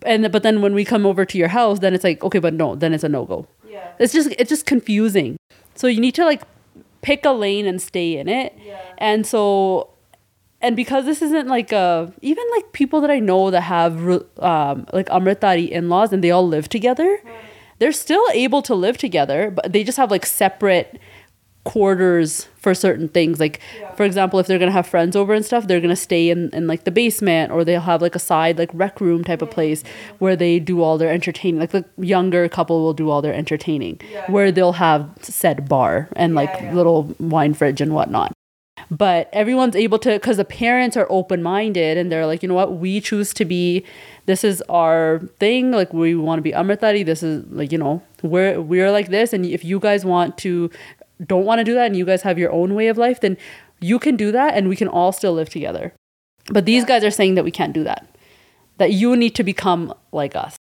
[0.07, 2.53] and but then when we come over to your house, then it's like, okay, but
[2.53, 3.47] no, then it's a no go.
[3.67, 3.91] Yeah.
[3.99, 5.37] It's just, it's just confusing.
[5.75, 6.41] So you need to like
[7.01, 8.57] pick a lane and stay in it.
[8.63, 8.81] Yeah.
[8.97, 9.91] And so
[10.61, 14.07] and because this isn't like a even like people that I know that have
[14.39, 17.21] um, like Amritdhari in-laws and they all live together,
[17.79, 20.99] they're still able to live together, but they just have like separate
[21.67, 23.39] quarters for certain things.
[23.39, 23.59] Like
[23.95, 26.65] for example, if they're gonna have friends over and stuff, they're gonna stay in, in
[26.65, 29.55] like the basement or they'll have like a side like rec room type of mm-hmm.
[29.55, 29.83] place
[30.19, 31.59] where they do all their entertaining.
[31.59, 36.35] Like the younger couple will do all their entertaining, where they'll have said bar and
[36.35, 38.31] like little wine fridge and whatnot.
[38.89, 42.73] But everyone's able to because the parents are open-minded and they're like you know what?
[42.77, 43.83] We choose to be
[44.25, 45.71] this is our thing.
[45.71, 49.33] Like we want to be amritdhari this is like you know we're we're like this.
[49.33, 50.69] And if you guys want to
[51.25, 53.37] don't want to do that and you guys have your own way of life then
[53.79, 55.93] you can do that and we can all still live together.
[56.51, 58.07] But these guys are saying that we can't do that
[58.77, 60.55] that you need to become like us.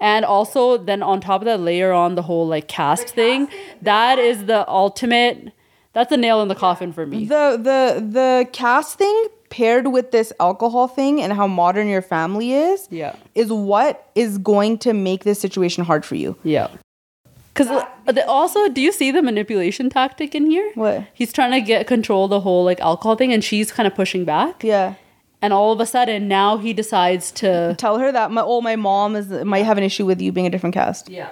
[0.00, 3.48] And also then on top of that layer on the whole like caste thing
[3.82, 5.52] that is the ultimate
[5.92, 7.26] that's the nail in the coffin for me.
[7.26, 12.52] The the the caste thing paired with this alcohol thing and how modern your family
[12.52, 13.16] is Yeah.
[13.34, 16.36] is what is going to make this situation hard for you.
[16.44, 16.68] Yeah.
[17.52, 17.84] Because
[18.26, 20.70] also, do you see the manipulation tactic in here?
[20.74, 21.04] What?
[21.12, 23.94] He's trying to get control of the whole like alcohol thing, and she's kind of
[23.94, 24.62] pushing back.
[24.64, 24.94] yeah
[25.42, 27.74] And all of a sudden, now he decides to.
[27.78, 30.46] tell her that my oh my mom is might have an issue with you being
[30.46, 31.28] a different caste Yeah.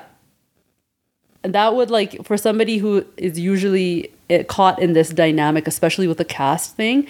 [1.44, 6.08] And that would like for somebody who is usually eh, caught in this dynamic, especially
[6.08, 7.06] with the caste thing,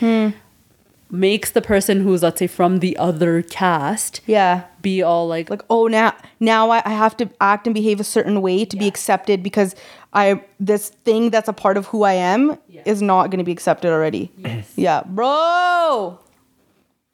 [1.11, 4.65] makes the person who's let's say from the other caste yeah.
[4.83, 8.05] be all like, like oh now now I, I have to act and behave a
[8.05, 9.75] certain way to be accepted because
[10.13, 13.53] i this thing that's a part of who i am is not going to be
[13.53, 14.31] accepted already.
[14.39, 14.73] Yes.
[14.77, 15.03] yeah.
[15.05, 16.19] Bro!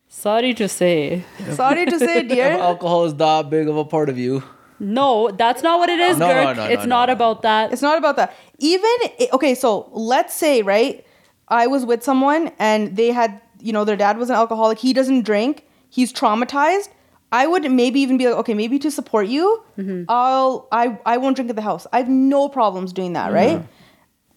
[0.09, 4.09] Sorry to say, sorry to say If dear alcohol is that big of a part
[4.09, 4.43] of you,
[4.79, 6.57] no, that's not what it is, No, no, Gurk.
[6.57, 7.13] no, no, it's no, not no.
[7.15, 7.73] about that.
[7.73, 8.35] it's not about that.
[8.59, 8.91] Even
[9.33, 11.05] okay so let's say right
[11.49, 14.93] i was with someone and they had you know their dad was an alcoholic he
[14.99, 15.65] doesn't drink
[15.99, 16.89] he's traumatized
[17.33, 19.47] i would maybe even be like okay maybe to support you
[19.79, 20.05] mm-hmm.
[20.09, 23.63] i'll i i won't drink at the house i have no problems doing that right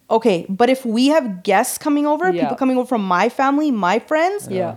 [0.09, 2.43] okay but if we have guests coming over Yeah.
[2.43, 4.75] people coming over from my family my friends yeah.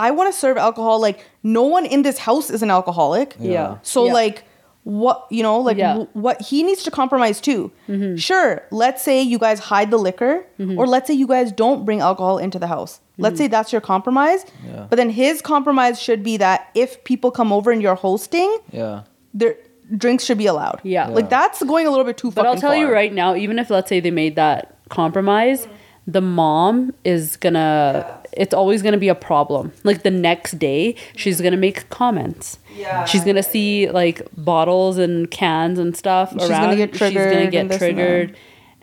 [0.00, 1.00] I want to serve alcohol.
[1.00, 3.34] Like no one in this house is an alcoholic.
[3.40, 3.78] Yeah.
[3.82, 4.12] So Yeah.
[4.12, 4.44] like
[4.84, 5.94] what you know like Yeah.
[5.94, 7.72] w- what he needs to compromise too.
[7.88, 8.14] Mm-hmm.
[8.16, 10.78] Sure, let's say you guys hide the liquor mm-hmm.
[10.78, 13.00] or let's say you guys don't bring alcohol into the house.
[13.18, 14.44] Let's say that's your compromise.
[14.66, 14.86] Yeah.
[14.88, 19.02] But then his compromise should be that if people come over and you're hosting, Yeah.
[19.34, 19.56] their
[19.96, 20.80] drinks should be allowed.
[20.84, 21.08] Yeah.
[21.08, 22.44] Like that's going a little bit too far.
[22.44, 25.66] But I'll tell you right now, even if let's say they made that compromise,
[26.06, 29.72] the mom is gonna it's always gonna be a problem.
[29.84, 32.58] Like the next day, she's gonna make comments.
[32.76, 33.04] Yeah.
[33.04, 36.62] She's gonna see like bottles and cans and stuff She's around.
[36.64, 38.36] gonna get triggered She's gonna triggered get and this and triggered.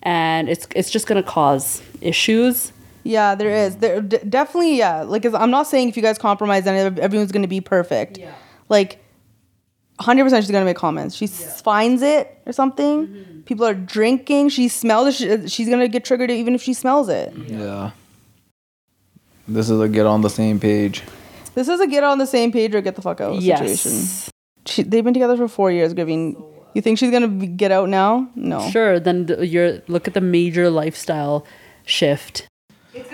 [0.03, 2.71] And it's it's just gonna cause issues.
[3.07, 3.77] Yeah, there is.
[3.77, 5.03] There d- definitely, yeah.
[5.03, 8.17] Like, 'cause I'm not saying if you guys compromise, then everyone's gonna be perfect.
[8.17, 8.33] Yeah.
[8.67, 8.97] Like,
[9.99, 11.15] 100 percent, she's gonna make comments.
[11.15, 13.07] She s finds it or something.
[13.07, 13.39] Mm-hmm.
[13.41, 14.49] People are drinking.
[14.49, 15.13] She smells it.
[15.43, 17.31] She, she's gonna get triggered even if she smells it.
[17.47, 17.91] Yeah.
[19.47, 21.03] This is a get on the same page.
[21.53, 23.91] This is a get on the same page or get the fuck out situation.
[23.91, 24.29] Yes.
[24.65, 25.93] She, they've been together for four years.
[25.93, 26.35] Giving.
[26.73, 28.27] You think she's gonna be, get out now?
[28.35, 28.67] No.
[28.71, 31.45] Sure, then the, you're look at the major lifestyle
[31.85, 32.47] shift.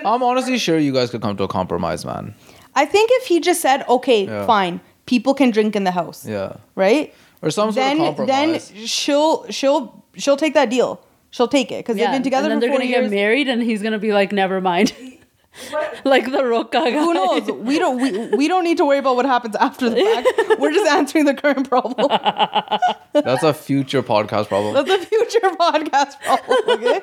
[0.05, 2.33] I'm honestly sure you guys could come to a compromise, man.
[2.75, 4.45] I think if he just said, "Okay, Yeah.
[4.45, 6.57] fine, people can drink in the house," Yeah.
[6.75, 7.13] right?
[7.41, 8.71] Or some sort then of then compromise.
[8.85, 10.99] she'll she'll she'll take that deal.
[11.31, 13.09] She'll take it because they've been together and then for they're four gonna years.
[13.09, 14.93] get married, and he's gonna be like, "Never mind."
[16.05, 16.91] like the Roca guy.
[16.91, 17.51] Who knows?
[17.51, 20.59] We don't we, we don't need to worry about what happens after the fact.
[20.59, 21.95] We're just answering the current problem.
[23.13, 24.73] That's a future podcast problem.
[24.73, 26.57] That's a future podcast problem.
[26.69, 27.01] Okay,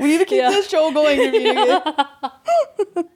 [0.00, 0.50] we need to keep Yeah.
[0.50, 1.20] this show going.
[1.20, 3.06] you're meeting it.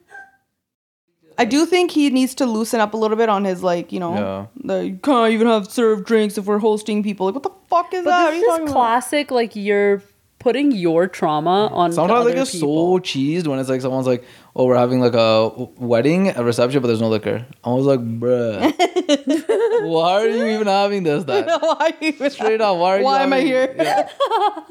[1.37, 3.99] I do think he needs to loosen up a little bit on his like you
[3.99, 4.45] know Yeah.
[4.63, 7.27] the you can't even have served drinks if we're hosting people.
[7.27, 8.09] Like what the fuck is that?
[8.11, 8.81] What are But you this talking is about?
[8.81, 9.31] classic.
[9.31, 10.01] Like you're
[10.39, 11.91] putting your trauma on.
[11.93, 12.97] Sometimes like other it's people.
[12.97, 14.23] so cheesed when it's like someone's like,
[14.55, 17.99] "Oh, we're having like a wedding, a reception, but there's no liquor." I was like,
[17.99, 18.59] "Bruh,
[19.87, 21.23] why are you even having this?
[21.23, 23.05] Then Why, even- straight up, why are you?
[23.05, 23.73] Why am I here?
[23.77, 24.09] Yeah.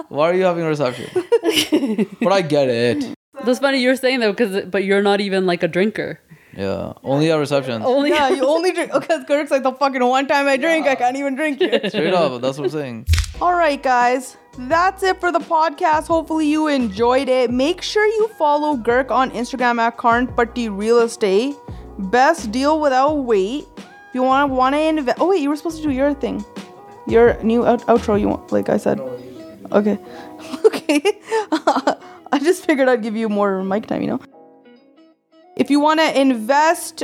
[0.09, 1.09] Why are you having a reception?
[2.21, 3.15] but I get it.
[3.45, 6.21] That's funny you're saying that because, but you're not even like a drinker.
[6.57, 7.85] Yeah, only at receptions.
[7.87, 10.95] Only Yeah, you only drink because Gurk's like the fucking one time I drink, I
[10.95, 11.89] can't even drink it.
[11.93, 13.07] Straight up, that's what I'm saying.
[13.41, 14.37] All right, guys.
[14.61, 16.07] That's it for the podcast.
[16.09, 17.51] Hopefully, you enjoyed it.
[17.53, 21.55] Make sure you follow Gurk on Instagram at Karan Bhatti Real Estate.
[21.99, 23.67] Best deal without wait.
[23.77, 26.13] If you want to want to invest, oh wait, you were supposed to do your
[26.15, 26.45] thing,
[27.07, 28.19] your new out- outro.
[28.19, 28.99] You want, like I said.
[29.71, 29.99] Okay,
[30.65, 31.03] okay.
[32.33, 34.01] I just figured I'd give you more mic time.
[34.03, 34.21] You know.
[35.59, 37.03] If you want to invest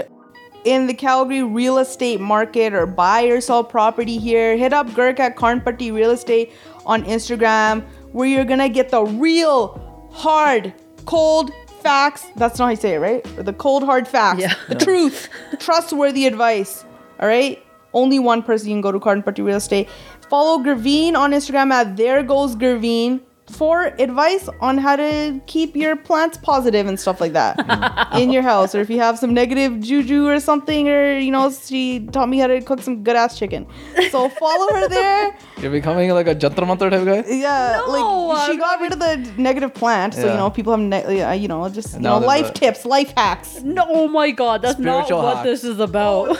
[0.64, 5.18] in the Calgary real estate market or buy or sell property here, hit up Gurk
[5.18, 6.52] at Karan Bhatti Real Estate
[6.86, 7.82] on Instagram,
[8.12, 10.72] where you're gonna get the real, hard,
[11.04, 11.50] cold
[11.82, 12.26] facts.
[12.36, 13.26] That's not how you say it, right?
[13.36, 14.40] Or the cold, hard facts.
[14.40, 14.54] Yeah.
[14.68, 15.28] The truth,
[15.58, 16.84] trustworthy advice.
[17.18, 17.60] All right.
[17.92, 19.88] Only one person you can go to Karan Bhatti Real Estate.
[20.30, 25.96] Follow Graveen on Instagram at There Goes Graveen for advice on how to keep your
[25.96, 28.20] plants positive and stuff like that mm.
[28.20, 28.74] in your house.
[28.74, 32.38] Or if you have some negative juju or something, or you know, she taught me
[32.38, 33.66] how to cook some good ass chicken.
[34.10, 35.36] So follow her there.
[35.58, 37.24] You're becoming like a jantar mantar type guy.
[37.28, 40.72] Yeah, No, like she I'm got rid of the negative plant, so you know people
[40.72, 43.62] have, ne- you know, just you know, life a- tips, life hacks.
[43.62, 45.62] No, oh my god, that's Spiritual not what hacks.
[45.62, 46.36] this is about.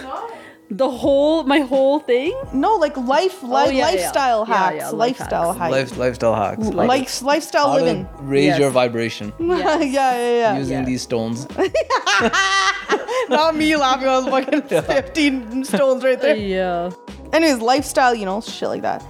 [0.76, 2.32] The whole, my whole thing.
[2.52, 3.84] No, like life, oh, li- Oh, yeah, yeah.
[4.02, 5.74] lifestyle Yeah, hacks, yeah, life lifestyle hacks.
[5.74, 6.66] hacks, Life, lifestyle hacks.
[6.68, 8.08] Like- life, lifestyle How to living.
[8.22, 8.58] raise Yes.
[8.58, 10.58] your vibration yeah, yeah, yeah.
[10.58, 10.84] using Yeah.
[10.84, 11.46] these stones.
[13.28, 14.08] Not me laughing.
[14.08, 16.36] I was fucking 15 stones right there.
[16.36, 16.90] Yeah.
[17.32, 19.02] Anyways, lifestyle, you know, shit like that.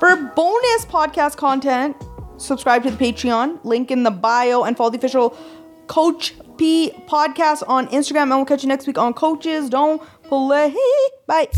[0.00, 1.96] For bonus podcast content,
[2.38, 5.36] subscribe to the Patreon, link in the bio, and follow the official
[5.86, 8.22] Coach P podcast on Instagram.
[8.22, 10.74] And we'll catch you next week on Coaches Don't Play.
[11.26, 11.48] Bye.